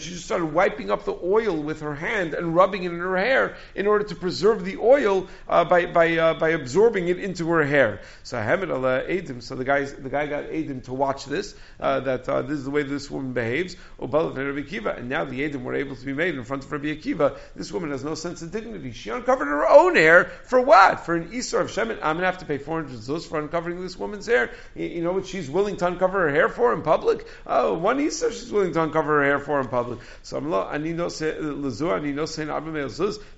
she 0.00 0.10
just 0.10 0.24
started 0.24 0.46
wiping 0.46 0.90
up 0.90 1.05
the 1.06 1.18
oil 1.24 1.62
with 1.62 1.80
her 1.80 1.94
hand 1.94 2.34
and 2.34 2.54
rubbing 2.54 2.84
it 2.84 2.92
in 2.92 2.98
her 2.98 3.16
hair 3.16 3.56
in 3.74 3.86
order 3.86 4.04
to 4.04 4.14
preserve 4.14 4.64
the 4.64 4.76
oil 4.76 5.26
uh, 5.48 5.64
by, 5.64 5.86
by, 5.86 6.16
uh, 6.16 6.34
by 6.34 6.50
absorbing 6.50 7.08
it 7.08 7.18
into 7.18 7.48
her 7.48 7.64
hair. 7.64 8.00
So 8.22 8.36
Adim, 8.36 9.42
so 9.42 9.54
the 9.54 9.64
guy, 9.64 9.84
the 9.84 10.10
guy 10.10 10.26
got 10.26 10.44
Adim 10.44 10.84
to 10.84 10.92
watch 10.92 11.24
this, 11.24 11.54
uh, 11.80 12.00
that 12.00 12.28
uh, 12.28 12.42
this 12.42 12.58
is 12.58 12.64
the 12.64 12.70
way 12.70 12.82
this 12.82 13.10
woman 13.10 13.32
behaves. 13.32 13.76
And 13.98 15.08
now 15.08 15.24
the 15.24 15.48
Adim 15.48 15.62
were 15.62 15.74
able 15.74 15.96
to 15.96 16.04
be 16.04 16.12
made 16.12 16.34
in 16.34 16.44
front 16.44 16.64
of 16.64 16.72
Rabbi 16.72 16.88
Akiva. 16.88 17.38
This 17.54 17.72
woman 17.72 17.90
has 17.90 18.04
no 18.04 18.14
sense 18.14 18.42
of 18.42 18.50
dignity. 18.50 18.92
She 18.92 19.10
uncovered 19.10 19.46
her 19.46 19.66
own 19.66 19.96
hair 19.96 20.24
for 20.44 20.60
what? 20.60 21.06
For 21.06 21.14
an 21.14 21.32
Isar 21.32 21.60
of 21.60 21.70
Shemin. 21.70 21.98
I'm 22.02 22.16
going 22.16 22.18
to 22.18 22.26
have 22.26 22.38
to 22.38 22.46
pay 22.46 22.58
400 22.58 22.98
zuz 22.98 23.26
for 23.26 23.38
uncovering 23.38 23.80
this 23.80 23.96
woman's 23.96 24.26
hair. 24.26 24.50
You 24.74 25.02
know 25.02 25.12
what 25.12 25.26
she's 25.26 25.48
willing 25.48 25.76
to 25.78 25.86
uncover 25.86 26.28
her 26.28 26.30
hair 26.30 26.48
for 26.48 26.72
in 26.72 26.82
public? 26.82 27.26
Oh, 27.46 27.74
one 27.74 28.00
Isar 28.00 28.32
she's 28.32 28.52
willing 28.52 28.72
to 28.72 28.82
uncover 28.82 29.18
her 29.18 29.24
hair 29.24 29.38
for 29.38 29.60
in 29.60 29.68
public. 29.68 30.00
So 30.22 30.36
I'm 30.38 30.82
need 30.82 30.95
This 30.96 31.20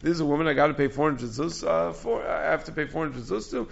is 0.03 0.21
a 0.21 0.25
woman 0.25 0.47
I 0.47 0.55
got 0.55 0.68
to 0.68 0.75
pay 0.75 0.88
400 0.88 1.29
zuz 1.29 1.66
uh, 1.66 1.92
for. 1.92 2.27
I 2.27 2.51
have 2.51 2.64
to 2.64 2.73
pay 2.73 2.87
400 2.87 3.23
zuz 3.23 3.51
to. 3.51 3.68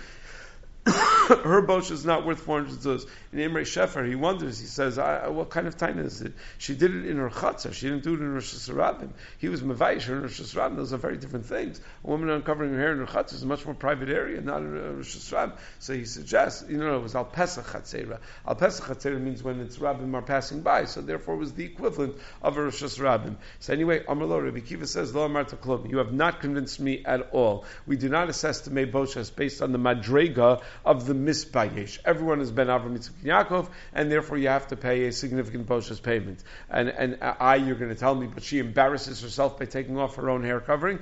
her 1.27 1.63
bosh 1.63 1.91
is 1.91 2.05
not 2.05 2.25
worth 2.25 2.41
400 2.41 2.79
zuz. 2.79 3.09
In 3.33 3.41
Imre 3.41 3.63
Shefer, 3.63 4.07
he 4.09 4.15
wonders, 4.15 4.61
he 4.61 4.67
says, 4.67 4.99
what 4.99 5.51
kind 5.51 5.67
of 5.67 5.77
time 5.77 5.99
is 5.99 6.23
it? 6.23 6.33
She 6.59 6.77
did 6.77 6.95
it 6.95 7.07
in 7.07 7.17
her 7.17 7.29
chatzah, 7.29 7.73
she 7.73 7.89
didn't 7.89 8.05
do 8.05 8.15
it 8.15 8.21
in 8.21 8.33
Rosh 8.33 8.55
Hashanah. 8.55 9.11
He 9.39 9.49
was 9.49 9.63
Mavaish 9.63 10.09
in 10.09 10.23
Rosh 10.23 10.41
Hashanah, 10.41 10.77
those 10.77 10.93
are 10.93 10.99
very 10.99 11.17
different 11.17 11.47
things. 11.47 11.81
A 12.05 12.07
woman 12.07 12.31
uncovering 12.31 12.73
her 12.73 12.79
hair 12.79 12.93
in 12.93 12.99
her 12.99 13.07
chatzah 13.07 13.35
is 13.35 13.43
a 13.43 13.47
much 13.47 13.65
more 13.65 13.75
private 13.75 14.11
area, 14.11 14.41
not 14.41 14.59
in 14.59 14.97
Rosh 14.97 15.17
Hashanah. 15.17 15.57
So 15.81 15.93
he 15.93 16.05
suggests, 16.05 16.65
you 16.69 16.79
know, 16.79 16.97
it 16.97 17.03
was 17.03 17.17
Al 17.17 17.25
Pesach 17.25 17.67
Chatzera. 17.67 18.21
Al 18.47 18.55
Pesach 18.55 18.87
Chatzera 18.87 19.21
means 19.21 19.43
when 19.43 19.61
its 19.61 19.79
rabbim 19.79 20.15
are 20.15 20.23
passing 20.23 20.61
by, 20.61 20.85
so 20.85 21.01
therefore 21.01 21.35
it 21.35 21.39
was 21.39 21.53
the 21.53 21.65
equivalent 21.65 22.17
of 22.43 22.57
a 22.57 22.63
Rosh 22.63 22.85
Hashanah. 22.85 23.35
So 23.59 23.73
anyway, 23.73 24.05
Amarlo, 24.05 24.45
Rabbi 24.45 24.61
Kiva 24.61 24.87
says, 24.87 25.13
Lo 25.13 25.29
Amarta 25.29 25.57
Klom, 25.57 25.91
you 25.91 25.99
have 25.99 26.13
not 26.13 26.41
convinced 26.41 26.79
me 26.79 27.05
at 27.05 27.31
all. 27.33 27.65
We 27.87 27.97
do 27.97 28.09
not 28.09 28.29
assess 28.29 28.61
the 28.61 28.71
Meboshas 28.71 29.35
based 29.35 29.63
on 29.63 29.73
the 29.73 29.79
Madrega 29.79 30.63
of 30.85 31.07
the 31.07 31.15
misbayesh. 31.15 31.99
Everyone 32.05 32.39
has 32.41 32.51
been 32.51 32.69
Avram 32.69 32.97
Yitzchak 32.97 33.23
Yaakov, 33.25 33.69
and 33.95 34.11
therefore 34.11 34.39
you 34.39 34.49
have 34.49 34.69
to 34.69 34.77
pay 34.77 35.07
a 35.07 35.13
significant 35.13 35.67
Boshas 35.67 36.03
payment. 36.03 36.43
And 36.71 36.89
and 36.89 37.19
uh, 37.23 37.35
I, 37.39 37.57
you're 37.57 37.77
going 37.77 37.91
to 37.93 37.99
tell 37.99 38.15
me, 38.15 38.27
but 38.27 38.43
she 38.43 38.59
embarrasses 38.59 39.23
herself 39.23 39.59
by 39.59 39.67
taking 39.67 39.99
off 39.99 40.17
her 40.17 40.31
own 40.31 40.43
hair 40.43 40.61
covering. 40.61 41.01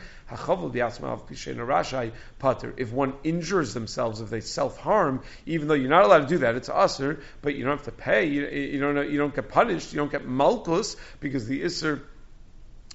If 2.77 2.93
one 2.93 3.15
injures 3.25 3.75
themselves, 3.75 4.21
if 4.21 4.31
they 4.31 4.41
self 4.41 4.79
harm, 4.79 5.23
even 5.47 5.69
though 5.69 5.75
you're 5.75 5.91
not 5.91 6.05
allowed 6.05 6.21
to 6.21 6.27
do 6.27 6.39
that, 6.39 6.55
it's 6.55 6.69
usher, 6.69 7.21
but 7.43 7.55
you 7.55 7.65
don't 7.65 7.77
have 7.77 7.85
to 7.87 7.93
pay. 7.93 8.27
You, 8.27 8.47
you 8.47 8.81
don't 8.81 9.11
you 9.11 9.19
don't 9.19 9.35
get 9.35 9.49
punished. 9.49 9.93
You 9.93 9.99
don't 9.99 10.13
get 10.13 10.27
malchus 10.27 10.97
because 11.21 11.47
the 11.47 11.63
isser 11.63 12.03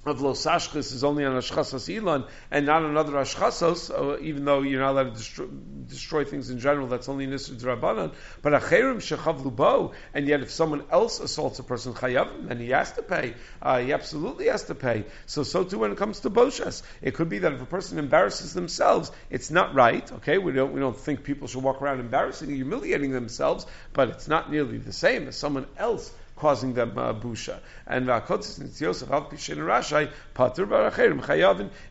of 0.06 0.22
Los 0.22 0.46
Ashchas 0.46 0.94
is 0.94 1.04
only 1.04 1.24
on 1.26 1.32
Ashchasas 1.32 1.94
Ilan 1.94 2.26
and 2.50 2.64
not 2.64 2.82
on 2.82 2.96
other 2.96 3.12
Ashchasos, 3.12 3.90
uh, 3.90 4.18
even 4.20 4.46
though 4.46 4.62
you're 4.62 4.80
not 4.80 4.92
allowed 4.92 5.10
to 5.10 5.16
destroy, 5.16 5.46
destroy 5.86 6.24
things 6.24 6.48
in 6.48 6.58
general, 6.58 6.86
that's 6.86 7.08
only 7.08 7.26
Nisr 7.26 7.60
Drabanan. 7.60 8.14
But 8.40 8.54
Acherim 8.54 8.96
Shechav 8.96 9.42
Lubo, 9.42 9.92
and 10.14 10.26
yet 10.26 10.40
if 10.40 10.50
someone 10.50 10.84
else 10.90 11.20
assaults 11.20 11.58
a 11.58 11.62
person 11.62 11.92
Chayav, 11.92 12.48
then 12.48 12.58
he 12.58 12.70
has 12.70 12.92
to 12.92 13.02
pay. 13.02 13.34
Uh, 13.60 13.80
he 13.80 13.92
absolutely 13.92 14.46
has 14.46 14.64
to 14.64 14.74
pay. 14.74 15.04
So, 15.26 15.42
so 15.42 15.64
too 15.64 15.78
when 15.78 15.92
it 15.92 15.98
comes 15.98 16.20
to 16.20 16.30
Boshas. 16.30 16.82
It 17.02 17.14
could 17.14 17.28
be 17.28 17.40
that 17.40 17.52
if 17.52 17.60
a 17.60 17.66
person 17.66 17.98
embarrasses 17.98 18.54
themselves, 18.54 19.12
it's 19.28 19.50
not 19.50 19.74
right, 19.74 20.10
okay? 20.12 20.38
We 20.38 20.52
don't, 20.52 20.72
we 20.72 20.80
don't 20.80 20.96
think 20.96 21.24
people 21.24 21.46
should 21.46 21.62
walk 21.62 21.82
around 21.82 22.00
embarrassing 22.00 22.48
humiliating 22.48 23.10
themselves, 23.10 23.66
but 23.92 24.08
it's 24.08 24.28
not 24.28 24.50
nearly 24.50 24.78
the 24.78 24.92
same 24.94 25.28
as 25.28 25.36
someone 25.36 25.66
else 25.76 26.10
causing 26.40 26.72
them 26.74 26.96
uh, 26.96 27.12
busha. 27.12 27.58
And 27.86 28.08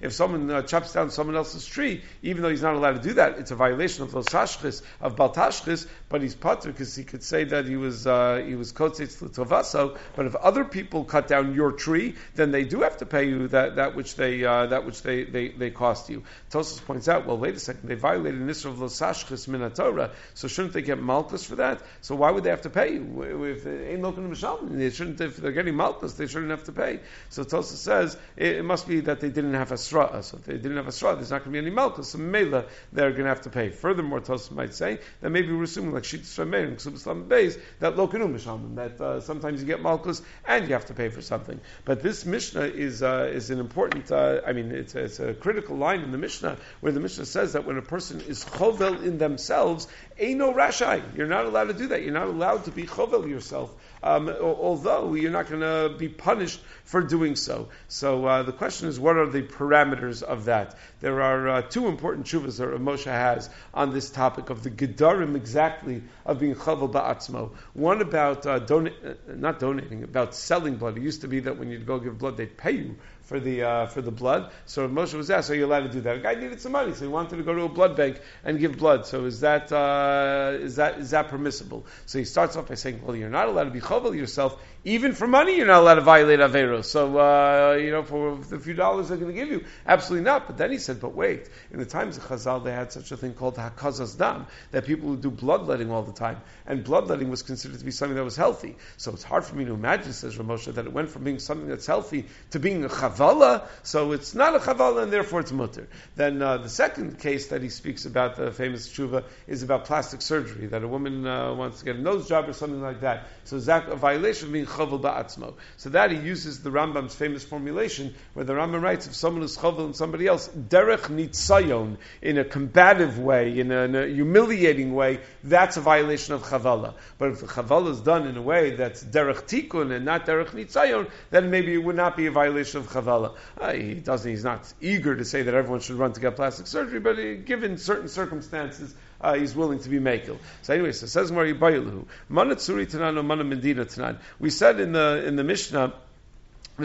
if 0.01 0.13
someone 0.13 0.51
uh, 0.51 0.61
chops 0.63 0.93
down 0.93 1.11
someone 1.11 1.35
else's 1.35 1.65
tree, 1.65 2.03
even 2.23 2.41
though 2.41 2.49
he's 2.49 2.63
not 2.63 2.73
allowed 2.73 3.01
to 3.01 3.01
do 3.01 3.13
that, 3.13 3.37
it's 3.37 3.51
a 3.51 3.55
violation 3.55 4.03
of 4.03 4.11
those 4.11 4.25
tashchis 4.25 4.81
of 5.01 5.15
baltashchis. 5.15 5.87
But 6.09 6.21
he's 6.23 6.35
pater 6.35 6.71
because 6.71 6.95
he 6.95 7.03
could 7.03 7.23
say 7.23 7.43
that 7.45 7.65
he 7.65 7.75
was 7.75 8.07
uh, 8.07 8.43
he 8.45 8.55
was 8.55 8.73
l'tovaso. 8.79 9.97
But 10.15 10.25
if 10.25 10.35
other 10.35 10.65
people 10.65 11.03
cut 11.05 11.27
down 11.27 11.53
your 11.53 11.71
tree, 11.73 12.15
then 12.35 12.51
they 12.51 12.63
do 12.63 12.81
have 12.81 12.97
to 12.97 13.05
pay 13.05 13.29
you 13.29 13.47
that, 13.49 13.75
that 13.75 13.95
which 13.95 14.15
they 14.15 14.43
uh, 14.43 14.65
that 14.67 14.85
which 14.85 15.03
they, 15.03 15.25
they, 15.25 15.49
they 15.49 15.69
cost 15.69 16.09
you. 16.09 16.23
Tosfos 16.49 16.83
points 16.85 17.07
out, 17.07 17.27
well, 17.27 17.37
wait 17.37 17.55
a 17.55 17.59
second, 17.59 17.87
they 17.87 17.95
violated 17.95 18.41
nisr 18.41 18.65
of 18.65 18.77
losashchis 18.77 19.47
minatora, 19.47 20.11
so 20.33 20.47
shouldn't 20.47 20.73
they 20.73 20.81
get 20.81 21.01
malchus 21.01 21.45
for 21.45 21.57
that? 21.57 21.81
So 22.01 22.15
why 22.15 22.31
would 22.31 22.43
they 22.43 22.49
have 22.49 22.63
to 22.63 22.69
pay 22.69 22.93
you 22.93 23.43
if 23.43 23.67
ain't 23.67 24.01
looking 24.43 24.77
they 24.77 24.89
shouldn't, 24.89 25.19
if 25.21 25.37
they're 25.37 25.51
getting 25.51 25.75
malchus, 25.75 26.13
they 26.13 26.27
shouldn't 26.27 26.51
have 26.51 26.63
to 26.65 26.71
pay. 26.71 26.99
So 27.29 27.43
Tosa 27.43 27.75
says 27.75 28.17
it, 28.35 28.57
it, 28.57 28.63
must 28.63 28.87
be 28.87 29.01
that 29.01 29.19
they 29.19 29.29
didn't 29.29 29.53
have 29.53 29.71
asra. 29.71 30.21
So 30.23 30.37
if 30.37 30.45
they 30.45 30.53
didn't 30.53 30.77
have 30.77 30.87
asra, 30.87 31.15
there's 31.15 31.31
not 31.31 31.43
going 31.43 31.53
to 31.53 31.61
be 31.61 31.67
any 31.67 31.69
malchus. 31.69 32.09
So 32.09 32.17
mela, 32.17 32.65
they're 32.93 33.11
going 33.11 33.23
to 33.23 33.29
have 33.29 33.41
to 33.41 33.49
pay. 33.49 33.69
Furthermore, 33.69 34.19
Tosa 34.19 34.53
might 34.53 34.73
say 34.73 34.99
that 35.21 35.29
maybe 35.29 35.51
we're 35.51 35.63
assuming 35.63 35.93
like 35.93 36.03
Shittas 36.03 36.37
Rameir 36.37 36.67
and 36.67 36.77
Ksubas 36.77 37.27
Beis 37.27 37.59
that 37.79 37.95
lokanu 37.95 38.31
mishalman 38.31 38.75
that 38.75 39.01
uh, 39.01 39.21
sometimes 39.21 39.61
you 39.61 39.67
get 39.67 39.81
malchus 39.81 40.21
and 40.47 40.67
you 40.67 40.73
have 40.73 40.85
to 40.85 40.93
pay 40.93 41.09
for 41.09 41.21
something. 41.21 41.59
But 41.85 42.01
this 42.01 42.25
Mishnah 42.25 42.61
is 42.61 43.03
uh, 43.03 43.29
is 43.31 43.49
an 43.49 43.59
important. 43.59 44.11
Uh, 44.11 44.41
I 44.45 44.53
mean, 44.53 44.71
it's 44.71 44.95
it's 44.95 45.19
a 45.19 45.33
critical 45.33 45.77
line 45.77 46.01
in 46.01 46.11
the 46.11 46.17
Mishnah 46.17 46.57
where 46.81 46.91
the 46.91 46.99
Mishnah 46.99 47.25
says 47.25 47.53
that 47.53 47.65
when 47.65 47.77
a 47.77 47.81
person 47.81 48.21
is 48.21 48.43
chovel 48.45 49.03
in 49.03 49.17
themselves, 49.17 49.87
ain't 50.17 50.39
no 50.39 50.53
rashai. 50.53 51.01
You're 51.15 51.27
not 51.27 51.45
allowed 51.45 51.65
to 51.65 51.73
do 51.73 51.87
that. 51.87 52.03
You're 52.03 52.13
not 52.13 52.27
allowed 52.27 52.65
to 52.65 52.71
be 52.71 52.83
chovel 52.83 53.27
yourself 53.27 53.73
um, 54.01 54.29
although 54.29 55.13
you're 55.13 55.31
not 55.31 55.49
going 55.49 55.61
to 55.61 55.95
be 55.97 56.09
punished 56.09 56.59
for 56.85 57.01
doing 57.01 57.35
so. 57.35 57.69
So 57.87 58.25
uh, 58.25 58.43
the 58.43 58.51
question 58.51 58.87
is, 58.87 58.99
what 58.99 59.17
are 59.17 59.27
the 59.27 59.41
parameters 59.41 60.23
of 60.23 60.45
that? 60.45 60.77
There 61.01 61.21
are 61.21 61.49
uh, 61.49 61.61
two 61.61 61.87
important 61.87 62.25
shuvas 62.25 62.57
that 62.57 62.69
Moshe 62.81 63.05
has 63.05 63.49
on 63.73 63.93
this 63.93 64.09
topic 64.09 64.49
of 64.49 64.63
the 64.63 64.69
gedarim 64.71 65.35
exactly 65.35 66.03
of 66.25 66.39
being 66.39 66.55
chavel 66.55 66.91
ba'atzmo. 66.91 67.51
One 67.73 68.01
about 68.01 68.45
uh, 68.45 68.59
dona- 68.59 68.91
uh, 69.05 69.13
not 69.27 69.59
donating, 69.59 70.03
about 70.03 70.35
selling 70.35 70.77
blood. 70.77 70.97
It 70.97 71.03
used 71.03 71.21
to 71.21 71.27
be 71.27 71.41
that 71.41 71.57
when 71.57 71.69
you'd 71.69 71.85
go 71.85 71.99
give 71.99 72.17
blood, 72.17 72.37
they'd 72.37 72.57
pay 72.57 72.71
you 72.71 72.95
for 73.29 73.39
the 73.39 73.61
uh, 73.61 73.85
for 73.85 74.01
the 74.01 74.11
blood. 74.11 74.51
So 74.65 74.89
Moshe 74.89 75.13
was 75.13 75.29
asked, 75.29 75.51
"Are 75.51 75.55
you 75.55 75.67
allowed 75.67 75.81
to 75.81 75.89
do 75.89 76.01
that?" 76.01 76.15
A 76.15 76.19
guy 76.19 76.33
needed 76.33 76.59
some 76.59 76.71
money, 76.71 76.93
so 76.95 77.01
he 77.01 77.07
wanted 77.07 77.37
to 77.37 77.43
go 77.43 77.53
to 77.53 77.61
a 77.61 77.69
blood 77.69 77.95
bank 77.95 78.19
and 78.43 78.59
give 78.59 78.75
blood. 78.77 79.05
So 79.05 79.25
is 79.25 79.41
that 79.41 79.71
uh, 79.71 80.57
is 80.59 80.77
that 80.77 80.99
is 80.99 81.11
that 81.11 81.29
permissible? 81.29 81.85
So 82.07 82.17
he 82.17 82.25
starts 82.25 82.55
off 82.55 82.67
by 82.67 82.75
saying, 82.75 83.01
"Well, 83.05 83.15
you're 83.15 83.29
not 83.29 83.47
allowed 83.47 83.65
to 83.65 83.71
be 83.71 83.81
chovel 83.81 84.17
yourself 84.17 84.59
even 84.85 85.13
for 85.13 85.27
money, 85.27 85.57
you're 85.57 85.67
not 85.67 85.81
allowed 85.81 85.95
to 85.95 86.01
violate 86.01 86.39
Averos. 86.39 86.85
So, 86.85 87.17
uh, 87.17 87.73
you 87.73 87.91
know, 87.91 88.03
for 88.03 88.37
the 88.37 88.59
few 88.59 88.73
dollars 88.73 89.09
they're 89.09 89.17
going 89.17 89.33
to 89.33 89.37
give 89.37 89.49
you, 89.49 89.65
absolutely 89.85 90.23
not. 90.23 90.47
But 90.47 90.57
then 90.57 90.71
he 90.71 90.77
said, 90.77 91.01
but 91.01 91.13
wait, 91.13 91.49
in 91.71 91.79
the 91.79 91.85
times 91.85 92.17
of 92.17 92.23
Chazal, 92.23 92.63
they 92.63 92.71
had 92.71 92.91
such 92.91 93.11
a 93.11 93.17
thing 93.17 93.33
called 93.33 93.55
Hakazas 93.55 94.17
Dam, 94.17 94.47
that 94.71 94.85
people 94.85 95.09
would 95.09 95.21
do 95.21 95.31
bloodletting 95.31 95.91
all 95.91 96.03
the 96.03 96.13
time. 96.13 96.41
And 96.65 96.83
bloodletting 96.83 97.29
was 97.29 97.43
considered 97.43 97.79
to 97.79 97.85
be 97.85 97.91
something 97.91 98.15
that 98.15 98.23
was 98.23 98.37
healthy. 98.37 98.77
So 98.95 99.11
it's 99.11 99.23
hard 99.23 99.43
for 99.43 99.55
me 99.55 99.65
to 99.65 99.73
imagine, 99.73 100.13
says 100.13 100.37
Reb 100.37 100.47
Moshe, 100.47 100.73
that 100.73 100.85
it 100.85 100.93
went 100.93 101.09
from 101.09 101.23
being 101.25 101.39
something 101.39 101.67
that's 101.67 101.85
healthy 101.85 102.27
to 102.51 102.59
being 102.59 102.85
a 102.85 102.89
Chavala. 102.89 103.67
So 103.83 104.13
it's 104.13 104.33
not 104.33 104.55
a 104.55 104.59
Chavala 104.59 105.03
and 105.03 105.11
therefore 105.11 105.41
it's 105.41 105.51
mutter. 105.51 105.89
Then 106.15 106.41
uh, 106.41 106.57
the 106.57 106.69
second 106.69 107.19
case 107.19 107.47
that 107.47 107.61
he 107.61 107.69
speaks 107.69 108.05
about, 108.05 108.37
the 108.37 108.51
famous 108.51 108.87
tshuva, 108.87 109.25
is 109.45 109.61
about 109.61 109.85
plastic 109.85 110.21
surgery, 110.21 110.67
that 110.67 110.83
a 110.83 110.87
woman 110.87 111.27
uh, 111.27 111.53
wants 111.53 111.79
to 111.79 111.85
get 111.85 111.97
a 111.97 112.01
nose 112.01 112.29
job 112.29 112.47
or 112.47 112.53
something 112.53 112.81
like 112.81 113.01
that. 113.01 113.27
So 113.43 113.59
that 113.59 113.89
a 113.89 113.95
violation 113.95 114.47
of 114.47 114.53
being 114.53 114.65
chovel 114.69 115.01
ba'atzmo. 115.01 115.55
So 115.77 115.89
that 115.89 116.11
he 116.11 116.17
uses 116.17 116.61
the 116.61 116.69
Rambam's 116.69 117.15
famous 117.15 117.43
formulation 117.43 118.13
where 118.33 118.45
the 118.45 118.53
Rambam 118.53 118.81
writes 118.81 119.07
if 119.07 119.15
someone 119.15 119.43
is 119.43 119.57
chovel 119.57 119.85
and 119.85 119.95
somebody 119.95 120.27
else, 120.27 120.47
derech 120.47 121.09
nitzayon, 121.09 121.97
in 122.21 122.37
a 122.37 122.45
combative 122.45 123.19
way, 123.19 123.59
in 123.59 123.71
a, 123.71 123.83
in 123.83 123.95
a, 123.95 124.07
humiliating 124.07 124.93
way, 124.93 125.19
that's 125.43 125.77
a 125.77 125.81
violation 125.81 126.33
of 126.33 126.43
chavala. 126.43 126.93
But 127.17 127.31
if 127.31 127.41
the 127.41 127.47
chavala 127.47 127.91
is 127.91 128.01
done 128.01 128.27
in 128.27 128.37
a 128.37 128.41
way 128.41 128.71
that's 128.71 129.03
derech 129.03 129.43
tikun 129.43 129.91
and 129.91 130.05
not 130.05 130.25
derech 130.25 130.49
nitzayon, 130.49 131.09
then 131.29 131.51
maybe 131.51 131.73
it 131.73 131.83
would 131.83 131.95
not 131.95 132.15
be 132.15 132.27
a 132.27 132.31
violation 132.31 132.79
of 132.79 132.87
chavala. 132.87 133.35
Uh, 133.59 133.73
he 133.73 133.95
doesn't, 133.95 134.29
he's 134.29 134.43
not 134.43 134.71
eager 134.81 135.15
to 135.15 135.25
say 135.25 135.41
that 135.41 135.53
everyone 135.53 135.79
should 135.79 135.97
run 135.97 136.13
to 136.13 136.19
get 136.19 136.35
plastic 136.35 136.67
surgery, 136.67 136.99
but 136.99 137.17
uh, 137.17 137.35
given 137.45 137.77
certain 137.77 138.07
circumstances, 138.07 138.93
uh, 139.21 139.35
he's 139.35 139.55
willing 139.55 139.79
to 139.79 139.89
be 139.89 139.99
makel. 139.99 140.37
So 140.61 140.73
anyway, 140.73 140.91
so 140.91 141.07
says 141.07 141.31
Mari 141.31 141.53
Bayilu, 141.53 142.05
Mana 142.27 142.55
Tsuri 142.55 142.89
Tanan 142.89 143.23
Mana 143.25 143.43
Medina 143.43 143.85
Tanan. 143.85 144.17
We 144.39 144.49
said 144.49 144.79
in 144.79 144.91
the 144.93 145.23
in 145.25 145.35
the 145.35 145.43
Mishnah 145.43 145.93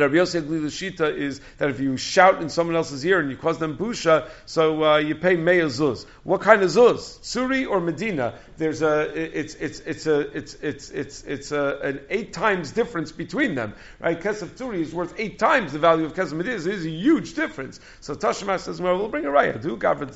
Rabbi 0.00 0.14
Yossi 0.14 0.42
Shita 0.42 1.16
is 1.16 1.40
that 1.58 1.70
if 1.70 1.80
you 1.80 1.96
shout 1.96 2.42
in 2.42 2.48
someone 2.48 2.76
else's 2.76 3.04
ear 3.04 3.20
and 3.20 3.30
you 3.30 3.36
cause 3.36 3.58
them 3.58 3.76
busha, 3.76 4.28
so 4.46 4.84
uh, 4.84 4.96
you 4.98 5.14
pay 5.14 5.36
meya 5.36 5.66
zuz. 5.66 6.06
What 6.22 6.40
kind 6.40 6.62
of 6.62 6.70
zuz? 6.70 7.20
Suri 7.20 7.68
or 7.68 7.80
Medina? 7.80 8.38
There's 8.56 8.82
a 8.82 9.38
it's 9.38 9.54
it's 9.54 9.80
it's 9.80 10.06
a 10.06 10.20
it's 10.36 10.54
it's 10.54 10.90
it's 10.90 11.22
it's 11.22 11.52
a, 11.52 11.78
an 11.82 12.00
eight 12.10 12.32
times 12.32 12.72
difference 12.72 13.12
between 13.12 13.54
them, 13.54 13.74
right? 14.00 14.20
Kesef 14.20 14.48
Turi 14.50 14.80
is 14.80 14.94
worth 14.94 15.14
eight 15.18 15.38
times 15.38 15.72
the 15.72 15.78
value 15.78 16.04
of 16.04 16.14
Kesef 16.14 16.32
Medina. 16.32 16.58
So 16.60 16.68
there's 16.68 16.86
a 16.86 16.90
huge 16.90 17.34
difference. 17.34 17.80
So 18.00 18.14
Tashma 18.14 18.58
says, 18.58 18.80
well, 18.80 18.98
we'll 18.98 19.08
bring 19.08 19.26
a 19.26 19.30
raya. 19.30 19.60
Do 19.60 19.76
gavra 19.76 20.06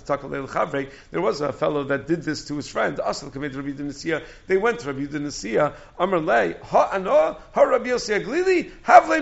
chavre. 0.47 0.91
There 1.11 1.21
was 1.21 1.41
a 1.41 1.53
fellow 1.53 1.85
that 1.85 2.07
did 2.07 2.23
this 2.23 2.47
to 2.47 2.57
his 2.57 2.69
friend. 2.69 3.01
Asal 3.05 3.31
kamed 3.31 3.55
Rabbi 3.55 3.73
Dinasiya. 3.73 4.25
They 4.47 4.57
went 4.57 4.81
to 4.81 4.93
Rabbi 4.93 5.07
Dinasiya. 5.07 5.75
Amar 5.99 6.21
lei 6.21 6.57
ha 6.63 6.91
ano 6.93 7.39
ha 7.53 7.63
Rabbi 7.63 7.89
Yossi 7.89 8.23
Aglili 8.23 8.71
have 8.83 9.09
le 9.09 9.21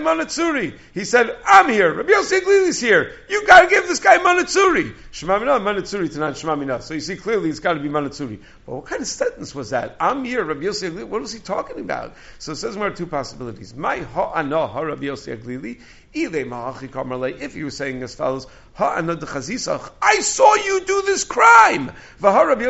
He 0.93 1.05
said, 1.05 1.35
I'm 1.45 1.69
here. 1.69 1.93
Rabbi 1.93 2.11
Yossi 2.11 2.41
is 2.67 2.79
here. 2.79 3.13
You 3.29 3.45
got 3.45 3.61
to 3.61 3.67
give 3.67 3.87
this 3.87 3.99
guy 3.99 4.17
manatzuri. 4.17 4.93
Shemamina 5.11 5.59
tanan 5.59 6.31
shemamina. 6.31 6.81
So 6.81 6.93
you 6.93 6.99
see 6.99 7.15
clearly 7.15 7.49
it's 7.49 7.59
got 7.59 7.73
to 7.73 7.79
be 7.79 7.89
manatzuri. 7.89 8.39
But 8.65 8.75
what 8.75 8.85
kind 8.85 9.01
of 9.01 9.07
sentence 9.07 9.53
was 9.53 9.71
that? 9.71 9.95
I'm 9.99 10.23
here, 10.23 10.43
Rabbi 10.43 10.61
Yossi 10.61 11.07
What 11.07 11.21
was 11.21 11.33
he 11.33 11.39
talking 11.39 11.79
about? 11.79 12.15
So 12.39 12.53
it 12.53 12.57
says 12.57 12.75
there 12.75 12.83
are 12.83 12.91
two 12.91 13.07
possibilities. 13.07 13.75
My 13.75 13.99
ha'ana 13.99 14.67
ha 14.67 14.79
Rabbi 14.79 15.05
Yossi. 15.05 15.79
If 16.13 17.55
you 17.55 17.65
were 17.65 17.71
saying 17.71 18.03
as 18.03 18.15
follows, 18.15 18.47
I 18.79 20.19
saw 20.21 20.55
you 20.55 20.85
do 20.85 21.01
this 21.01 21.23
crime. 21.23 21.91
And 22.21 22.61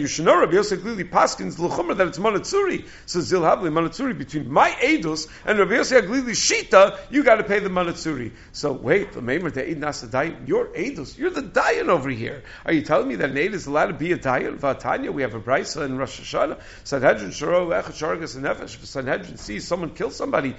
you 0.00 0.06
should 0.06 0.24
know 0.26 0.40
Rabbi 0.40 0.52
Yosef 0.52 0.80
Glili 0.80 1.08
Paskins 1.08 1.56
Luchumar 1.56 1.96
that 1.96 2.08
it's 2.08 2.18
Manatsuri. 2.18 2.86
So 3.06 3.20
Zilhabli 3.20 3.72
Manatsuri 3.72 4.12
between 4.16 4.50
my 4.50 4.72
Eidos 4.72 5.26
and 5.46 5.58
Rabbi 5.58 5.76
Yosef 5.76 6.04
Glili 6.04 6.32
Shita, 6.32 6.98
you 7.10 7.24
got 7.24 7.36
to 7.36 7.44
pay 7.44 7.60
the 7.60 7.70
Manatsuri. 7.70 8.32
So 8.52 8.72
wait, 8.72 9.12
the 9.12 9.22
Maimer 9.22 9.50
the 9.52 9.66
Eid 9.66 9.80
Nasa 9.80 10.36
you're 10.46 10.66
Eidos, 10.66 11.16
you're 11.16 11.30
the 11.30 11.42
Dayan 11.42 11.88
over 11.88 12.10
here. 12.10 12.42
Are 12.66 12.74
you 12.74 12.82
telling 12.82 13.08
me 13.08 13.14
that 13.16 13.30
an 13.30 13.38
is 13.38 13.66
allowed 13.66 13.86
to 13.86 13.94
be 13.94 14.12
a 14.12 14.18
Dayan? 14.18 14.58
Vatanya, 14.58 15.14
we 15.14 15.22
have 15.22 15.32
a 15.34 15.40
Brisa 15.40 15.86
in 15.86 15.96
Rosh 15.96 16.20
Hashanah. 16.20 16.60
Sanhedrin 16.84 17.30
Shoro 17.30 17.70
Echad 17.70 17.94
Shargas 17.94 18.36
and 18.36 18.44
Nefesh. 18.44 18.84
Sanhedrin 18.84 19.38
sees 19.38 19.66
someone 19.66 19.94
kill 19.94 20.10
somebody. 20.10 20.54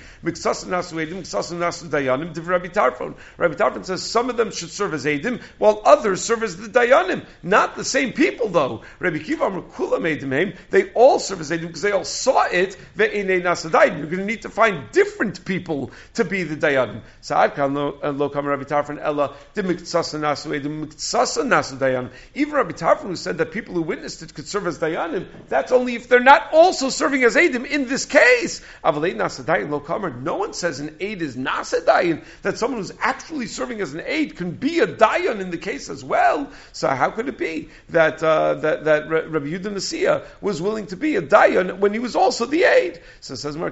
Nasu 0.76 1.06
Edim, 1.06 1.22
Miksasan 1.22 1.58
Nasu 1.58 1.90
Dayanim, 1.90 2.34
Div 2.34 2.48
Rabbi 2.48 2.68
Tarfon. 2.68 3.16
Rabbi 3.38 3.56
Tarfon 3.56 3.86
says 3.86 4.04
some 4.04 4.30
of 4.30 4.38
them 4.38 4.52
should 4.52 4.70
serve 4.70 4.94
as 4.94 5.06
Edim, 5.06 5.42
while 5.58 5.82
others 5.86 6.24
serve 6.24 6.44
as 6.44 6.58
the 6.58 6.68
Dayanim. 6.68 7.26
Not 7.44 7.76
the 7.76 7.84
same 7.84 8.14
people, 8.14 8.50
though. 8.50 8.82
Rabbi 9.00 9.20
Kiva 9.20 9.50
Kula 9.62 10.02
made 10.02 10.22
them 10.22 10.54
They 10.70 10.92
all 10.92 11.20
serve 11.20 11.42
as 11.42 11.52
Edim 11.52 11.68
because 11.68 11.82
they 11.82 11.92
all 11.92 12.04
saw 12.04 12.46
it. 12.46 12.78
Ve'inei 12.98 13.42
Nasadayim. 13.42 13.98
You're 13.98 14.08
going 14.08 14.20
to 14.20 14.26
need 14.26 14.44
to 14.44 14.50
find 14.50 14.92
different 14.92 15.46
people 15.46 15.92
to 16.16 16.26
be 16.26 16.44
the 16.44 16.56
Dayanim. 16.56 17.02
Sa'ad 17.22 17.56
kan 17.56 17.74
lo 17.74 18.00
uh, 18.02 18.30
kam 18.30 18.46
Rabbi 18.46 18.64
Tarfon 18.64 19.00
Ella 19.02 19.36
the 19.54 19.64
Miktsasa 19.64 20.20
Nasu 20.20 20.60
Edim 20.60 20.86
Miktsasa 20.86 21.44
Nasu 21.44 21.78
Dayanim. 21.78 22.12
Even 22.34 22.54
Rabbi 22.54 22.72
Tarfon 22.72 23.08
who 23.08 23.16
said 23.16 23.38
that 23.38 23.52
people 23.52 23.76
who 23.76 23.82
witnessed 23.82 24.22
it 24.24 24.34
could 24.34 24.48
serve 24.48 24.68
as 24.68 24.80
Dayanim. 24.80 25.28
That's 25.50 25.72
only 25.72 25.96
if 25.96 26.10
they're 26.10 26.20
not 26.20 26.54
also 26.54 26.90
serving 26.90 27.24
as 27.24 27.36
Edim 27.36 27.66
in 27.66 27.88
this 27.88 28.06
case. 28.06 28.62
No 28.84 30.36
one 30.38 30.54
says 30.56 30.80
an 30.80 30.95
aid 30.99 31.22
is 31.22 31.36
Nasadayin 31.36 32.24
that 32.41 32.58
someone 32.58 32.80
who's 32.80 32.93
actually 32.99 33.47
serving 33.47 33.82
as 33.82 33.93
an 33.93 34.01
aid 34.06 34.36
can 34.36 34.51
be 34.51 34.80
a 34.80 34.88
Dayan 34.88 35.39
in 35.41 35.51
the 35.51 35.58
case 35.58 35.89
as 35.89 36.03
well. 36.03 36.49
So 36.72 36.88
how 36.88 37.12
could 37.12 37.30
it 37.30 37.38
be 37.38 37.70
that 37.89 38.16
that, 38.20 38.62
that, 38.62 38.86
that 38.86 39.10
Rabbi 39.10 39.47
Yudah 39.47 39.74
Nasiya 39.74 40.26
was 40.41 40.62
willing 40.62 40.88
to 40.88 40.95
be 40.95 41.16
a 41.16 41.22
dayan 41.22 41.80
when 41.80 41.93
he 41.93 41.99
was 41.99 42.16
also 42.16 42.45
the 42.45 42.64
aid. 42.64 43.01
So 43.20 43.34
it 43.34 43.38
says, 43.38 43.56
No, 43.56 43.72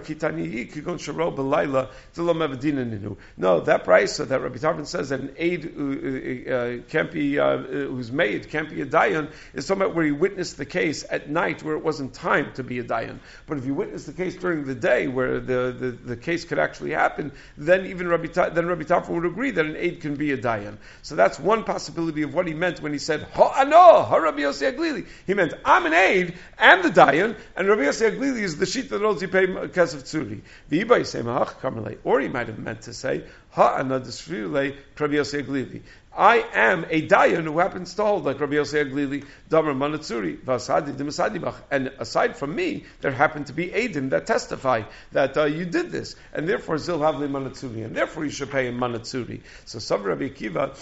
that 3.60 3.84
price 3.84 4.18
that 4.18 4.42
Rabbi 4.42 4.58
Tarfon 4.58 4.88
says 4.88 5.10
that 5.10 5.20
an 5.20 5.36
aid 5.38 5.74
uh, 5.78 6.54
uh, 6.54 6.78
can't 6.90 7.12
be, 7.12 7.40
uh, 7.40 7.58
who's 7.58 8.12
made, 8.12 8.50
can't 8.50 8.70
be 8.70 8.82
a 8.82 8.86
dayan, 8.86 9.32
is 9.54 9.70
about 9.70 9.96
where 9.96 10.06
he 10.06 10.12
witnessed 10.12 10.58
the 10.58 10.66
case 10.66 11.06
at 11.10 11.30
night 11.30 11.64
where 11.64 11.76
it 11.76 11.84
wasn't 11.84 12.14
time 12.14 12.54
to 12.54 12.64
be 12.64 12.80
a 12.80 12.84
dayan. 12.84 13.20
But 13.48 13.58
if 13.58 13.66
you 13.66 13.74
witness 13.74 14.06
the 14.06 14.14
case 14.14 14.36
during 14.36 14.66
the 14.66 14.76
day 14.76 15.08
where 15.08 15.40
the, 15.40 15.76
the, 15.78 15.92
the 15.92 16.18
case 16.18 16.46
could 16.46 16.60
actually 16.60 16.73
happen, 16.82 17.32
then 17.58 17.86
even 17.86 18.08
Rabbi, 18.08 18.28
then 18.50 18.68
Rabbi 18.68 18.84
Tarfon 18.84 19.10
would 19.10 19.26
agree 19.26 19.52
that 19.52 19.66
an 19.66 19.76
aid 19.76 20.02
can 20.02 20.16
be 20.16 20.32
a 20.32 20.38
dayan. 20.38 20.78
So 21.02 21.16
that's 21.16 21.40
one 21.40 21.64
possibility 21.64 22.24
of 22.24 22.34
what 22.34 22.48
he 22.48 22.54
meant 22.54 22.82
when 22.82 22.94
he 22.94 23.00
said, 23.00 23.22
Ha'ano, 23.34 24.10
Rabbi 24.22 24.42
Yossi 24.42 24.74
Aglili. 24.74 25.08
He 25.28 25.34
meant, 25.34 25.54
I'm 25.66 25.86
an 25.86 25.94
aid 25.94 26.36
and 26.58 26.84
the 26.84 26.90
Dayan, 26.90 27.36
and 27.56 27.68
Rabbi 27.68 27.84
Yossi 27.84 28.12
Aglili 28.12 28.42
is 28.42 28.58
the 28.58 28.66
sheet 28.66 28.90
that 28.90 29.02
holds 29.02 29.22
you 29.22 29.28
pay 29.28 29.48
Kesef 29.48 30.04
Tzuri. 30.04 30.42
The 30.70 30.84
Ibai 30.84 31.06
say, 31.06 31.98
Or 32.04 32.20
he 32.20 32.28
might 32.28 32.48
have 32.48 32.60
meant 32.60 32.82
to 32.84 32.94
say, 32.94 33.24
Ha'ana 33.52 34.00
Desfrile 34.00 34.76
Rabbi 35.00 35.14
Yossi 35.14 35.44
Aglili. 35.44 35.82
I 36.16 36.46
am 36.54 36.86
a 36.90 37.08
dayan 37.08 37.46
who 37.46 37.58
happens 37.58 37.96
to 37.96 38.04
hold 38.04 38.26
like 38.26 38.40
Rabbi 38.40 38.54
Yosef 38.54 38.88
Aglili, 38.88 39.26
Damar 39.50 39.74
Manatsuri, 39.74 40.38
Vasadi 40.38 40.96
Dimasadibach. 40.96 41.56
And 41.72 41.88
aside 41.98 42.38
from 42.38 42.56
me, 42.56 42.86
there 43.02 43.12
happen 43.12 43.46
to 43.46 43.54
be 43.54 43.70
Adim 43.70 44.12
that 44.12 44.28
testify 44.28 44.84
that 45.12 45.36
uh, 45.38 45.46
you 45.46 45.66
did 45.66 45.92
this. 45.92 46.16
And 46.32 46.48
therefore, 46.48 46.78
Zil 46.78 47.00
Havli 47.00 47.28
Manatsuri. 47.28 47.84
And 47.84 47.96
therefore, 47.96 48.26
you 48.26 48.30
should 48.30 48.52
pay 48.52 48.68
him 48.68 48.78
Manatsuri. 48.78 49.42
So, 49.66 49.80
Sav 49.80 50.06
Rabbi 50.06 50.30
Akiva, 50.30 50.76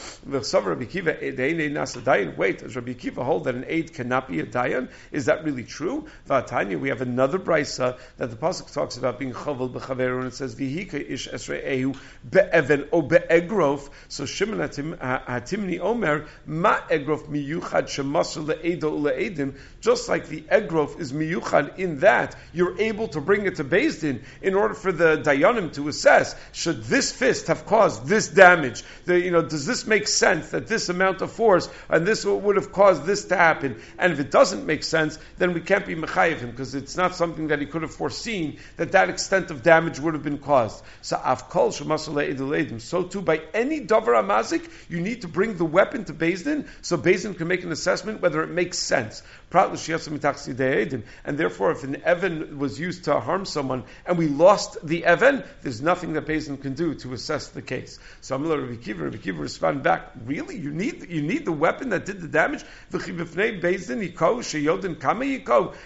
Sav 0.43 0.65
Rabbi 0.65 0.83
Deine 0.83 1.69
Nasa 1.71 2.01
Dayan. 2.01 2.35
Wait, 2.35 2.59
does 2.59 2.75
Rabbi 2.75 2.93
Akiva 2.93 3.23
hold 3.23 3.45
that 3.45 3.55
an 3.55 3.63
aid 3.69 3.93
cannot 3.93 4.27
be 4.27 4.41
a 4.41 4.45
dayan? 4.45 4.89
Is 5.13 5.25
that 5.25 5.45
really 5.45 5.63
true? 5.63 6.07
Vatanya, 6.27 6.77
we 6.77 6.89
have 6.89 7.01
another 7.01 7.39
brisa 7.39 7.97
that 8.17 8.29
the 8.29 8.35
Pasuk 8.35 8.73
talks 8.73 8.97
about 8.97 9.17
being 9.17 9.31
Chavel 9.31 9.71
B'Chaver, 9.73 10.17
and 10.17 10.27
it 10.27 10.33
says, 10.33 10.55
Vihika 10.55 10.95
Ish 10.95 11.29
Esre 11.29 11.65
Ehu 11.65 11.97
Be'even 12.29 12.89
O 12.91 13.01
Be'egrof. 13.01 13.89
So, 14.09 14.25
Shimon 14.25 14.59
Atim, 14.59 14.97
Hatimni 15.27 15.79
Omer, 15.79 16.27
Ma 16.45 16.77
Egrof 16.89 17.27
Miyuchad 17.27 17.85
Shemasul 17.85 18.45
Le'edo 18.45 18.99
Le'edim, 18.99 19.55
just 19.79 20.09
like 20.09 20.27
the 20.27 20.41
Egrof 20.41 20.99
is 20.99 21.13
Miyuchad 21.13 21.77
in 21.77 21.99
that 21.99 22.35
you're 22.53 22.79
able 22.79 23.07
to 23.09 23.21
bring 23.21 23.45
it 23.45 23.55
to 23.55 23.63
Din 23.63 24.23
in 24.41 24.53
order 24.53 24.73
for 24.73 24.91
the 24.91 25.17
Dayanim 25.17 25.73
to 25.73 25.87
assess, 25.87 26.35
should 26.51 26.83
this 26.83 27.11
fist 27.11 27.47
have 27.47 27.65
caused 27.65 28.05
this 28.05 28.27
damage? 28.27 28.83
The, 29.05 29.19
you 29.19 29.31
know, 29.31 29.41
does 29.41 29.65
this 29.65 29.85
make 29.87 30.07
sense 30.07 30.49
that 30.51 30.67
this 30.67 30.89
amount 30.89 31.21
of 31.21 31.31
force 31.31 31.69
and 31.89 32.05
this 32.05 32.25
would 32.25 32.55
have 32.55 32.71
caused 32.71 33.05
this 33.05 33.25
to 33.25 33.35
happen? 33.35 33.81
And 33.97 34.13
if 34.13 34.19
it 34.19 34.31
doesn't 34.31 34.65
make 34.65 34.83
sense, 34.83 35.19
then 35.37 35.53
we 35.53 35.61
can't 35.61 35.85
be 35.85 35.95
Mechayiv 35.95 36.39
him 36.39 36.51
because 36.51 36.75
it's 36.75 36.95
not 36.95 37.15
something 37.15 37.47
that 37.47 37.59
he 37.59 37.65
could 37.65 37.81
have 37.81 37.93
foreseen 37.93 38.59
that 38.77 38.93
that 38.93 39.09
extent 39.09 39.51
of 39.51 39.63
damage 39.63 39.99
would 39.99 40.13
have 40.13 40.23
been 40.23 40.39
caused. 40.39 40.83
So 41.01 41.17
Afkol 41.17 41.69
Shemasul. 41.71 42.81
So 42.81 43.03
too, 43.03 43.21
by 43.21 43.41
any 43.53 43.81
Davar 43.81 44.23
Amazik, 44.23 44.69
you 44.89 45.01
need 45.01 45.10
need 45.11 45.21
to 45.21 45.27
bring 45.27 45.57
the 45.57 45.65
weapon 45.65 46.05
to 46.05 46.13
Din, 46.13 46.67
so 46.81 46.97
Din 46.97 47.33
can 47.33 47.47
make 47.47 47.63
an 47.63 47.71
assessment 47.71 48.21
whether 48.21 48.41
it 48.43 48.49
makes 48.49 48.77
sense. 48.79 49.21
And 49.51 51.37
therefore, 51.37 51.71
if 51.71 51.83
an 51.83 52.01
Evan 52.03 52.57
was 52.57 52.79
used 52.79 53.05
to 53.05 53.19
harm 53.19 53.45
someone 53.45 53.83
and 54.05 54.17
we 54.17 54.27
lost 54.27 54.77
the 54.85 55.05
Evan, 55.05 55.43
there's 55.61 55.81
nothing 55.81 56.13
that 56.13 56.25
Din 56.25 56.57
can 56.57 56.73
do 56.73 56.95
to 56.95 57.13
assess 57.13 57.49
the 57.49 57.61
case. 57.61 57.99
So 58.21 58.37
Amalei 58.37 58.61
Rabbi 58.61 58.81
Kiva, 58.81 59.03
Rabbi 59.03 59.17
Kiva 59.17 59.41
respond 59.41 59.83
back, 59.83 60.11
really? 60.25 60.57
You 60.57 60.71
need, 60.71 61.09
you 61.09 61.21
need 61.21 61.45
the 61.45 61.51
weapon 61.51 61.89
that 61.89 62.05
did 62.05 62.21
the 62.21 62.27
damage? 62.27 62.63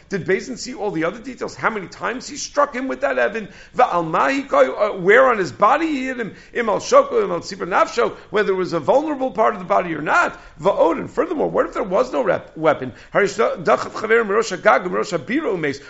Did 0.10 0.26
Din 0.26 0.58
see 0.58 0.76
all 0.76 0.92
the 0.92 1.04
other 1.06 1.20
details? 1.20 1.56
How 1.56 1.70
many 1.70 1.88
times 1.88 2.28
he 2.28 2.38
struck 2.38 2.76
him 2.76 2.88
with 2.88 3.02
that 3.02 3.18
Evan? 3.18 3.50
Uh, 3.78 4.92
where 5.00 5.30
on 5.30 5.38
his 5.38 5.52
body 5.52 5.88
he 5.88 6.06
hit 6.06 6.20
him? 6.20 6.36
Imal 6.54 6.78
Shoko, 6.78 7.24
Imal 7.24 7.42
Nafsho, 7.42 8.16
whether 8.30 8.52
it 8.52 8.56
was 8.56 8.74
a 8.74 8.80
vulnerable 8.80 9.32
part 9.32 9.54
of 9.54 9.60
the 9.60 9.66
body 9.66 9.94
or 9.96 10.02
not. 10.02 10.40
Va'odin. 10.60 11.10
Furthermore, 11.10 11.50
what 11.50 11.66
if 11.66 11.74
there 11.74 11.84
was 11.84 12.14
no 12.14 12.24
rep- 12.24 12.56
weapon? 12.56 12.94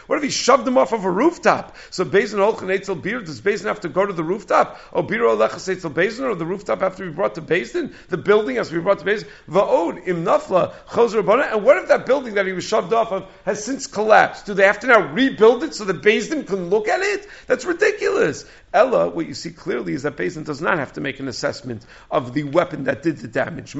What 0.07 0.18
if 0.18 0.24
he 0.24 0.30
shoved 0.30 0.68
him 0.68 0.78
off 0.78 0.93
of 0.93 1.05
a 1.05 1.11
rooftop? 1.11 1.76
So 1.89 2.05
Bezin 2.05 2.39
Olchan 2.39 2.70
Eitzel 2.70 3.01
Bir, 3.01 3.22
does 3.22 3.41
Bezin 3.41 3.66
have 3.66 3.82
to 3.82 3.89
go 3.89 4.05
to 4.05 4.13
the 4.13 4.24
rooftop? 4.24 4.80
Oh, 4.93 4.99
o 4.99 5.03
Biro 5.03 5.36
Alechas 5.36 5.74
Eitzel 5.74 5.91
Bezin, 5.91 6.24
or 6.24 6.36
the 6.36 6.45
rooftop 6.45 6.82
have 6.82 6.95
to 6.97 7.03
be 7.03 7.11
brought 7.11 7.36
to 7.36 7.41
Bezin? 7.41 7.93
The 8.09 8.18
building 8.18 8.57
has 8.57 8.70
to 8.70 8.76
be 8.76 8.82
brought 8.82 8.99
to 8.99 9.05
Bezin? 9.05 9.28
Va'od, 9.49 10.07
Im 10.07 10.24
Nafla, 10.24 10.74
Chozer 10.88 11.51
And 11.51 11.63
what 11.63 11.78
if 11.78 11.88
that 11.88 12.05
building 12.05 12.36
that 12.36 12.45
he 12.45 12.53
was 12.53 12.63
shoved 12.63 12.93
off 12.93 13.11
of 13.11 13.26
has 13.45 13.63
since 13.63 13.88
collapsed? 13.88 14.45
Do 14.45 14.53
they 14.53 14.66
have 14.66 14.80
to 14.82 14.88
now 14.88 15.11
rebuild 15.11 15.63
it 15.63 15.74
so 15.74 15.86
the 15.86 15.93
Bezin 15.93 16.45
can 16.45 16.70
look 16.70 16.88
at 16.88 17.01
it? 17.01 17.28
That's 17.47 17.66
ridiculous. 17.66 18.45
Ella, 18.76 19.09
what 19.09 19.26
you 19.26 19.34
see 19.34 19.49
clearly 19.51 19.93
is 19.93 20.03
that 20.03 20.17
Bezin 20.17 20.43
does 20.43 20.61
not 20.61 20.78
have 20.78 20.91
to 20.93 21.01
make 21.01 21.21
an 21.21 21.30
assessment 21.30 21.86
of 22.11 22.34
the 22.34 22.43
weapon 22.43 22.84
that 22.84 23.01
did 23.03 23.19
the 23.19 23.30
damage. 23.30 23.73
It's 23.73 23.76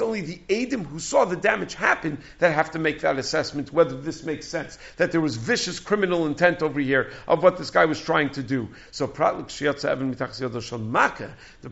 only 0.00 0.20
the 0.22 0.40
Adim 0.48 0.86
who 0.86 0.98
saw 0.98 1.26
the 1.26 1.36
damage 1.36 1.74
happen 1.74 2.22
that 2.38 2.54
have 2.54 2.70
to 2.70 2.78
make 2.78 3.02
that 3.02 3.18
assessment 3.18 3.70
whether 3.70 4.00
this 4.00 4.24
makes 4.24 4.48
sense. 4.48 4.78
That 4.96 5.12
there 5.12 5.20
was 5.20 5.36
vicious 5.36 5.78
criminal 5.78 6.26
intent 6.26 6.62
over 6.62 6.80
here 6.80 7.10
of 7.28 7.42
what 7.42 7.58
this 7.58 7.68
guy 7.68 7.84
was 7.84 8.00
trying 8.00 8.30
to 8.30 8.42
do. 8.42 8.70
So 8.90 9.06
the 9.06 9.12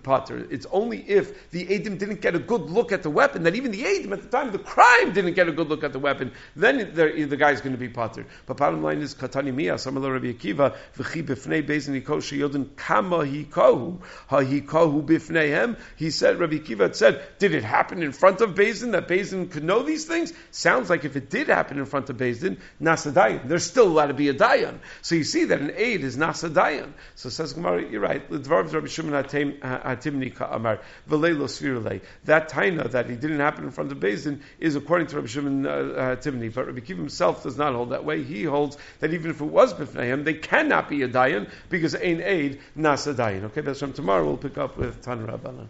potter, 0.02 0.46
it's 0.50 0.66
only 0.70 0.98
if 1.08 1.50
the 1.50 1.64
Adim 1.64 1.98
didn't 1.98 2.20
get 2.20 2.34
a 2.34 2.38
good 2.38 2.68
look 2.68 2.92
at 2.92 3.02
the 3.02 3.08
weapon, 3.08 3.44
that 3.44 3.54
even 3.54 3.70
the 3.70 3.82
Adim 3.82 4.12
at 4.12 4.20
the 4.20 4.28
time 4.28 4.48
of 4.48 4.52
the 4.52 4.58
crime 4.58 5.14
didn't 5.14 5.32
get 5.32 5.48
a 5.48 5.52
good 5.52 5.70
look 5.70 5.84
at 5.84 5.94
the 5.94 5.98
weapon, 5.98 6.32
then 6.54 6.92
the 6.94 7.36
guy's 7.38 7.62
going 7.62 7.72
to 7.72 7.78
be 7.78 7.88
potter. 7.88 8.26
But 8.44 8.58
bottom 8.58 8.82
line 8.82 9.00
is, 9.00 9.14
Some 9.78 9.96
of 9.96 10.02
the 10.02 10.08
Akiva, 10.08 10.76
v'chi 10.96 11.24
b'fnei 11.24 11.66
bezin 11.66 12.00
yodin 12.02 12.76
kama 12.76 13.18
hikohu, 13.18 13.98
b'fneihem. 14.28 15.78
He 15.96 16.10
said, 16.10 16.38
Rabbi 16.38 16.58
Akiva 16.58 16.94
said, 16.94 17.22
did 17.38 17.54
it 17.54 17.64
happen 17.64 18.02
in 18.02 18.12
front 18.12 18.40
of 18.40 18.50
Bezin, 18.50 18.92
that 18.92 19.08
Bezin 19.08 19.50
could 19.50 19.64
know 19.64 19.82
these 19.82 20.04
things? 20.04 20.32
Sounds 20.50 20.90
like 20.90 21.04
if 21.04 21.16
it 21.16 21.30
did 21.30 21.48
happen 21.48 21.78
in 21.78 21.86
front 21.86 22.10
of 22.10 22.16
Bezin, 22.16 22.58
nasadayan. 22.80 23.48
There's 23.48 23.64
still 23.64 23.86
allowed 23.86 24.06
to 24.06 24.14
be 24.14 24.28
a 24.28 24.34
dayan. 24.34 24.78
So 25.02 25.14
you 25.14 25.24
see 25.24 25.44
that 25.44 25.60
an 25.60 25.72
aid 25.76 26.04
is 26.04 26.16
nasadayan. 26.16 26.92
So 27.14 27.28
says 27.28 27.52
Gemara, 27.52 27.88
you're 27.88 28.00
right. 28.00 28.22
Rabbi 28.30 28.86
Shimon 28.86 29.24
Hatimni 29.24 30.40
uh, 30.40 30.46
Amar, 30.50 30.80
v'leilo 31.08 31.44
svirulei. 31.44 32.02
That 32.24 32.50
taina 32.50 32.90
that 32.90 33.08
he 33.08 33.16
didn't 33.16 33.40
happen 33.40 33.64
in 33.64 33.70
front 33.70 33.92
of 33.92 33.98
Bezin 33.98 34.40
is 34.58 34.76
according 34.76 35.08
to 35.08 35.16
Rabbi 35.16 35.28
Shimon 35.28 35.66
uh, 35.66 35.70
uh, 35.70 36.16
Hatimni. 36.16 36.52
But 36.52 36.66
Rabbi 36.66 36.80
Akiva 36.80 36.96
himself 36.96 37.42
does 37.42 37.56
not 37.56 37.74
hold 37.74 37.90
that 37.90 38.04
way. 38.04 38.22
He 38.22 38.44
holds 38.44 38.76
that 39.00 39.12
even 39.12 39.27
if 39.30 39.40
it 39.40 39.44
was 39.44 39.74
b'fneihem, 39.74 40.24
they 40.24 40.34
cannot 40.34 40.88
be 40.88 41.02
a 41.02 41.08
dayan 41.08 41.48
because 41.68 41.94
ein 41.94 42.20
aid 42.22 42.60
nasa 42.76 43.14
dayan. 43.14 43.44
Okay, 43.44 43.60
that's 43.60 43.80
from 43.80 43.92
tomorrow. 43.92 44.24
We'll 44.24 44.36
pick 44.36 44.58
up 44.58 44.76
with 44.76 45.02
Tan 45.02 45.26
Rabbanan. 45.26 45.68